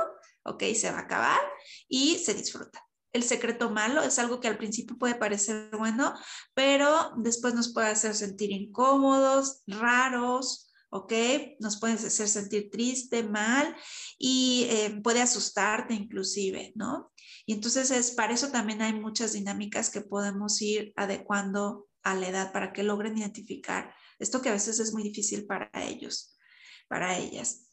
ok, 0.44 0.62
se 0.74 0.90
va 0.90 0.98
a 0.98 1.02
acabar 1.02 1.40
y 1.88 2.16
se 2.18 2.32
disfruta. 2.32 2.82
El 3.12 3.22
secreto 3.22 3.70
malo 3.70 4.02
es 4.02 4.18
algo 4.18 4.40
que 4.40 4.48
al 4.48 4.58
principio 4.58 4.96
puede 4.98 5.14
parecer 5.14 5.70
bueno, 5.76 6.14
pero 6.54 7.12
después 7.16 7.54
nos 7.54 7.72
puede 7.72 7.88
hacer 7.88 8.14
sentir 8.14 8.50
incómodos, 8.50 9.62
raros, 9.66 10.65
¿ok? 10.96 11.12
Nos 11.60 11.78
puede 11.78 11.94
hacer 11.94 12.28
sentir 12.28 12.70
triste, 12.70 13.22
mal 13.22 13.76
y 14.18 14.66
eh, 14.70 15.00
puede 15.02 15.20
asustarte 15.22 15.94
inclusive, 15.94 16.72
¿no? 16.74 17.12
Y 17.44 17.52
entonces 17.52 17.90
es, 17.90 18.10
para 18.12 18.34
eso 18.34 18.48
también 18.48 18.82
hay 18.82 18.94
muchas 18.94 19.32
dinámicas 19.32 19.90
que 19.90 20.00
podemos 20.00 20.60
ir 20.62 20.92
adecuando 20.96 21.88
a 22.02 22.14
la 22.14 22.28
edad 22.28 22.52
para 22.52 22.72
que 22.72 22.82
logren 22.82 23.18
identificar 23.18 23.94
esto 24.18 24.40
que 24.40 24.48
a 24.48 24.52
veces 24.52 24.78
es 24.80 24.92
muy 24.92 25.02
difícil 25.02 25.46
para 25.46 25.70
ellos, 25.74 26.36
para 26.88 27.18
ellas. 27.18 27.70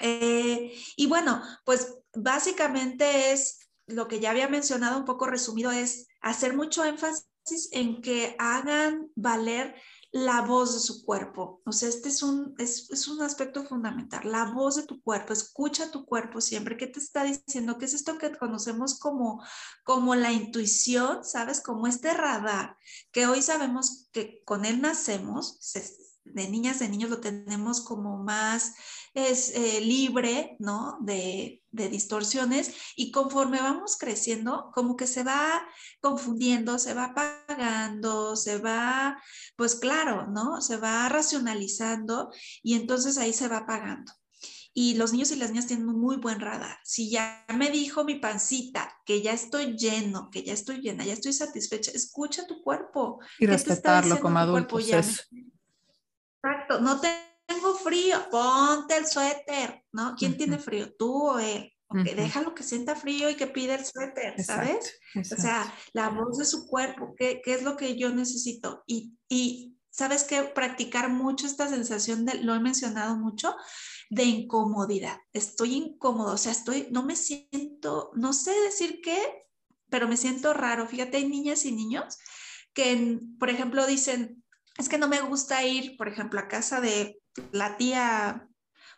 Eh, 0.00 0.74
y 0.96 1.06
bueno, 1.06 1.42
pues 1.64 1.94
básicamente 2.14 3.32
es 3.32 3.60
lo 3.86 4.08
que 4.08 4.20
ya 4.20 4.30
había 4.30 4.48
mencionado 4.48 4.98
un 4.98 5.04
poco 5.04 5.26
resumido, 5.26 5.70
es 5.70 6.08
hacer 6.20 6.56
mucho 6.56 6.84
énfasis 6.84 7.28
en 7.70 8.02
que 8.02 8.34
hagan 8.38 9.10
valer 9.14 9.80
la 10.16 10.40
voz 10.40 10.72
de 10.74 10.80
su 10.80 11.04
cuerpo. 11.04 11.60
O 11.66 11.72
sea, 11.72 11.88
este 11.88 12.08
es 12.08 12.22
un, 12.22 12.54
es, 12.58 12.90
es, 12.90 13.06
un 13.06 13.22
aspecto 13.22 13.64
fundamental, 13.64 14.22
la 14.24 14.50
voz 14.52 14.76
de 14.76 14.84
tu 14.84 15.02
cuerpo. 15.02 15.32
Escucha 15.32 15.90
tu 15.90 16.06
cuerpo 16.06 16.40
siempre. 16.40 16.76
¿Qué 16.76 16.86
te 16.86 16.98
está 16.98 17.24
diciendo? 17.24 17.76
¿Qué 17.76 17.84
es 17.84 17.94
esto 17.94 18.16
que 18.16 18.36
conocemos 18.36 18.98
como, 18.98 19.44
como 19.84 20.14
la 20.14 20.32
intuición? 20.32 21.22
¿Sabes? 21.22 21.60
Como 21.60 21.86
este 21.86 22.14
radar, 22.14 22.78
que 23.12 23.26
hoy 23.26 23.42
sabemos 23.42 24.08
que 24.12 24.42
con 24.44 24.64
él 24.64 24.80
nacemos, 24.80 25.58
de 26.34 26.48
niñas, 26.48 26.78
de 26.78 26.88
niños 26.88 27.10
lo 27.10 27.20
tenemos 27.20 27.80
como 27.80 28.18
más 28.18 28.74
es 29.16 29.54
eh, 29.54 29.80
libre, 29.80 30.56
¿no? 30.58 30.98
De, 31.00 31.62
de, 31.70 31.88
distorsiones 31.88 32.74
y 32.96 33.10
conforme 33.10 33.58
vamos 33.58 33.96
creciendo, 33.98 34.70
como 34.74 34.94
que 34.94 35.06
se 35.06 35.24
va 35.24 35.66
confundiendo, 36.02 36.78
se 36.78 36.92
va 36.92 37.06
apagando, 37.06 38.36
se 38.36 38.58
va, 38.58 39.18
pues 39.56 39.76
claro, 39.76 40.26
¿no? 40.26 40.60
Se 40.60 40.76
va 40.76 41.08
racionalizando 41.08 42.30
y 42.62 42.74
entonces 42.74 43.16
ahí 43.16 43.32
se 43.32 43.48
va 43.48 43.58
apagando. 43.58 44.12
Y 44.74 44.96
los 44.96 45.12
niños 45.14 45.30
y 45.30 45.36
las 45.36 45.48
niñas 45.48 45.66
tienen 45.66 45.88
un 45.88 45.98
muy 45.98 46.18
buen 46.18 46.38
radar. 46.38 46.76
Si 46.84 47.08
ya 47.08 47.46
me 47.56 47.70
dijo 47.70 48.04
mi 48.04 48.16
pancita 48.16 48.92
que 49.06 49.22
ya 49.22 49.32
estoy 49.32 49.78
lleno, 49.78 50.28
que 50.30 50.42
ya 50.42 50.52
estoy 50.52 50.82
llena, 50.82 51.06
ya 51.06 51.14
estoy 51.14 51.32
satisfecha, 51.32 51.90
escucha 51.92 52.46
tu 52.46 52.62
cuerpo. 52.62 53.18
Y 53.38 53.46
respetarlo 53.46 54.20
como 54.20 54.38
adultos. 54.38 55.30
Exacto, 56.46 56.80
no 56.80 57.00
tengo 57.46 57.74
frío, 57.74 58.18
ponte 58.30 58.96
el 58.96 59.06
suéter, 59.06 59.82
¿no? 59.92 60.14
¿Quién 60.16 60.36
tiene 60.36 60.58
frío? 60.58 60.94
¿Tú 60.96 61.28
o 61.30 61.38
él? 61.38 61.72
Okay, 61.88 62.14
Déjalo 62.14 62.54
que 62.54 62.64
sienta 62.64 62.96
frío 62.96 63.30
y 63.30 63.36
que 63.36 63.46
pida 63.46 63.76
el 63.76 63.84
suéter, 63.84 64.42
¿sabes? 64.44 64.98
O 65.14 65.36
sea, 65.36 65.72
la 65.92 66.08
voz 66.08 66.36
de 66.38 66.44
su 66.44 66.66
cuerpo, 66.66 67.14
¿qué, 67.16 67.40
¿qué, 67.44 67.54
es 67.54 67.62
lo 67.62 67.76
que 67.76 67.96
yo 67.96 68.10
necesito? 68.10 68.82
Y, 68.86 69.16
y 69.28 69.76
sabes 69.90 70.24
que 70.24 70.42
practicar 70.42 71.10
mucho 71.10 71.46
esta 71.46 71.68
sensación 71.68 72.26
de, 72.26 72.42
lo 72.42 72.54
he 72.54 72.60
mencionado 72.60 73.16
mucho, 73.16 73.54
de 74.10 74.24
incomodidad. 74.24 75.18
Estoy 75.32 75.74
incómodo, 75.74 76.34
o 76.34 76.38
sea, 76.38 76.52
estoy, 76.52 76.88
no 76.90 77.04
me 77.04 77.14
siento, 77.14 78.10
no 78.14 78.32
sé 78.32 78.50
decir 78.62 79.00
qué, 79.00 79.46
pero 79.88 80.08
me 80.08 80.16
siento 80.16 80.52
raro. 80.54 80.88
Fíjate, 80.88 81.18
hay 81.18 81.28
niñas 81.28 81.64
y 81.64 81.72
niños 81.72 82.18
que, 82.72 83.20
por 83.38 83.48
ejemplo, 83.48 83.86
dicen, 83.86 84.44
es 84.78 84.88
que 84.88 84.98
no 84.98 85.08
me 85.08 85.20
gusta 85.20 85.64
ir, 85.64 85.96
por 85.96 86.08
ejemplo, 86.08 86.40
a 86.40 86.48
casa 86.48 86.80
de 86.80 87.20
la 87.52 87.76
tía 87.76 88.48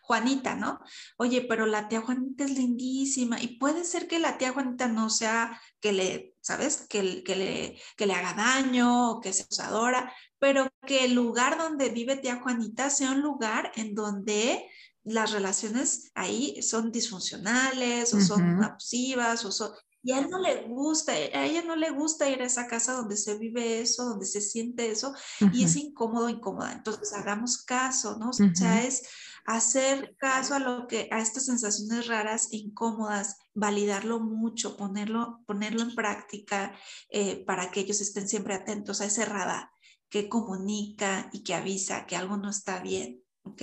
Juanita, 0.01 0.55
¿no? 0.55 0.79
Oye, 1.17 1.45
pero 1.47 1.67
la 1.67 1.87
tía 1.87 2.01
Juanita 2.01 2.43
es 2.43 2.51
lindísima 2.51 3.39
y 3.39 3.59
puede 3.59 3.83
ser 3.83 4.07
que 4.07 4.17
la 4.17 4.39
tía 4.39 4.51
Juanita 4.51 4.87
no 4.87 5.09
sea 5.11 5.61
que 5.79 5.91
le, 5.91 6.35
¿sabes? 6.41 6.87
Que, 6.89 7.23
que, 7.23 7.35
le, 7.35 7.81
que 7.95 8.07
le 8.07 8.13
haga 8.13 8.33
daño 8.33 9.11
o 9.11 9.19
que 9.21 9.33
sea 9.33 9.45
usadora, 9.49 10.11
pero 10.39 10.67
que 10.87 11.05
el 11.05 11.13
lugar 11.13 11.59
donde 11.59 11.89
vive 11.89 12.15
tía 12.15 12.41
Juanita 12.41 12.89
sea 12.89 13.11
un 13.11 13.21
lugar 13.21 13.71
en 13.75 13.93
donde 13.93 14.67
las 15.03 15.31
relaciones 15.31 16.11
ahí 16.15 16.61
son 16.61 16.91
disfuncionales 16.91 18.13
o 18.13 18.19
son 18.19 18.63
abusivas 18.63 19.45
o 19.45 19.51
son, 19.51 19.71
y 20.09 20.11
a 20.11 20.21
él 20.21 20.27
no 20.31 20.39
le 20.39 20.63
gusta, 20.63 21.11
a 21.11 21.45
ella 21.45 21.61
no 21.61 21.75
le 21.75 21.91
gusta 21.91 22.27
ir 22.27 22.41
a 22.41 22.45
esa 22.45 22.65
casa 22.65 22.93
donde 22.93 23.15
se 23.15 23.37
vive 23.37 23.79
eso, 23.79 24.05
donde 24.05 24.25
se 24.25 24.41
siente 24.41 24.89
eso, 24.89 25.13
y 25.53 25.63
es 25.63 25.75
incómodo, 25.75 26.29
incómoda. 26.29 26.73
Entonces, 26.73 27.13
hagamos 27.13 27.61
caso, 27.61 28.17
¿no? 28.17 28.31
O 28.31 28.33
sea, 28.33 28.83
es 28.83 29.03
hacer 29.45 30.15
caso 30.17 30.55
a 30.55 30.59
lo 30.59 30.87
que, 30.87 31.09
a 31.11 31.19
estas 31.19 31.45
sensaciones 31.45 32.07
raras 32.07 32.47
incómodas, 32.49 33.37
validarlo 33.53 34.19
mucho, 34.19 34.77
ponerlo, 34.77 35.43
ponerlo 35.45 35.83
en 35.83 35.93
práctica 35.93 36.75
eh, 37.09 37.45
para 37.45 37.69
que 37.69 37.81
ellos 37.81 38.01
estén 38.01 38.27
siempre 38.27 38.55
atentos 38.55 39.01
a 39.01 39.05
ese 39.05 39.25
radar 39.25 39.69
que 40.09 40.27
comunica 40.27 41.29
y 41.33 41.43
que 41.43 41.53
avisa 41.53 42.07
que 42.07 42.15
algo 42.15 42.35
no 42.35 42.49
está 42.49 42.79
bien, 42.79 43.21
¿ok? 43.43 43.61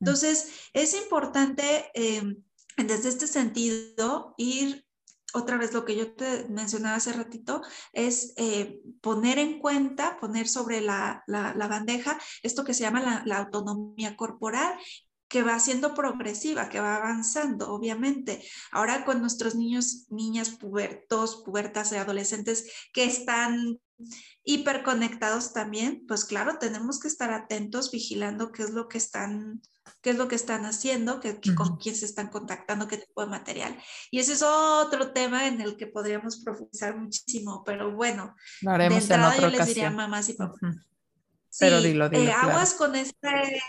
Entonces, 0.00 0.48
es 0.72 0.92
importante 0.94 1.88
eh, 1.94 2.36
desde 2.76 3.10
este 3.10 3.28
sentido 3.28 4.34
ir 4.38 4.85
otra 5.36 5.58
vez 5.58 5.72
lo 5.72 5.84
que 5.84 5.96
yo 5.96 6.14
te 6.14 6.46
mencionaba 6.48 6.96
hace 6.96 7.12
ratito, 7.12 7.62
es 7.92 8.32
eh, 8.36 8.80
poner 9.02 9.38
en 9.38 9.58
cuenta, 9.58 10.18
poner 10.18 10.48
sobre 10.48 10.80
la, 10.80 11.24
bandeja 11.26 12.18
esto 12.42 12.64
que 12.64 12.74
se 12.74 12.82
llama 12.82 13.22
la, 13.24 13.36
autonomía 13.36 14.16
corporal 14.16 14.78
que 15.28 15.42
va 15.42 15.58
siendo 15.58 15.92
progresiva, 15.92 16.68
que 16.68 16.80
va 16.80 16.96
avanzando, 16.96 17.72
obviamente. 17.72 18.42
Ahora 18.70 19.04
con 19.04 19.20
nuestros 19.20 19.56
niños, 19.56 20.06
niñas, 20.08 20.50
pubertos, 20.50 21.42
pubertas 21.44 21.92
y 21.92 21.96
adolescentes 21.96 22.70
que 22.92 23.04
están 23.04 23.78
hiperconectados 24.44 25.52
también, 25.52 26.04
pues 26.06 26.24
claro, 26.24 26.58
tenemos 26.58 27.00
que 27.00 27.08
estar 27.08 27.32
atentos, 27.32 27.90
vigilando 27.90 28.52
qué 28.52 28.62
es 28.62 28.70
lo 28.70 28.88
que 28.88 28.98
están 28.98 29.60
qué 30.02 30.10
es 30.10 30.16
lo 30.16 30.28
que 30.28 30.34
están 30.34 30.64
haciendo, 30.66 31.20
qué, 31.20 31.40
con 31.54 31.76
quién 31.76 31.94
se 31.94 32.06
están 32.06 32.28
contactando, 32.28 32.88
qué 32.88 32.98
tipo 32.98 33.22
de 33.22 33.28
material. 33.28 33.76
Y 34.10 34.18
ese 34.18 34.34
es 34.34 34.42
otro 34.42 35.12
tema 35.12 35.46
en 35.46 35.60
el 35.60 35.76
que 35.76 35.86
podríamos 35.86 36.42
profundizar 36.44 36.96
muchísimo, 36.96 37.62
pero 37.64 37.92
bueno, 37.92 38.34
de 38.60 38.84
entrada 38.84 39.36
yo 39.36 39.48
les 39.48 39.66
diría 39.66 39.90
mamás 39.90 40.28
y 40.28 40.34
papás. 40.34 40.76
pero 41.58 41.80
dilo, 41.80 42.08
dilo. 42.08 42.22
Eh, 42.22 42.32
aguas 42.32 42.74
con 42.74 42.94
este 42.94 43.60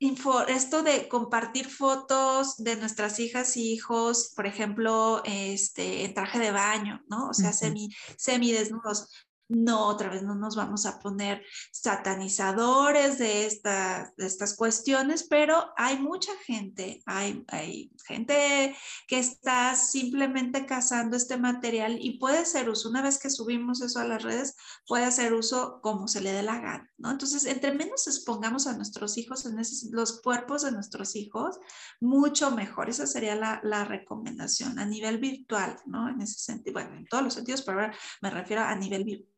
info, 0.00 0.46
esto 0.46 0.82
de 0.82 1.08
compartir 1.08 1.66
fotos 1.66 2.56
de 2.58 2.76
nuestras 2.76 3.18
hijas 3.18 3.56
y 3.56 3.72
hijos, 3.72 4.32
por 4.36 4.46
ejemplo, 4.46 5.22
este, 5.24 6.04
en 6.04 6.14
traje 6.14 6.38
de 6.38 6.52
baño, 6.52 7.02
¿no? 7.08 7.28
O 7.28 7.34
sea, 7.34 7.52
semi, 7.52 7.88
semi 8.16 8.52
desnudos 8.52 9.08
no, 9.48 9.86
otra 9.86 10.10
vez 10.10 10.22
no 10.22 10.34
nos 10.34 10.56
vamos 10.56 10.84
a 10.84 10.98
poner 10.98 11.42
satanizadores 11.72 13.18
de, 13.18 13.48
de 14.16 14.26
estas 14.26 14.54
cuestiones, 14.54 15.26
pero 15.28 15.72
hay 15.76 15.98
mucha 15.98 16.32
gente, 16.44 17.02
hay, 17.06 17.44
hay, 17.48 17.90
gente 18.06 18.76
que 19.06 19.18
está 19.18 19.74
simplemente 19.74 20.66
cazando 20.66 21.16
este 21.16 21.36
material 21.36 21.98
y 22.00 22.18
puede 22.18 22.44
ser 22.44 22.68
uso, 22.68 22.88
una 22.88 23.02
vez 23.02 23.18
que 23.18 23.30
subimos 23.30 23.80
eso 23.82 24.00
a 24.00 24.04
las 24.04 24.22
redes, 24.22 24.56
puede 24.86 25.04
hacer 25.04 25.32
uso 25.32 25.80
como 25.82 26.08
se 26.08 26.20
le 26.20 26.32
dé 26.32 26.42
la 26.42 26.60
gana, 26.60 26.90
¿no? 26.98 27.10
Entonces, 27.10 27.44
entre 27.46 27.74
menos 27.74 28.06
expongamos 28.06 28.66
a 28.66 28.76
nuestros 28.76 29.16
hijos 29.18 29.46
en 29.46 29.56
los 29.92 30.20
cuerpos 30.22 30.62
de 30.62 30.72
nuestros 30.72 31.16
hijos, 31.16 31.58
mucho 32.00 32.50
mejor. 32.50 32.88
Esa 32.88 33.06
sería 33.06 33.34
la, 33.34 33.60
la 33.62 33.84
recomendación 33.84 34.78
a 34.78 34.86
nivel 34.86 35.18
virtual, 35.18 35.76
¿no? 35.86 36.08
En 36.08 36.20
ese 36.20 36.38
sentido, 36.38 36.74
bueno, 36.74 36.96
en 36.96 37.06
todos 37.06 37.24
los 37.24 37.34
sentidos, 37.34 37.62
pero 37.62 37.90
me 38.22 38.30
refiero 38.30 38.62
a 38.62 38.74
nivel 38.74 39.04
virtual 39.04 39.37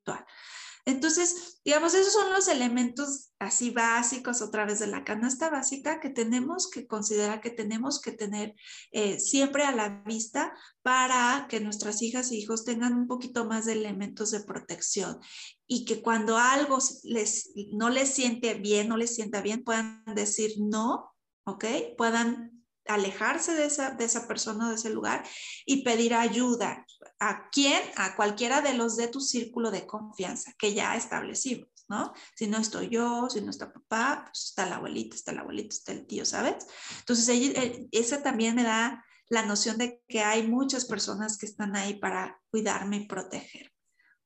entonces, 0.86 1.60
digamos, 1.64 1.94
esos 1.94 2.12
son 2.12 2.32
los 2.32 2.48
elementos 2.48 3.30
así 3.38 3.70
básicos 3.70 4.40
otra 4.40 4.64
vez 4.64 4.78
de 4.78 4.86
la 4.86 5.04
canasta 5.04 5.50
básica 5.50 6.00
que 6.00 6.08
tenemos 6.08 6.70
que 6.70 6.86
considerar 6.86 7.40
que 7.40 7.50
tenemos 7.50 8.00
que 8.00 8.12
tener 8.12 8.54
eh, 8.92 9.20
siempre 9.20 9.64
a 9.64 9.72
la 9.72 10.02
vista 10.06 10.54
para 10.82 11.46
que 11.48 11.60
nuestras 11.60 12.00
hijas 12.02 12.30
e 12.30 12.36
hijos 12.36 12.64
tengan 12.64 12.94
un 12.94 13.06
poquito 13.06 13.44
más 13.44 13.66
de 13.66 13.74
elementos 13.74 14.30
de 14.30 14.40
protección 14.40 15.18
y 15.66 15.84
que 15.84 16.02
cuando 16.02 16.38
algo 16.38 16.78
les, 17.04 17.50
no 17.72 17.90
les 17.90 18.10
siente 18.10 18.54
bien, 18.54 18.88
no 18.88 18.96
les 18.96 19.14
sienta 19.14 19.42
bien, 19.42 19.62
puedan 19.62 20.02
decir 20.14 20.52
no, 20.58 21.14
¿ok? 21.44 21.64
Puedan 21.96 22.59
alejarse 22.86 23.54
de 23.54 23.66
esa, 23.66 23.90
de 23.92 24.04
esa 24.04 24.26
persona, 24.26 24.68
de 24.68 24.76
ese 24.76 24.90
lugar 24.90 25.24
y 25.66 25.82
pedir 25.82 26.14
ayuda. 26.14 26.86
¿A 27.18 27.50
quién? 27.50 27.82
A 27.96 28.16
cualquiera 28.16 28.62
de 28.62 28.74
los 28.74 28.96
de 28.96 29.08
tu 29.08 29.20
círculo 29.20 29.70
de 29.70 29.86
confianza 29.86 30.52
que 30.58 30.74
ya 30.74 30.96
establecimos, 30.96 31.68
¿no? 31.88 32.12
Si 32.34 32.46
no 32.46 32.58
estoy 32.58 32.88
yo, 32.88 33.28
si 33.30 33.40
no 33.40 33.50
está 33.50 33.72
papá, 33.72 34.24
pues 34.26 34.46
está 34.46 34.66
la 34.66 34.76
abuelita, 34.76 35.16
está 35.16 35.32
la 35.32 35.42
abuelita, 35.42 35.74
está 35.74 35.92
el 35.92 36.06
tío, 36.06 36.24
¿sabes? 36.24 36.66
Entonces, 36.98 37.28
eh, 37.28 37.86
ese 37.92 38.18
también 38.18 38.54
me 38.56 38.64
da 38.64 39.04
la 39.28 39.44
noción 39.44 39.78
de 39.78 40.02
que 40.08 40.22
hay 40.22 40.46
muchas 40.46 40.84
personas 40.84 41.38
que 41.38 41.46
están 41.46 41.76
ahí 41.76 41.94
para 41.94 42.40
cuidarme 42.50 42.96
y 42.96 43.06
proteger, 43.06 43.72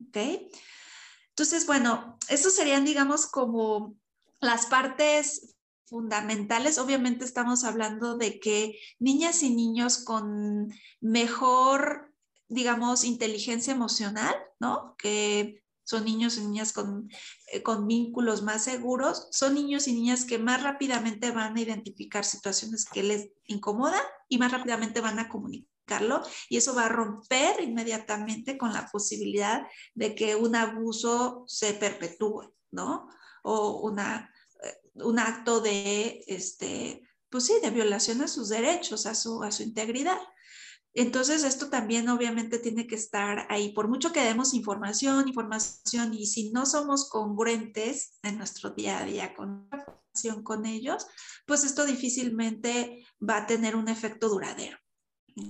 ¿ok? 0.09 0.17
Entonces, 1.31 1.67
bueno, 1.67 2.19
esos 2.29 2.55
serían, 2.55 2.85
digamos, 2.85 3.27
como 3.27 3.97
las 4.41 4.67
partes 4.67 5.54
fundamentales. 5.87 6.78
Obviamente 6.78 7.24
estamos 7.24 7.64
hablando 7.64 8.16
de 8.16 8.41
que 8.41 8.78
niñas 8.99 9.43
y 9.43 9.55
niños 9.55 9.99
con 9.99 10.72
mejor, 11.01 12.12
digamos, 12.49 13.05
inteligencia 13.05 13.74
emocional, 13.74 14.35
¿no? 14.61 14.95
Que 14.99 15.62
son 15.85 16.05
niños 16.05 16.39
y 16.39 16.41
niñas 16.41 16.72
con, 16.72 17.11
eh, 17.53 17.62
con 17.62 17.87
vínculos 17.87 18.43
más 18.43 18.64
seguros, 18.64 19.28
son 19.30 19.55
niños 19.55 19.87
y 19.87 19.93
niñas 19.93 20.24
que 20.24 20.39
más 20.39 20.62
rápidamente 20.62 21.30
van 21.30 21.57
a 21.57 21.61
identificar 21.61 22.24
situaciones 22.24 22.87
que 22.87 23.03
les 23.03 23.30
incomodan 23.45 24.03
y 24.28 24.39
más 24.39 24.51
rápidamente 24.51 25.01
van 25.01 25.18
a 25.18 25.28
comunicarlo 25.28 26.22
y 26.49 26.57
eso 26.57 26.74
va 26.74 26.87
a 26.87 26.89
romper 26.89 27.62
inmediatamente 27.62 28.57
con 28.57 28.72
la 28.72 28.89
posibilidad 28.91 29.66
de 29.95 30.14
que 30.14 30.35
un 30.35 30.57
abuso 30.57 31.45
se 31.47 31.74
perpetúe, 31.74 32.55
¿no? 32.70 33.07
O 33.43 33.82
una 33.82 34.34
un 34.95 35.19
acto 35.19 35.61
de, 35.61 36.25
este, 36.27 37.03
pues 37.31 37.47
sí, 37.47 37.55
de 37.63 37.71
violación 37.71 38.21
a 38.23 38.29
sus 38.29 38.49
derechos, 38.49 39.07
a 39.07 39.15
su, 39.15 39.43
a 39.43 39.51
su 39.51 39.63
integridad. 39.63 40.19
Entonces, 40.93 41.43
esto 41.43 41.71
también 41.71 42.09
obviamente 42.09 42.59
tiene 42.59 42.87
que 42.87 42.95
estar 42.95 43.47
ahí. 43.51 43.73
Por 43.73 43.89
mucho 43.89 44.13
que 44.13 44.23
demos 44.23 44.55
información, 44.55 45.27
información, 45.27 46.15
y 46.15 46.27
si 46.27 46.53
no 46.53 46.67
somos 46.67 47.09
congruentes 47.09 48.19
en 48.23 48.39
nuestro 48.39 48.71
día 48.71 48.99
a 48.99 49.05
día 49.05 49.35
con 49.35 49.69
con 50.43 50.67
ellos, 50.67 51.07
pues 51.47 51.65
esto 51.65 51.85
difícilmente 51.85 53.05
va 53.21 53.39
a 53.39 53.47
tener 53.47 53.77
un 53.77 53.89
efecto 53.89 54.29
duradero. 54.29 54.79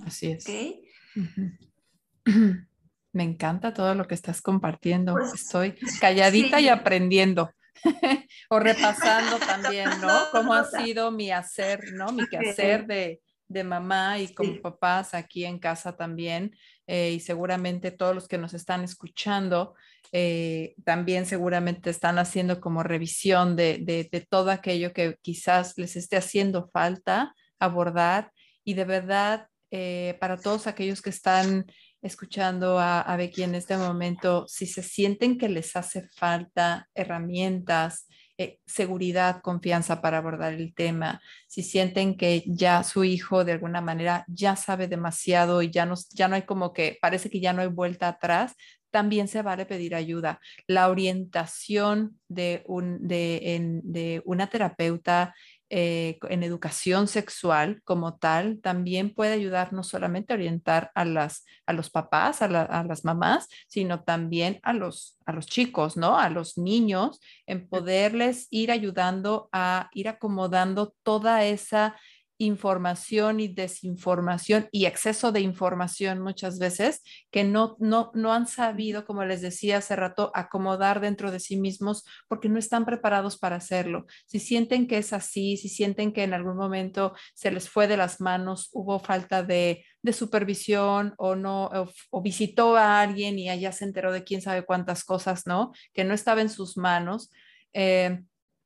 Así 0.05 0.31
es. 0.31 0.45
Me 3.13 3.23
encanta 3.23 3.73
todo 3.73 3.95
lo 3.95 4.07
que 4.07 4.15
estás 4.15 4.41
compartiendo. 4.41 5.13
Pues, 5.13 5.35
Estoy 5.35 5.75
calladita 6.01 6.59
y 6.59 6.67
aprendiendo. 6.67 7.49
o 8.49 8.59
repasando 8.59 9.37
también, 9.45 9.89
¿no? 10.01 10.13
Cómo 10.31 10.53
ha 10.53 10.65
sido 10.65 11.11
mi 11.11 11.31
hacer, 11.31 11.93
¿no? 11.93 12.11
Mi 12.11 12.27
quehacer 12.27 12.85
de, 12.85 13.21
de 13.47 13.63
mamá 13.63 14.19
y 14.19 14.33
como 14.33 14.61
papás 14.61 15.13
aquí 15.13 15.45
en 15.45 15.59
casa 15.59 15.95
también. 15.95 16.55
Eh, 16.87 17.11
y 17.11 17.19
seguramente 17.19 17.91
todos 17.91 18.13
los 18.13 18.27
que 18.27 18.37
nos 18.37 18.53
están 18.53 18.83
escuchando 18.83 19.73
eh, 20.11 20.75
también 20.85 21.25
seguramente 21.25 21.89
están 21.89 22.19
haciendo 22.19 22.61
como 22.61 22.83
revisión 22.83 23.55
de, 23.55 23.79
de, 23.79 24.27
todo 24.29 24.51
aquello 24.51 24.93
que 24.93 25.17
quizás 25.21 25.77
les 25.77 25.95
esté 25.95 26.17
haciendo 26.17 26.69
falta 26.71 27.33
abordar. 27.59 28.31
Y 28.63 28.75
de 28.75 28.85
verdad, 28.85 29.47
eh, 29.71 30.17
para 30.19 30.37
todos 30.37 30.67
aquellos 30.67 31.01
que 31.01 31.09
están 31.09 31.65
escuchando 32.05 32.79
a, 32.79 33.01
a 33.01 33.17
Becky 33.17 33.43
en 33.43 33.55
este 33.55 33.77
momento, 33.77 34.45
si 34.47 34.67
se 34.67 34.83
sienten 34.83 35.37
que 35.37 35.49
les 35.49 35.75
hace 35.75 36.07
falta 36.15 36.87
herramientas, 36.93 38.07
eh, 38.37 38.59
seguridad, 38.65 39.41
confianza 39.41 40.01
para 40.01 40.17
abordar 40.17 40.53
el 40.53 40.73
tema, 40.73 41.21
si 41.47 41.63
sienten 41.63 42.17
que 42.17 42.43
ya 42.45 42.83
su 42.83 43.05
hijo 43.05 43.45
de 43.45 43.53
alguna 43.53 43.79
manera 43.79 44.25
ya 44.27 44.57
sabe 44.57 44.89
demasiado 44.89 45.61
y 45.61 45.71
ya 45.71 45.85
no, 45.85 45.95
ya 46.11 46.27
no 46.27 46.35
hay 46.35 46.41
como 46.41 46.73
que, 46.73 46.97
parece 47.01 47.29
que 47.29 47.39
ya 47.39 47.53
no 47.53 47.61
hay 47.61 47.69
vuelta 47.69 48.09
atrás, 48.09 48.53
también 48.91 49.27
se 49.27 49.41
vale 49.41 49.65
pedir 49.65 49.95
ayuda. 49.95 50.39
La 50.67 50.89
orientación 50.89 52.19
de, 52.27 52.63
un, 52.65 53.07
de, 53.07 53.81
de 53.83 54.21
una 54.25 54.47
terapeuta 54.47 55.33
eh, 55.77 56.19
en 56.29 56.41
educación 56.41 57.09
sexual 57.09 57.81
como 57.83 58.15
tal 58.15 58.61
también 58.61 59.13
puede 59.13 59.33
ayudar 59.33 59.73
no 59.73 59.83
solamente 59.83 60.31
a 60.31 60.37
orientar 60.37 60.89
a, 60.95 61.03
las, 61.03 61.43
a 61.65 61.73
los 61.73 61.89
papás, 61.89 62.41
a, 62.41 62.45
a, 62.45 62.83
las 62.85 63.03
mamás, 63.03 63.49
sino 63.67 64.01
también 64.01 64.61
a 64.63 64.71
los, 64.71 65.17
a 65.25 65.33
los 65.33 65.47
chicos, 65.47 65.97
¿no? 65.97 66.17
A 66.17 66.29
los 66.29 66.57
niños, 66.57 67.19
en 67.45 67.67
poderles 67.67 68.47
ir 68.51 68.71
ayudando 68.71 69.49
a 69.51 69.89
ir 69.91 70.07
acomodando 70.07 70.93
toda 71.03 71.43
esa 71.43 71.97
información 72.37 73.39
y 73.39 73.47
desinformación 73.47 74.67
y 74.71 74.85
exceso 74.85 75.31
de 75.31 75.39
información 75.39 76.19
muchas 76.21 76.59
veces 76.59 77.01
que 77.31 77.43
no, 77.43 77.77
no, 77.79 78.11
no 78.13 78.33
han 78.33 78.47
sabido, 78.47 79.05
como 79.05 79.23
les 79.23 79.41
decía 79.41 79.77
hace 79.77 79.95
rato, 79.95 80.31
acomodar 80.33 80.99
dentro 80.99 81.31
de 81.31 81.39
sí 81.39 81.57
mismos 81.57 82.03
porque 82.27 82.49
no 82.49 82.59
están 82.59 82.85
preparados 82.85 83.37
para 83.37 83.55
hacerlo. 83.57 84.05
Si 84.25 84.39
sienten 84.39 84.87
que 84.87 84.97
es 84.97 85.13
así, 85.13 85.57
si 85.57 85.69
sienten 85.69 86.11
que 86.11 86.23
en 86.23 86.33
algún 86.33 86.57
momento 86.57 87.13
se 87.33 87.51
les 87.51 87.69
fue 87.69 87.87
de 87.87 87.97
las 87.97 88.19
manos, 88.21 88.69
hubo 88.73 88.99
falta 88.99 89.43
de, 89.43 89.85
de 90.01 90.13
supervisión 90.13 91.13
o 91.17 91.35
no, 91.35 91.69
o, 92.11 92.21
visitó 92.21 92.75
a 92.75 93.01
alguien 93.01 93.39
y 93.39 93.49
allá 93.49 93.71
se 93.71 93.85
enteró 93.85 94.11
de 94.11 94.23
quién 94.23 94.41
sabe 94.41 94.65
cuántas 94.65 95.03
cosas, 95.03 95.47
¿no? 95.47 95.71
Que 95.93 96.03
no 96.03 96.13
estaba 96.13 96.41
en 96.41 96.49
sus 96.49 96.77
manos. 96.77 97.31
Eh, 97.73 98.21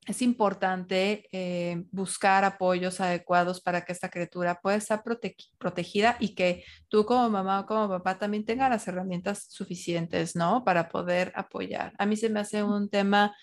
es 0.10 0.24
importante 0.24 1.30
eh, 1.32 1.84
buscar 1.92 2.44
apoyos 2.44 3.00
adecuados 3.00 3.62
para 3.62 3.86
que 3.86 3.92
esta 3.92 4.10
criatura 4.10 4.60
pueda 4.60 4.76
estar 4.76 5.04
protegida 5.60 6.18
y 6.20 6.34
que 6.34 6.64
tú 6.88 7.06
como 7.06 7.30
mamá 7.30 7.60
o 7.60 7.66
como 7.68 7.90
papá 7.90 8.18
también 8.18 8.44
tenga 8.44 8.68
las 8.70 8.88
herramientas 8.88 9.46
suficientes, 9.50 10.36
¿no? 10.36 10.64
Para 10.64 10.90
poder 10.90 11.32
apoyar. 11.36 11.94
A 12.00 12.08
mí 12.08 12.18
se 12.18 12.28
me 12.30 12.40
hace 12.40 12.64
un 12.64 12.90
tema 12.90 13.38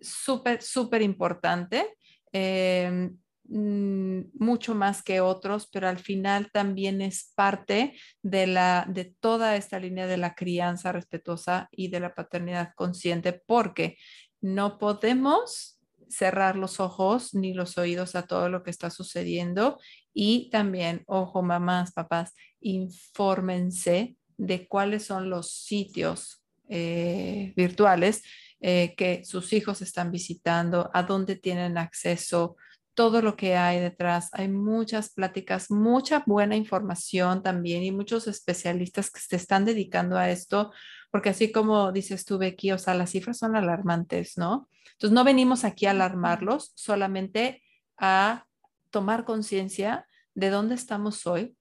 súper, 0.00 0.62
súper 0.62 1.02
importante. 1.02 1.96
Eh, 2.32 3.10
mm, 3.48 4.20
mucho 4.38 4.76
más 4.76 5.02
que 5.02 5.20
otros, 5.20 5.68
pero 5.72 5.88
al 5.88 5.98
final 5.98 6.50
también 6.52 7.02
es 7.02 7.32
parte 7.34 7.98
de, 8.22 8.46
la, 8.46 8.86
de 8.88 9.06
toda 9.18 9.56
esta 9.56 9.80
línea 9.80 10.06
de 10.06 10.18
la 10.18 10.36
crianza 10.36 10.92
respetuosa 10.92 11.68
y 11.72 11.88
de 11.88 11.98
la 11.98 12.14
paternidad 12.14 12.74
consciente, 12.76 13.32
porque 13.44 13.96
no 14.40 14.78
podemos 14.78 15.75
cerrar 16.08 16.56
los 16.56 16.80
ojos 16.80 17.34
ni 17.34 17.54
los 17.54 17.78
oídos 17.78 18.14
a 18.14 18.22
todo 18.22 18.48
lo 18.48 18.62
que 18.62 18.70
está 18.70 18.90
sucediendo 18.90 19.78
y 20.12 20.48
también, 20.50 21.02
ojo, 21.06 21.42
mamás, 21.42 21.92
papás, 21.92 22.34
infórmense 22.60 24.16
de 24.38 24.66
cuáles 24.66 25.04
son 25.04 25.30
los 25.30 25.50
sitios 25.50 26.42
eh, 26.68 27.52
virtuales 27.56 28.22
eh, 28.60 28.94
que 28.96 29.24
sus 29.24 29.52
hijos 29.52 29.82
están 29.82 30.10
visitando, 30.10 30.90
a 30.94 31.02
dónde 31.02 31.36
tienen 31.36 31.76
acceso, 31.76 32.56
todo 32.94 33.20
lo 33.20 33.36
que 33.36 33.56
hay 33.56 33.78
detrás. 33.78 34.30
Hay 34.32 34.48
muchas 34.48 35.12
pláticas, 35.12 35.70
mucha 35.70 36.24
buena 36.26 36.56
información 36.56 37.42
también 37.42 37.82
y 37.84 37.92
muchos 37.92 38.26
especialistas 38.26 39.10
que 39.10 39.20
se 39.20 39.36
están 39.36 39.66
dedicando 39.66 40.16
a 40.16 40.30
esto, 40.30 40.72
porque 41.10 41.28
así 41.28 41.52
como 41.52 41.92
dices 41.92 42.24
tú, 42.24 42.38
Becky, 42.38 42.72
o 42.72 42.78
sea, 42.78 42.94
las 42.94 43.10
cifras 43.10 43.38
son 43.38 43.54
alarmantes, 43.54 44.38
¿no? 44.38 44.68
Entonces, 44.96 45.14
no 45.14 45.24
venimos 45.24 45.64
aquí 45.64 45.86
a 45.86 45.90
alarmarlos, 45.90 46.72
solamente 46.74 47.62
a 47.98 48.46
tomar 48.90 49.24
conciencia 49.24 50.06
de 50.34 50.48
dónde 50.50 50.74
estamos 50.74 51.26
hoy, 51.26 51.54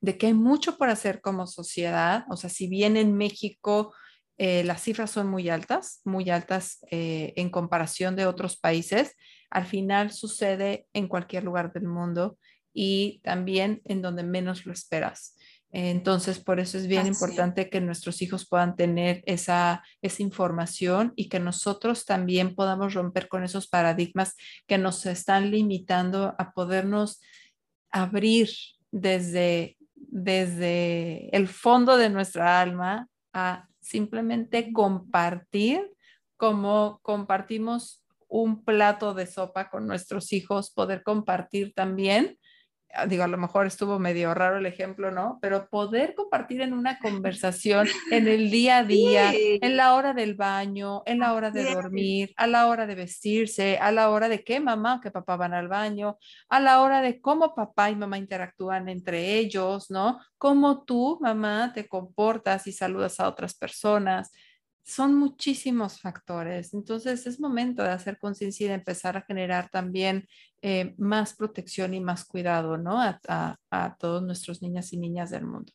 de 0.00 0.18
que 0.18 0.26
hay 0.26 0.34
mucho 0.34 0.76
por 0.76 0.90
hacer 0.90 1.20
como 1.22 1.46
sociedad. 1.46 2.24
O 2.28 2.36
sea, 2.36 2.50
si 2.50 2.68
bien 2.68 2.96
en 2.96 3.16
México 3.16 3.94
eh, 4.36 4.64
las 4.64 4.82
cifras 4.82 5.10
son 5.10 5.28
muy 5.28 5.48
altas, 5.48 6.00
muy 6.04 6.28
altas 6.28 6.78
eh, 6.90 7.32
en 7.36 7.50
comparación 7.50 8.16
de 8.16 8.26
otros 8.26 8.58
países, 8.58 9.16
al 9.50 9.64
final 9.64 10.12
sucede 10.12 10.86
en 10.92 11.08
cualquier 11.08 11.44
lugar 11.44 11.72
del 11.72 11.84
mundo 11.84 12.38
y 12.74 13.20
también 13.24 13.80
en 13.86 14.02
donde 14.02 14.24
menos 14.24 14.66
lo 14.66 14.72
esperas. 14.74 15.37
Entonces, 15.70 16.38
por 16.38 16.60
eso 16.60 16.78
es 16.78 16.86
bien 16.86 17.06
importante 17.06 17.68
que 17.68 17.80
nuestros 17.80 18.22
hijos 18.22 18.48
puedan 18.48 18.74
tener 18.74 19.22
esa, 19.26 19.84
esa 20.00 20.22
información 20.22 21.12
y 21.14 21.28
que 21.28 21.40
nosotros 21.40 22.06
también 22.06 22.54
podamos 22.54 22.94
romper 22.94 23.28
con 23.28 23.44
esos 23.44 23.68
paradigmas 23.68 24.34
que 24.66 24.78
nos 24.78 25.04
están 25.04 25.50
limitando 25.50 26.34
a 26.38 26.52
podernos 26.52 27.20
abrir 27.90 28.48
desde, 28.90 29.76
desde 29.94 31.34
el 31.36 31.48
fondo 31.48 31.98
de 31.98 32.08
nuestra 32.08 32.60
alma 32.60 33.06
a 33.34 33.68
simplemente 33.80 34.72
compartir 34.72 35.82
como 36.38 37.00
compartimos 37.02 38.04
un 38.28 38.64
plato 38.64 39.12
de 39.12 39.26
sopa 39.26 39.68
con 39.68 39.86
nuestros 39.86 40.32
hijos, 40.32 40.70
poder 40.70 41.02
compartir 41.02 41.74
también 41.74 42.38
digo, 43.06 43.22
a 43.22 43.28
lo 43.28 43.36
mejor 43.36 43.66
estuvo 43.66 43.98
medio 43.98 44.32
raro 44.34 44.58
el 44.58 44.66
ejemplo, 44.66 45.10
¿no? 45.10 45.38
Pero 45.42 45.68
poder 45.68 46.14
compartir 46.14 46.62
en 46.62 46.72
una 46.72 46.98
conversación 46.98 47.86
en 48.10 48.28
el 48.28 48.50
día 48.50 48.78
a 48.78 48.84
día, 48.84 49.32
en 49.34 49.76
la 49.76 49.94
hora 49.94 50.14
del 50.14 50.34
baño, 50.34 51.02
en 51.06 51.18
la 51.18 51.34
hora 51.34 51.50
de 51.50 51.74
dormir, 51.74 52.32
a 52.36 52.46
la 52.46 52.66
hora 52.66 52.86
de 52.86 52.94
vestirse, 52.94 53.78
a 53.78 53.92
la 53.92 54.10
hora 54.10 54.28
de 54.28 54.42
que 54.42 54.58
mamá 54.58 54.96
o 54.96 55.00
que 55.00 55.10
papá 55.10 55.36
van 55.36 55.54
al 55.54 55.68
baño, 55.68 56.18
a 56.48 56.60
la 56.60 56.80
hora 56.80 57.02
de 57.02 57.20
cómo 57.20 57.54
papá 57.54 57.90
y 57.90 57.96
mamá 57.96 58.18
interactúan 58.18 58.88
entre 58.88 59.36
ellos, 59.36 59.90
¿no? 59.90 60.20
Cómo 60.38 60.84
tú, 60.84 61.18
mamá, 61.20 61.72
te 61.74 61.86
comportas 61.86 62.66
y 62.66 62.72
saludas 62.72 63.20
a 63.20 63.28
otras 63.28 63.54
personas 63.54 64.32
son 64.88 65.14
muchísimos 65.14 66.00
factores. 66.00 66.72
Entonces 66.72 67.26
es 67.26 67.40
momento 67.40 67.82
de 67.82 67.90
hacer 67.90 68.18
conciencia 68.18 68.64
y 68.64 68.68
de 68.70 68.76
empezar 68.76 69.18
a 69.18 69.22
generar 69.22 69.68
también 69.68 70.26
eh, 70.62 70.94
más 70.96 71.36
protección 71.36 71.92
y 71.92 72.00
más 72.00 72.24
cuidado, 72.24 72.78
¿no? 72.78 72.98
A, 72.98 73.20
a 73.70 73.96
todos 73.98 74.22
nuestros 74.22 74.62
niñas 74.62 74.92
y 74.94 74.98
niñas 74.98 75.30
del 75.30 75.44
mundo. 75.44 75.72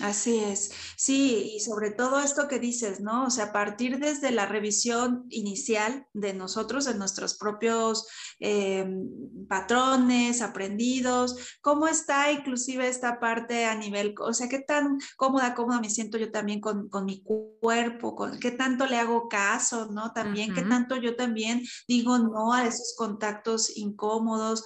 Así 0.00 0.38
es, 0.38 0.72
sí, 0.96 1.52
y 1.54 1.60
sobre 1.60 1.90
todo 1.90 2.20
esto 2.20 2.48
que 2.48 2.58
dices, 2.58 3.00
¿no? 3.00 3.26
O 3.26 3.30
sea, 3.30 3.52
partir 3.52 3.98
desde 3.98 4.30
la 4.30 4.46
revisión 4.46 5.26
inicial 5.28 6.06
de 6.14 6.32
nosotros, 6.32 6.86
de 6.86 6.94
nuestros 6.94 7.34
propios 7.34 8.06
em, 8.40 9.06
patrones 9.46 10.40
aprendidos, 10.40 11.58
cómo 11.60 11.86
está 11.88 12.32
inclusive 12.32 12.88
esta 12.88 13.20
parte 13.20 13.66
a 13.66 13.74
nivel, 13.74 14.14
o 14.18 14.32
sea, 14.32 14.48
qué 14.48 14.60
tan 14.60 14.98
cómoda, 15.16 15.54
cómoda 15.54 15.80
me 15.80 15.90
siento 15.90 16.16
yo 16.16 16.30
también 16.30 16.60
con, 16.60 16.88
mi 17.04 17.22
cuerpo, 17.22 18.14
con 18.14 18.38
qué 18.38 18.50
tanto 18.50 18.86
le 18.86 18.96
hago 18.96 19.28
caso, 19.28 19.90
¿no? 19.90 20.12
También, 20.12 20.54
qué 20.54 20.62
tanto 20.62 20.96
yo 20.96 21.16
también 21.16 21.62
digo 21.86 22.18
no 22.18 22.54
a 22.54 22.66
esos 22.66 22.94
contactos 22.96 23.76
incómodos, 23.76 24.64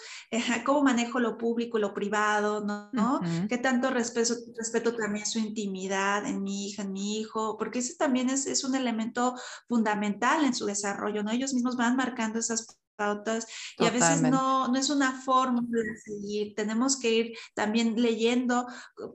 cómo 0.65 0.85
manejo 0.85 1.19
lo 1.19 1.37
público 1.37 1.79
y 1.79 1.81
lo 1.81 1.95
privado, 1.95 2.65
¿no? 2.65 3.21
¿Qué 3.49 3.59
tanto 3.59 3.91
respeto 3.91 4.09
respeto 4.19 4.68
también 4.71 5.27
su 5.27 5.39
intimidad 5.39 6.27
en 6.27 6.43
mi 6.43 6.69
hija, 6.69 6.83
en 6.83 6.93
mi 6.93 7.19
hijo, 7.19 7.57
porque 7.59 7.81
ese 7.81 7.97
también 7.97 8.31
es, 8.31 8.47
es 8.47 8.65
un 8.65 8.75
elemento 8.75 9.35
fundamental 9.69 10.45
en 10.45 10.55
su 10.55 10.67
desarrollo, 10.67 11.23
¿no? 11.23 11.31
Ellos 11.31 11.55
mismos 11.55 11.77
van 11.77 11.97
marcando 11.97 12.39
esas 12.39 12.79
pautas 12.99 13.47
y 13.79 13.87
a 13.87 13.91
veces 13.91 14.21
no, 14.23 14.69
no 14.69 14.77
es 14.77 14.91
una 14.91 15.23
forma 15.23 15.63
de 15.63 15.97
seguir. 15.97 16.55
Tenemos 16.55 16.99
que 16.99 17.11
ir 17.11 17.39
también 17.55 17.95
leyendo 18.01 18.67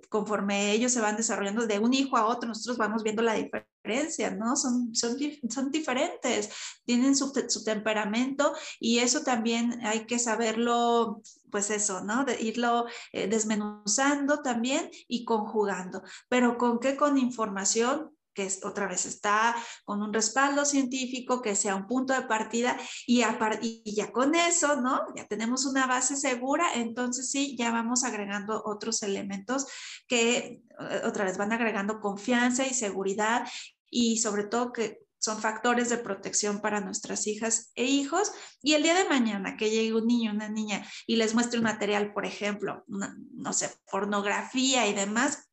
conforme 0.10 0.72
ellos 0.72 0.93
se 0.93 1.01
van 1.01 1.18
desarrollando 1.18 1.68
de 1.68 1.80
un 1.80 1.93
hijo 1.93 2.18
a 2.18 2.26
otro, 2.26 2.47
nosotros 2.47 2.78
vamos 2.78 3.04
viendo 3.04 3.22
la 3.22 3.34
diferencia, 3.34 4.32
¿no? 4.32 4.56
Son, 4.56 4.95
son, 4.95 5.18
son 5.49 5.70
diferentes, 5.70 6.49
tienen 6.86 7.16
su, 7.16 7.32
su, 7.49 7.64
temperamento 7.64 8.54
y 8.80 8.99
eso 8.99 9.22
también 9.22 9.86
hay 9.86 10.06
que 10.06 10.18
saberlo, 10.18 11.22
pues 11.54 11.70
eso, 11.70 12.01
¿no? 12.04 12.26
De 12.26 12.41
irlo 12.41 12.88
eh, 13.12 13.28
desmenuzando 13.28 14.41
también 14.41 14.89
y 15.08 15.24
conjugando. 15.24 16.01
Pero 16.28 16.58
con 16.58 16.80
qué? 16.80 16.97
Con 16.97 17.20
información 17.20 18.10
que 18.34 18.51
otra 18.64 18.88
vez 18.88 19.06
está 19.06 19.56
con 19.86 20.01
un 20.01 20.12
respaldo 20.12 20.66
científico, 20.66 21.43
que 21.43 21.56
sea 21.56 21.76
un 21.76 21.86
punto 21.86 22.12
de 22.14 22.24
partida 22.24 22.76
y, 23.06 23.22
y, 23.62 23.95
ya 23.95 24.12
con 24.12 24.34
eso, 24.34 24.82
¿no? 24.82 24.99
Ya 25.16 25.28
tenemos 25.28 25.68
una 25.68 25.86
base 25.86 26.16
segura, 26.16 26.74
entonces 26.74 27.30
sí, 27.30 27.56
ya 27.56 27.70
vamos 27.70 28.04
agregando 28.04 28.64
otros 28.66 29.04
elementos 29.04 29.68
que 30.08 30.64
eh, 30.80 31.01
otra 31.06 31.26
vez 31.26 31.38
van 31.38 31.54
agregando 31.54 31.99
confianza 31.99 32.66
y 32.66 32.74
seguridad 32.74 33.47
y 33.91 34.18
sobre 34.18 34.45
todo 34.45 34.74
que 34.74 35.04
son 35.24 35.40
factores 35.40 35.88
de 35.88 36.00
protección 36.00 36.60
para 36.60 36.82
nuestras 36.82 37.28
hijas 37.28 37.72
e 37.76 37.86
hijos. 37.86 38.34
Y 38.62 38.74
el 38.74 38.84
día 38.84 38.94
de 38.94 39.08
mañana 39.08 39.56
que 39.56 39.70
llegue 39.70 39.94
un 39.94 40.06
niño, 40.06 40.32
una 40.32 40.50
niña 40.50 40.86
y 41.08 41.16
les 41.16 41.34
muestre 41.34 41.60
un 41.60 41.64
material, 41.64 42.12
por 42.12 42.26
ejemplo, 42.26 42.84
no 42.88 43.54
sé, 43.54 43.72
pornografía 43.90 44.86
y 44.88 44.94
demás, 44.94 45.50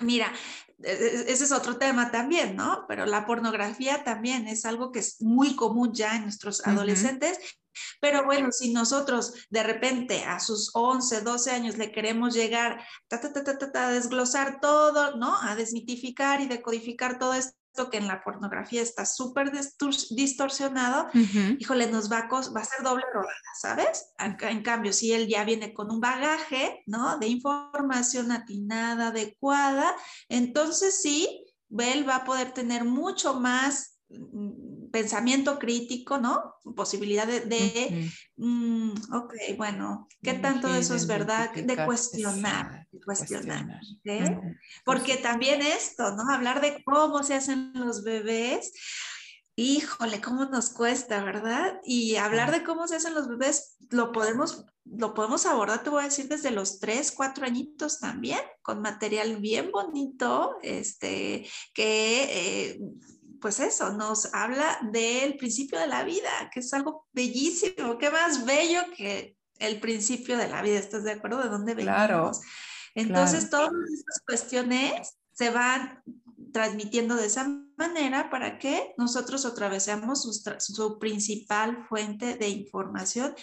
Mira, 0.00 0.32
e, 0.82 0.92
e, 0.92 1.32
ese 1.32 1.44
es 1.44 1.52
otro 1.52 1.76
tema 1.76 2.10
también, 2.10 2.56
¿no? 2.56 2.86
Pero 2.88 3.06
la 3.06 3.26
pornografía 3.26 4.02
también 4.02 4.48
es 4.48 4.64
algo 4.64 4.90
que 4.90 5.00
es 5.00 5.20
muy 5.20 5.54
común 5.54 5.92
ya 5.92 6.16
en 6.16 6.22
nuestros 6.22 6.66
adolescentes. 6.66 7.38
Pero 8.00 8.24
bueno, 8.24 8.50
si 8.50 8.72
nosotros 8.72 9.46
de 9.50 9.62
repente 9.62 10.24
a 10.24 10.40
sus 10.40 10.70
11, 10.74 11.20
12 11.20 11.50
años 11.50 11.76
le 11.76 11.92
queremos 11.92 12.34
llegar 12.34 12.84
a 13.10 13.90
desglosar 13.90 14.58
todo, 14.60 15.16
¿no? 15.16 15.36
A 15.40 15.54
desmitificar 15.54 16.40
y 16.40 16.46
decodificar 16.46 17.18
todo 17.18 17.34
esto 17.34 17.59
que 17.90 17.98
en 17.98 18.08
la 18.08 18.22
pornografía 18.22 18.82
está 18.82 19.06
súper 19.06 19.52
distorsionado, 20.10 21.08
híjole, 21.58 21.90
nos 21.90 22.10
va 22.10 22.18
a, 22.18 22.28
va 22.28 22.60
a 22.60 22.64
ser 22.64 22.84
doble 22.84 23.04
rodada, 23.12 23.34
¿sabes? 23.60 24.12
En, 24.18 24.62
cambio, 24.62 24.92
si 24.92 25.12
él 25.12 25.28
ya 25.28 25.44
viene 25.44 25.72
con 25.72 25.90
un 25.90 26.00
bagaje, 26.00 26.82
¿no? 26.86 27.18
De 27.18 27.28
información 27.28 28.32
atinada, 28.32 29.08
adecuada, 29.08 29.94
entonces 30.28 31.00
sí, 31.00 31.46
él 31.78 32.08
va 32.08 32.16
a 32.16 32.24
poder 32.24 32.52
tener 32.52 32.84
mucho 32.84 33.40
más 33.40 33.99
pensamiento 34.90 35.58
crítico, 35.58 36.18
¿no? 36.18 36.56
Posibilidad 36.74 37.26
de, 37.26 38.10
mm, 38.36 38.92
ok, 39.12 39.34
bueno, 39.56 40.08
¿qué 40.22 40.34
tanto 40.34 40.68
de 40.72 40.80
eso 40.80 40.94
es 40.94 41.06
verdad? 41.06 41.52
De 41.52 41.84
cuestionar, 41.84 42.86
de 42.90 43.00
cuestionar, 43.00 43.80
Porque 44.84 45.16
también 45.16 45.62
esto, 45.62 46.14
¿no? 46.16 46.28
Hablar 46.32 46.60
de 46.60 46.82
cómo 46.84 47.22
se 47.22 47.34
hacen 47.34 47.72
los 47.74 48.02
bebés, 48.02 48.72
híjole, 49.54 50.20
cómo 50.20 50.46
nos 50.46 50.70
cuesta, 50.70 51.22
¿verdad? 51.22 51.80
Y 51.84 52.16
hablar 52.16 52.50
de 52.50 52.64
cómo 52.64 52.88
se 52.88 52.96
hacen 52.96 53.14
los 53.14 53.28
bebés, 53.28 53.76
lo 53.90 54.10
podemos, 54.10 54.64
lo 54.84 55.14
podemos 55.14 55.46
abordar, 55.46 55.82
te 55.82 55.90
voy 55.90 56.02
a 56.02 56.06
decir, 56.06 56.28
desde 56.28 56.50
los 56.50 56.80
tres, 56.80 57.12
cuatro 57.12 57.46
añitos 57.46 58.00
también, 58.00 58.40
con 58.62 58.80
material 58.80 59.36
bien 59.36 59.70
bonito, 59.70 60.56
este, 60.62 61.46
que... 61.74 62.72
Eh, 62.72 62.80
pues 63.40 63.60
eso, 63.60 63.92
nos 63.92 64.32
habla 64.34 64.78
del 64.92 65.36
principio 65.36 65.78
de 65.78 65.86
la 65.86 66.04
vida, 66.04 66.50
que 66.52 66.60
es 66.60 66.72
algo 66.74 67.06
bellísimo, 67.12 67.98
qué 67.98 68.10
más 68.10 68.44
bello 68.44 68.82
que 68.96 69.36
el 69.58 69.80
principio 69.80 70.36
de 70.36 70.48
la 70.48 70.62
vida, 70.62 70.78
¿estás 70.78 71.04
de 71.04 71.12
acuerdo? 71.12 71.42
¿De 71.42 71.48
dónde 71.48 71.74
venimos? 71.74 71.96
Claro. 71.96 72.32
Entonces, 72.94 73.50
todas 73.50 73.72
estas 73.92 74.20
cuestiones 74.26 75.18
se 75.32 75.50
van 75.50 76.02
transmitiendo 76.52 77.14
de 77.14 77.26
esa 77.26 77.46
manera 77.76 78.30
para 78.30 78.58
que 78.58 78.94
nosotros 78.98 79.44
otra 79.44 79.68
vez 79.68 79.84
seamos 79.84 80.22
su, 80.58 80.98
principal 80.98 81.86
fuente 81.88 82.36
de 82.36 82.48
información 82.48 83.34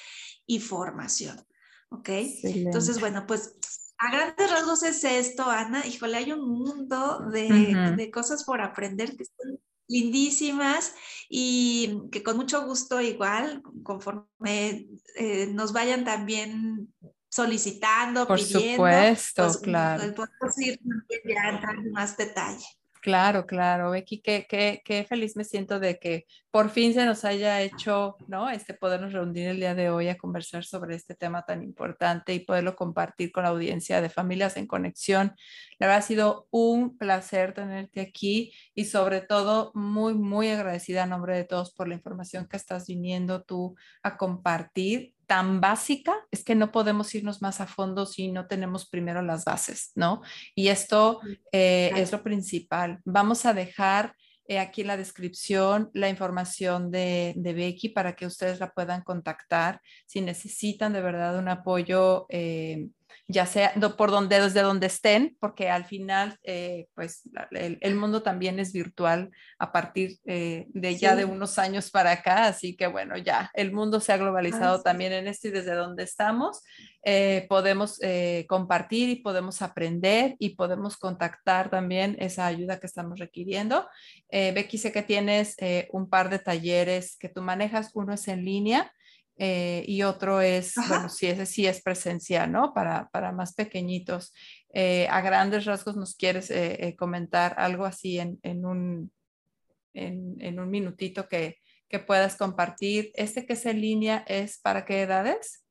y 0.46 0.60
formación. 0.60 1.42
¿Ok? 1.90 2.10
Entonces, 2.44 3.00
bueno, 3.00 3.26
pues 3.26 3.56
a 3.98 4.12
grandes 4.12 4.52
rasgos 4.52 4.84
es 4.84 5.04
esto, 5.04 5.50
Ana. 5.50 5.86
Híjole, 5.88 6.18
hay 6.18 6.32
un 6.32 6.48
mundo 6.48 7.20
de, 7.32 7.94
de 7.96 8.12
cosas 8.12 8.44
por 8.44 8.62
aprender 8.62 9.16
que 9.16 9.24
están 9.24 9.58
lindísimas 9.88 10.94
y 11.30 12.02
que 12.12 12.24
con 12.24 12.38
mucho 12.38 12.66
gusto 12.66 13.02
igual, 13.02 13.62
conforme 13.84 14.88
eh, 15.16 15.48
nos 15.52 15.74
vayan 15.74 16.04
también 16.04 16.94
solicitando, 17.30 18.28
Por 18.28 18.40
supuesto, 18.40 19.44
pues, 19.44 19.58
claro. 19.58 20.14
Podemos 20.16 20.58
ir 20.60 20.80
ya 21.26 21.50
en 21.50 21.92
más 21.92 22.18
detalle. 22.18 22.66
Claro, 23.02 23.46
claro, 23.46 23.92
Becky, 23.92 24.22
qué, 24.22 24.46
qué, 24.50 24.82
qué, 24.84 25.04
feliz 25.04 25.36
me 25.36 25.44
siento 25.44 25.80
de 25.80 26.00
que 26.00 26.26
por 26.52 26.70
fin 26.70 26.94
se 26.94 27.06
nos 27.06 27.26
haya 27.26 27.62
hecho, 27.62 28.16
¿no? 28.28 28.50
Este 28.50 28.74
podernos 28.74 29.14
reunir 29.14 29.48
el 29.50 29.58
día 29.58 29.76
de 29.76 29.90
hoy 29.90 30.10
a 30.10 30.18
conversar 30.18 30.64
sobre 30.64 30.96
este 30.96 31.16
tema 31.16 31.44
tan 31.44 31.64
importante 31.64 32.34
y 32.34 32.40
poderlo 32.40 32.76
compartir 32.76 33.32
con 33.32 33.44
la 33.44 33.50
audiencia 33.50 34.02
de 34.02 34.10
Familias 34.10 34.58
en 34.58 34.68
Conexión. 34.68 35.36
La 35.80 35.88
verdad 35.88 36.00
ha 36.04 36.08
sido 36.08 36.48
un 36.52 36.98
placer 36.98 37.54
tenerte 37.54 38.02
aquí 38.02 38.54
y 38.74 38.86
sobre 38.86 39.22
todo 39.22 39.72
muy, 39.76 40.14
muy 40.14 40.50
agradecida 40.50 41.04
a 41.04 41.08
nombre 41.08 41.36
de 41.36 41.44
todos 41.46 41.74
por 41.74 41.88
la 41.88 41.96
información 41.96 42.48
que 42.48 42.58
estás 42.58 42.88
viniendo 42.88 43.44
tú 43.44 43.76
a 44.02 44.18
compartir 44.18 45.14
tan 45.28 45.62
básica 45.62 46.16
es 46.32 46.44
que 46.44 46.56
no 46.56 46.72
podemos 46.72 47.14
irnos 47.14 47.42
más 47.42 47.62
a 47.62 47.68
fondo 47.68 48.06
si 48.06 48.32
no 48.32 48.48
tenemos 48.48 48.90
primero 48.90 49.22
las 49.22 49.46
bases, 49.46 49.92
¿no? 49.96 50.22
Y 50.56 50.70
esto 50.70 51.20
eh, 51.52 51.92
es 51.96 52.12
lo 52.12 52.24
principal. 52.24 53.00
Vamos 53.04 53.46
a 53.46 53.54
dejar 53.54 54.16
eh, 54.48 54.60
aquí 54.60 54.82
en 54.82 54.88
la 54.88 54.98
descripción 54.98 55.90
la 55.94 56.08
información 56.08 56.90
de, 56.90 57.34
Becky 57.38 57.90
para 57.90 58.16
que 58.16 58.26
ustedes 58.26 58.60
la 58.62 58.72
puedan 58.72 59.02
contactar 59.02 59.82
si 60.06 60.22
necesitan 60.22 60.94
de 60.94 61.02
verdad 61.02 61.38
un 61.38 61.50
apoyo. 61.50 62.26
Eh, 62.30 62.88
ya 63.30 63.46
sea 63.46 63.74
por 63.98 64.10
donde, 64.10 64.40
desde 64.40 64.62
donde 64.62 64.88
estén, 64.88 65.36
porque 65.42 65.70
al 65.70 65.84
final, 65.84 66.38
eh, 66.44 66.88
pues 66.96 67.24
el, 67.52 67.96
mundo 67.96 68.24
también 68.24 68.58
es 68.58 68.72
virtual 68.72 69.32
a 69.60 69.74
partir 69.74 70.18
eh, 70.26 70.66
de 70.70 70.96
ya 70.96 71.16
de 71.16 71.26
unos 71.26 71.60
años 71.60 71.92
para 71.92 72.12
acá, 72.12 72.46
así 72.46 72.78
que 72.78 72.88
bueno, 72.88 73.18
ya 73.18 73.52
el 73.54 73.74
mundo 73.74 74.00
se 74.00 74.14
ha 74.14 74.18
globalizado 74.18 74.82
también 74.82 75.12
en 75.12 75.28
esto 75.28 75.50
y 75.50 75.52
desde 75.52 75.74
donde 75.74 76.04
estamos 76.04 76.64
eh, 77.04 77.46
podemos 77.50 78.00
compartir 78.48 79.10
y 79.10 79.16
podemos 79.18 79.62
aprender 79.62 80.36
y 80.40 80.56
podemos 80.56 80.96
contactar 80.96 81.70
también 81.70 82.16
esa 82.20 82.46
ayuda 82.46 82.80
que 82.80 82.88
estamos 82.88 83.20
requiriendo. 83.20 83.88
Becky, 84.32 84.78
sé 84.78 84.92
que 84.92 85.04
tienes 85.04 85.56
un 85.92 86.10
par 86.10 86.30
de 86.30 86.40
talleres 86.40 87.18
que 87.18 87.30
tú 87.30 87.42
manejas, 87.42 87.92
uno 87.94 88.14
es 88.14 88.28
en 88.28 88.46
línea 88.46 88.92
eh, 89.38 89.84
y 89.88 90.04
otro 90.04 90.42
es, 90.42 90.74
bueno, 90.90 91.10
sí, 91.10 91.28
ese 91.28 91.46
sí 91.46 91.68
es 91.68 91.82
presencial, 91.82 92.52
¿no? 92.52 92.74
Para, 92.74 93.10
para 93.10 93.32
más 93.32 93.54
pequeñitos. 93.54 94.34
Eh, 94.74 95.08
a 95.10 95.22
grandes 95.22 95.66
rasgos, 95.66 95.96
¿nos 95.96 96.16
quieres 96.16 96.52
eh, 96.52 96.96
comentar 96.98 97.56
algo 97.58 97.86
así 97.86 98.20
en, 98.20 98.40
en 98.44 98.66
un, 98.66 99.12
en, 99.94 100.36
en, 100.40 100.60
un 100.60 100.70
minutito 100.70 101.28
que, 101.28 101.58
que 101.90 102.00
puedas 102.00 102.36
compartir? 102.36 103.12
¿Este 103.16 103.46
que 103.46 103.54
es 103.54 103.66
en 103.66 103.82
línea 103.82 104.24
es 104.28 104.60
para 104.60 104.86
qué 104.86 105.02
edades? 105.02 105.67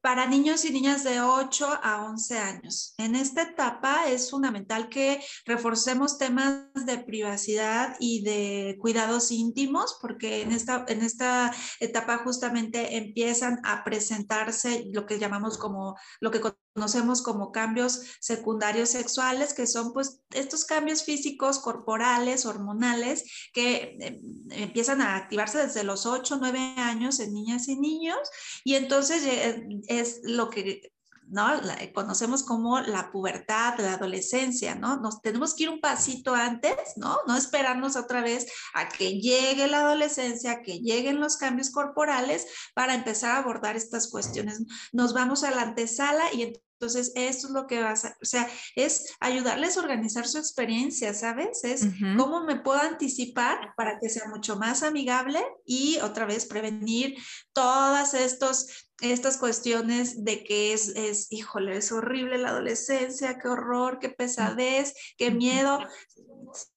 Para 0.00 0.26
niños 0.26 0.64
y 0.64 0.72
niñas 0.72 1.04
de 1.04 1.20
8 1.20 1.78
a 1.82 2.04
11 2.04 2.38
años. 2.38 2.94
En 2.98 3.14
esta 3.14 3.42
etapa 3.42 4.08
es 4.08 4.30
fundamental 4.30 4.88
que 4.88 5.22
reforcemos 5.44 6.18
temas 6.18 6.64
de 6.86 6.98
privacidad 6.98 7.96
y 8.00 8.22
de 8.22 8.76
cuidados 8.80 9.30
íntimos, 9.30 9.98
porque 10.00 10.42
en 10.42 10.52
esta, 10.52 10.84
en 10.88 11.02
esta 11.02 11.52
etapa 11.80 12.18
justamente 12.18 12.96
empiezan 12.96 13.60
a 13.64 13.84
presentarse 13.84 14.84
lo 14.92 15.06
que 15.06 15.18
llamamos 15.18 15.58
como, 15.58 15.96
lo 16.20 16.30
que 16.30 16.40
conocemos 16.74 17.22
como 17.22 17.52
cambios 17.52 18.02
secundarios 18.20 18.90
sexuales, 18.90 19.54
que 19.54 19.66
son 19.66 19.92
pues 19.92 20.22
estos 20.30 20.64
cambios 20.64 21.04
físicos, 21.04 21.58
corporales, 21.58 22.46
hormonales, 22.46 23.24
que 23.52 23.96
em, 24.00 24.20
empiezan 24.50 25.00
a 25.00 25.16
activarse 25.16 25.58
desde 25.58 25.84
los 25.84 26.06
8, 26.06 26.38
9 26.40 26.58
años 26.76 27.20
en 27.20 27.32
niñas 27.32 27.68
y 27.68 27.76
niños, 27.76 28.18
y 28.64 28.74
entonces 28.74 29.24
eh, 29.24 29.66
es 29.88 30.20
lo 30.22 30.50
que 30.50 30.92
¿no? 31.30 31.48
conocemos 31.94 32.42
como 32.42 32.80
la 32.80 33.10
pubertad, 33.10 33.78
la 33.78 33.94
adolescencia, 33.94 34.74
¿no? 34.74 34.96
Nos 34.96 35.22
tenemos 35.22 35.54
que 35.54 35.64
ir 35.64 35.70
un 35.70 35.80
pasito 35.80 36.34
antes, 36.34 36.76
¿no? 36.96 37.18
No 37.26 37.36
esperarnos 37.36 37.96
otra 37.96 38.20
vez 38.20 38.46
a 38.74 38.88
que 38.88 39.20
llegue 39.20 39.68
la 39.68 39.80
adolescencia, 39.80 40.62
que 40.62 40.80
lleguen 40.80 41.20
los 41.20 41.36
cambios 41.36 41.70
corporales 41.70 42.46
para 42.74 42.94
empezar 42.94 43.36
a 43.36 43.38
abordar 43.38 43.76
estas 43.76 44.08
cuestiones. 44.08 44.62
Nos 44.92 45.14
vamos 45.14 45.44
a 45.44 45.50
la 45.50 45.62
antesala 45.62 46.24
y 46.32 46.52
Entonces, 46.82 47.12
esto 47.14 47.48
es 47.48 47.52
lo 47.52 47.66
que 47.66 47.82
vas 47.82 48.06
a, 48.06 48.16
o 48.22 48.24
sea, 48.24 48.48
es 48.74 49.14
ayudarles 49.20 49.76
a 49.76 49.80
organizar 49.80 50.26
su 50.26 50.38
experiencia, 50.38 51.12
¿sabes? 51.12 51.62
Es 51.62 51.82
cómo 52.16 52.44
me 52.44 52.56
puedo 52.56 52.80
anticipar 52.80 53.74
para 53.76 53.98
que 54.00 54.08
sea 54.08 54.28
mucho 54.30 54.56
más 54.56 54.82
amigable 54.82 55.44
y 55.66 55.98
otra 55.98 56.24
vez 56.24 56.46
prevenir 56.46 57.18
todas 57.52 58.14
estos 58.14 58.89
estas 59.00 59.38
cuestiones 59.38 60.24
de 60.24 60.44
que 60.44 60.72
es, 60.72 60.88
es, 60.88 61.32
híjole, 61.32 61.76
es 61.76 61.92
horrible 61.92 62.38
la 62.38 62.50
adolescencia, 62.50 63.38
qué 63.38 63.48
horror, 63.48 63.98
qué 63.98 64.10
pesadez, 64.10 64.94
qué 65.16 65.30
miedo. 65.30 65.78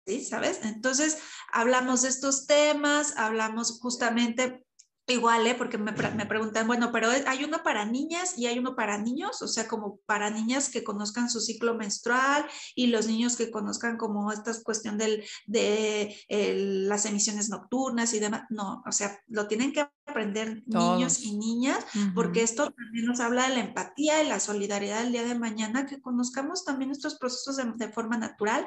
¿Sí? 0.05 0.23
¿Sabes? 0.23 0.59
Entonces, 0.63 1.17
hablamos 1.51 2.03
de 2.03 2.09
estos 2.09 2.45
temas, 2.45 3.17
hablamos 3.17 3.79
justamente 3.79 4.63
Igual, 5.05 5.45
¿eh? 5.47 5.55
porque 5.55 5.77
me, 5.77 5.91
me, 5.91 6.25
preguntan, 6.25 6.65
bueno, 6.65 6.93
pero 6.93 7.09
hay 7.27 7.43
uno 7.43 7.61
para 7.61 7.83
niñas 7.83 8.37
y 8.37 8.47
hay 8.47 8.57
uno 8.57 8.73
para 8.73 8.97
niños, 8.97 9.41
o 9.41 9.49
sea, 9.49 9.67
como 9.67 9.99
para 10.05 10.29
niñas 10.29 10.69
que 10.69 10.85
conozcan 10.85 11.29
su 11.29 11.41
ciclo 11.41 11.75
menstrual 11.75 12.45
y 12.73 12.87
los 12.87 13.05
niños 13.05 13.35
que 13.35 13.51
conozcan 13.51 13.97
como 13.97 14.31
esta 14.31 14.53
cuestión 14.63 14.97
del, 14.97 15.25
de 15.45 16.15
las 16.29 17.05
emisiones 17.05 17.49
nocturnas 17.49 18.13
y 18.13 18.19
demás. 18.19 18.43
No, 18.49 18.81
o 18.87 18.91
sea, 18.93 19.19
lo 19.27 19.47
tienen 19.49 19.73
que 19.73 19.85
aprender 20.05 20.63
niños 20.67 21.19
y 21.19 21.35
niñas, 21.35 21.85
porque 22.15 22.41
esto 22.41 22.71
también 22.71 23.05
nos 23.05 23.19
habla 23.19 23.49
de 23.49 23.55
la 23.55 23.61
empatía 23.61 24.23
y 24.23 24.29
la 24.29 24.39
solidaridad 24.39 25.03
del 25.03 25.11
día 25.11 25.25
de 25.25 25.35
mañana, 25.35 25.85
que 25.85 26.01
conozcamos 26.01 26.63
también 26.63 26.87
nuestros 26.87 27.15
procesos 27.15 27.57
de, 27.57 27.65
de 27.75 27.91
forma 27.91 28.17
natural 28.17 28.65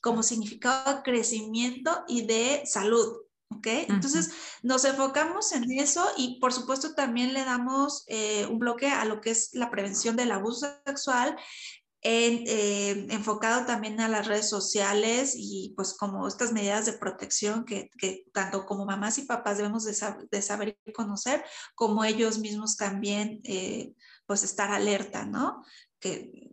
como 0.00 0.22
significado 0.22 0.94
de 0.94 1.02
crecimiento 1.02 2.04
y 2.06 2.24
de 2.24 2.62
salud. 2.66 3.16
¿Ok? 3.56 3.66
Entonces 3.88 4.32
nos 4.62 4.84
enfocamos 4.84 5.52
en 5.52 5.70
eso 5.72 6.04
y 6.16 6.38
por 6.40 6.52
supuesto 6.52 6.94
también 6.94 7.32
le 7.32 7.44
damos 7.44 8.04
eh, 8.08 8.46
un 8.46 8.58
bloque 8.58 8.88
a 8.88 9.04
lo 9.04 9.20
que 9.20 9.30
es 9.30 9.50
la 9.54 9.70
prevención 9.70 10.16
del 10.16 10.32
abuso 10.32 10.66
sexual, 10.86 11.36
eh, 12.04 13.06
enfocado 13.10 13.64
también 13.64 14.00
a 14.00 14.08
las 14.08 14.26
redes 14.26 14.48
sociales 14.48 15.34
y 15.36 15.72
pues 15.76 15.94
como 15.96 16.26
estas 16.26 16.52
medidas 16.52 16.84
de 16.86 16.94
protección 16.94 17.64
que, 17.64 17.90
tanto 18.32 18.66
como 18.66 18.84
mamás 18.84 19.18
y 19.18 19.22
papás 19.22 19.58
debemos 19.58 19.84
de, 19.84 20.42
saber 20.42 20.76
y 20.84 20.92
conocer, 20.92 21.44
como 21.76 22.04
ellos 22.04 22.38
mismos 22.38 22.76
también 22.76 23.40
eh, 23.44 23.92
pues 24.26 24.42
estar 24.42 24.72
alerta, 24.72 25.26
¿no? 25.26 25.64
Que 26.00 26.50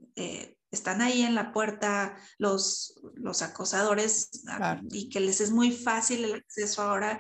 están 0.71 1.01
ahí 1.01 1.23
en 1.23 1.35
la 1.35 1.51
puerta 1.51 2.15
los, 2.37 2.99
los 3.15 3.41
acosadores 3.41 4.29
ah, 4.47 4.79
y 4.91 5.09
que 5.09 5.19
les 5.19 5.41
es 5.41 5.51
muy 5.51 5.71
fácil 5.71 6.25
el 6.25 6.35
acceso 6.35 6.81
ahora 6.81 7.19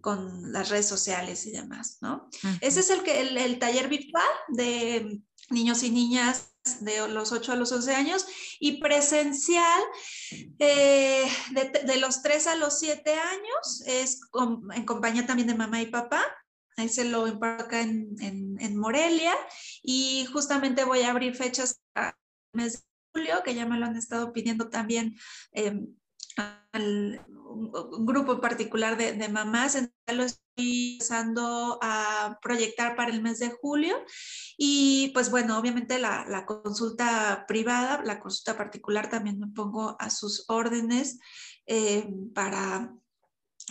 con 0.00 0.52
las 0.52 0.68
redes 0.68 0.88
sociales 0.88 1.46
y 1.46 1.52
demás, 1.52 1.98
¿no? 2.00 2.28
Ese 2.60 2.80
es 2.80 2.90
el, 2.90 3.02
que, 3.02 3.20
el, 3.20 3.58
taller 3.58 3.88
virtual 3.88 4.28
de 4.48 5.20
niños 5.48 5.82
y 5.82 5.90
niñas 5.90 6.52
de 6.80 7.08
los 7.08 7.32
8 7.32 7.52
a 7.52 7.56
los 7.56 7.72
11 7.72 7.94
años 7.94 8.26
y 8.58 8.80
presencial 8.80 9.80
eh, 10.58 11.26
de, 11.86 11.96
los 11.96 12.22
3 12.22 12.46
a 12.48 12.54
los 12.56 12.78
7 12.78 13.14
años 13.14 13.82
es 13.86 14.20
en 14.74 14.84
compañía 14.84 15.26
también 15.26 15.48
de 15.48 15.54
mamá 15.54 15.80
y 15.80 15.86
papá. 15.86 16.22
Ahí 16.76 16.88
se 16.88 17.04
lo 17.04 17.26
empaca 17.26 17.80
en, 17.80 18.14
en, 18.20 18.56
en 18.60 18.76
Morelia 18.76 19.34
y 19.82 20.26
justamente 20.32 20.84
voy 20.84 21.02
a 21.02 21.10
abrir 21.10 21.34
fechas 21.34 21.80
a 21.94 22.14
mes 22.52 22.84
Julio, 23.12 23.42
que 23.44 23.54
ya 23.54 23.66
me 23.66 23.78
lo 23.78 23.86
han 23.86 23.96
estado 23.96 24.32
pidiendo 24.32 24.68
también 24.68 25.16
em, 25.52 25.86
al, 26.36 27.24
un 27.50 28.06
grupo 28.06 28.32
en 28.32 28.40
particular 28.40 28.96
de, 28.96 29.12
de 29.12 29.28
mamás, 29.28 29.74
entonces 29.74 30.16
lo 30.16 30.22
estoy 30.24 30.92
empezando 30.92 31.78
a 31.82 32.38
proyectar 32.42 32.94
para 32.96 33.10
el 33.12 33.22
mes 33.22 33.38
de 33.38 33.50
julio 33.50 33.96
y 34.56 35.10
pues 35.14 35.30
bueno, 35.30 35.58
obviamente 35.58 35.98
la, 35.98 36.24
la, 36.28 36.46
consulta 36.46 37.44
privada, 37.48 38.02
la 38.04 38.20
consulta 38.20 38.56
particular 38.56 39.10
también 39.10 39.38
me 39.38 39.48
pongo 39.48 39.96
a 39.98 40.10
sus 40.10 40.44
órdenes 40.48 41.18
em, 41.66 42.32
para 42.32 42.94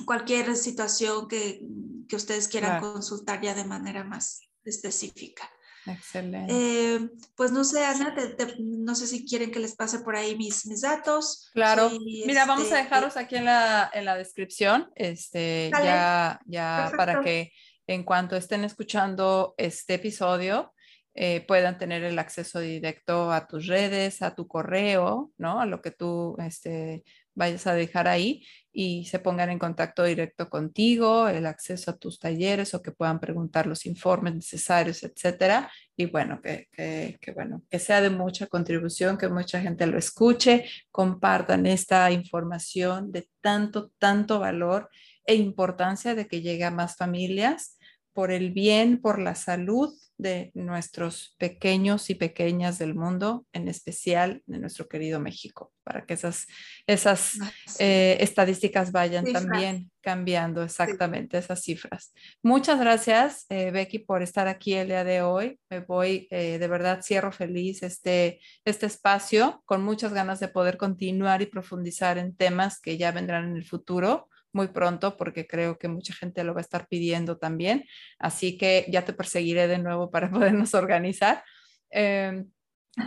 cualquier 0.06 0.56
situación 0.56 1.28
que, 1.28 1.62
que 2.08 2.16
ustedes 2.16 2.48
quieran 2.48 2.82
consultar 2.82 3.42
ya 3.42 3.54
de 3.54 3.66
manera 3.66 4.04
más 4.04 4.42
específica. 4.64 5.50
Excelente. 5.92 6.54
Eh, 6.54 7.10
pues 7.36 7.52
no 7.52 7.64
sé, 7.64 7.86
Ana, 7.86 8.16
no 8.60 8.96
sé 8.96 9.08
si 9.08 9.26
quieren 9.26 9.52
que 9.52 9.60
les 9.60 9.76
pase 9.76 10.00
por 10.00 10.16
ahí 10.16 10.36
mis, 10.36 10.66
mis 10.66 10.82
datos. 10.82 11.50
Claro. 11.54 11.90
Mira, 12.26 12.46
vamos 12.46 12.72
a 12.72 12.80
este, 12.80 12.84
dejarlos 12.84 13.18
aquí 13.18 13.36
en 13.36 13.46
la, 13.46 13.90
en 13.94 14.06
la 14.06 14.16
descripción, 14.16 14.92
este, 14.96 15.72
ya, 15.72 16.40
ya 16.46 16.92
para 16.96 17.22
que 17.22 17.52
en 17.88 18.04
cuanto 18.04 18.36
estén 18.36 18.64
escuchando 18.64 19.56
este 19.58 19.96
episodio, 19.96 20.74
eh, 21.16 21.44
puedan 21.48 21.78
tener 21.78 22.04
el 22.04 22.20
acceso 22.20 22.60
directo 22.60 23.32
a 23.32 23.48
tus 23.48 23.68
redes, 23.68 24.22
a 24.22 24.36
tu 24.36 24.48
correo, 24.48 25.32
¿no? 25.38 25.60
A 25.60 25.66
lo 25.66 25.82
que 25.82 25.92
tú 25.92 26.38
este, 26.40 27.04
vayas 27.40 27.66
a 27.68 27.74
dejar 27.74 28.08
ahí 28.08 28.46
y 28.72 29.06
se 29.06 29.18
pongan 29.18 29.50
en 29.50 29.58
contacto 29.58 30.04
directo 30.04 30.50
contigo, 30.50 31.28
el 31.30 31.46
acceso 31.46 31.90
a 31.90 31.98
tus 31.98 32.20
talleres 32.20 32.74
o 32.74 32.82
que 32.82 32.92
puedan 32.92 33.20
preguntar 33.20 33.66
los 33.66 33.86
informes 33.86 34.36
necesarios, 34.36 35.02
etcétera. 35.04 35.72
Y 35.96 36.06
bueno, 36.06 36.42
que, 36.42 36.68
que, 36.72 37.32
bueno, 37.34 37.64
que 37.70 37.80
sea 37.80 38.02
de 38.02 38.10
mucha 38.10 38.48
contribución, 38.48 39.18
que 39.18 39.30
mucha 39.30 39.60
gente 39.62 39.88
lo 39.88 39.98
escuche, 39.98 40.66
compartan 40.92 41.66
esta 41.66 42.12
información 42.12 43.12
de 43.12 43.28
tanto, 43.42 43.92
tanto 43.98 44.40
valor 44.40 44.90
e 45.26 45.36
importancia 45.36 46.14
de 46.14 46.28
que 46.28 46.42
llegue 46.42 46.66
a 46.66 46.72
más 46.72 46.98
familias 46.98 47.79
por 48.20 48.32
el 48.32 48.52
bien, 48.52 49.00
por 49.00 49.18
la 49.18 49.34
salud 49.34 49.94
de 50.18 50.52
nuestros 50.54 51.38
pequeños 51.38 52.10
y 52.10 52.16
pequeñas 52.16 52.78
del 52.78 52.94
mundo, 52.94 53.46
en 53.54 53.70
especial 53.70 54.44
de 54.46 54.60
nuestro 54.60 54.90
querido 54.90 55.22
México, 55.22 55.72
para 55.86 56.06
que 56.06 56.16
esas, 56.16 56.46
esas 56.86 57.38
eh, 57.80 58.18
estadísticas 58.20 58.92
vayan 58.92 59.24
también 59.32 59.90
cambiando 60.02 60.64
exactamente 60.64 61.38
esas 61.38 61.62
cifras. 61.62 62.14
Muchas 62.44 62.78
gracias, 62.78 63.46
eh, 63.48 63.72
Becky, 63.72 64.00
por 64.00 64.22
estar 64.22 64.50
aquí 64.50 64.74
el 64.74 64.90
día 64.90 65.06
de 65.06 65.22
hoy. 65.22 65.58
Me 65.70 65.80
voy, 65.80 66.28
eh, 66.30 66.60
de 66.60 66.68
verdad, 66.68 67.00
cierro 67.02 67.32
feliz 67.32 67.84
este, 67.84 68.42
este 68.66 68.86
espacio 68.86 69.64
con 69.64 69.82
muchas 69.82 70.12
ganas 70.12 70.42
de 70.42 70.50
poder 70.50 70.76
continuar 70.76 71.42
y 71.42 71.46
profundizar 71.46 72.18
en 72.18 72.36
temas 72.36 72.82
que 72.82 72.98
ya 72.98 73.14
vendrán 73.14 73.46
en 73.46 73.56
el 73.56 73.64
futuro 73.64 74.28
muy 74.54 74.68
pronto 74.68 75.18
porque 75.18 75.48
creo 75.48 75.78
que 75.78 75.88
mucha 75.88 76.14
gente 76.14 76.44
lo 76.44 76.54
va 76.54 76.60
a 76.60 76.62
estar 76.62 76.88
pidiendo 76.88 77.38
también. 77.38 77.86
Así 78.18 78.58
que 78.58 78.86
ya 78.90 79.06
te 79.06 79.14
perseguiré 79.14 79.68
de 79.68 79.80
nuevo 79.80 80.12
para 80.12 80.30
podernos 80.32 80.74
organizar. 80.74 81.44
Em, 81.90 82.50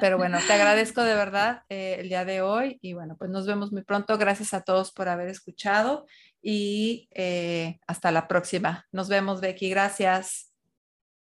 pero 0.00 0.16
bueno, 0.16 0.38
te 0.46 0.52
agradezco 0.52 1.02
de 1.02 1.14
verdad 1.14 1.62
eh, 1.68 1.96
el 1.98 2.08
día 2.08 2.24
de 2.24 2.40
hoy 2.40 2.78
y 2.80 2.94
bueno, 2.94 3.16
pues 3.18 3.30
nos 3.30 3.46
vemos 3.46 3.72
muy 3.72 3.82
pronto. 3.82 4.16
Gracias 4.16 4.54
a 4.54 4.62
todos 4.62 4.92
por 4.92 5.08
haber 5.08 5.28
escuchado 5.28 6.06
y 6.40 7.08
eh, 7.12 7.78
hasta 7.86 8.10
la 8.10 8.28
próxima. 8.28 8.86
Nos 8.92 9.08
vemos, 9.08 9.40
Becky. 9.40 9.70
Gracias. 9.70 10.52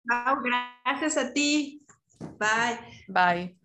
gracias 0.04 1.18
a 1.18 1.34
ti. 1.34 1.86
Bye. 2.20 3.06
Bye. 3.08 3.65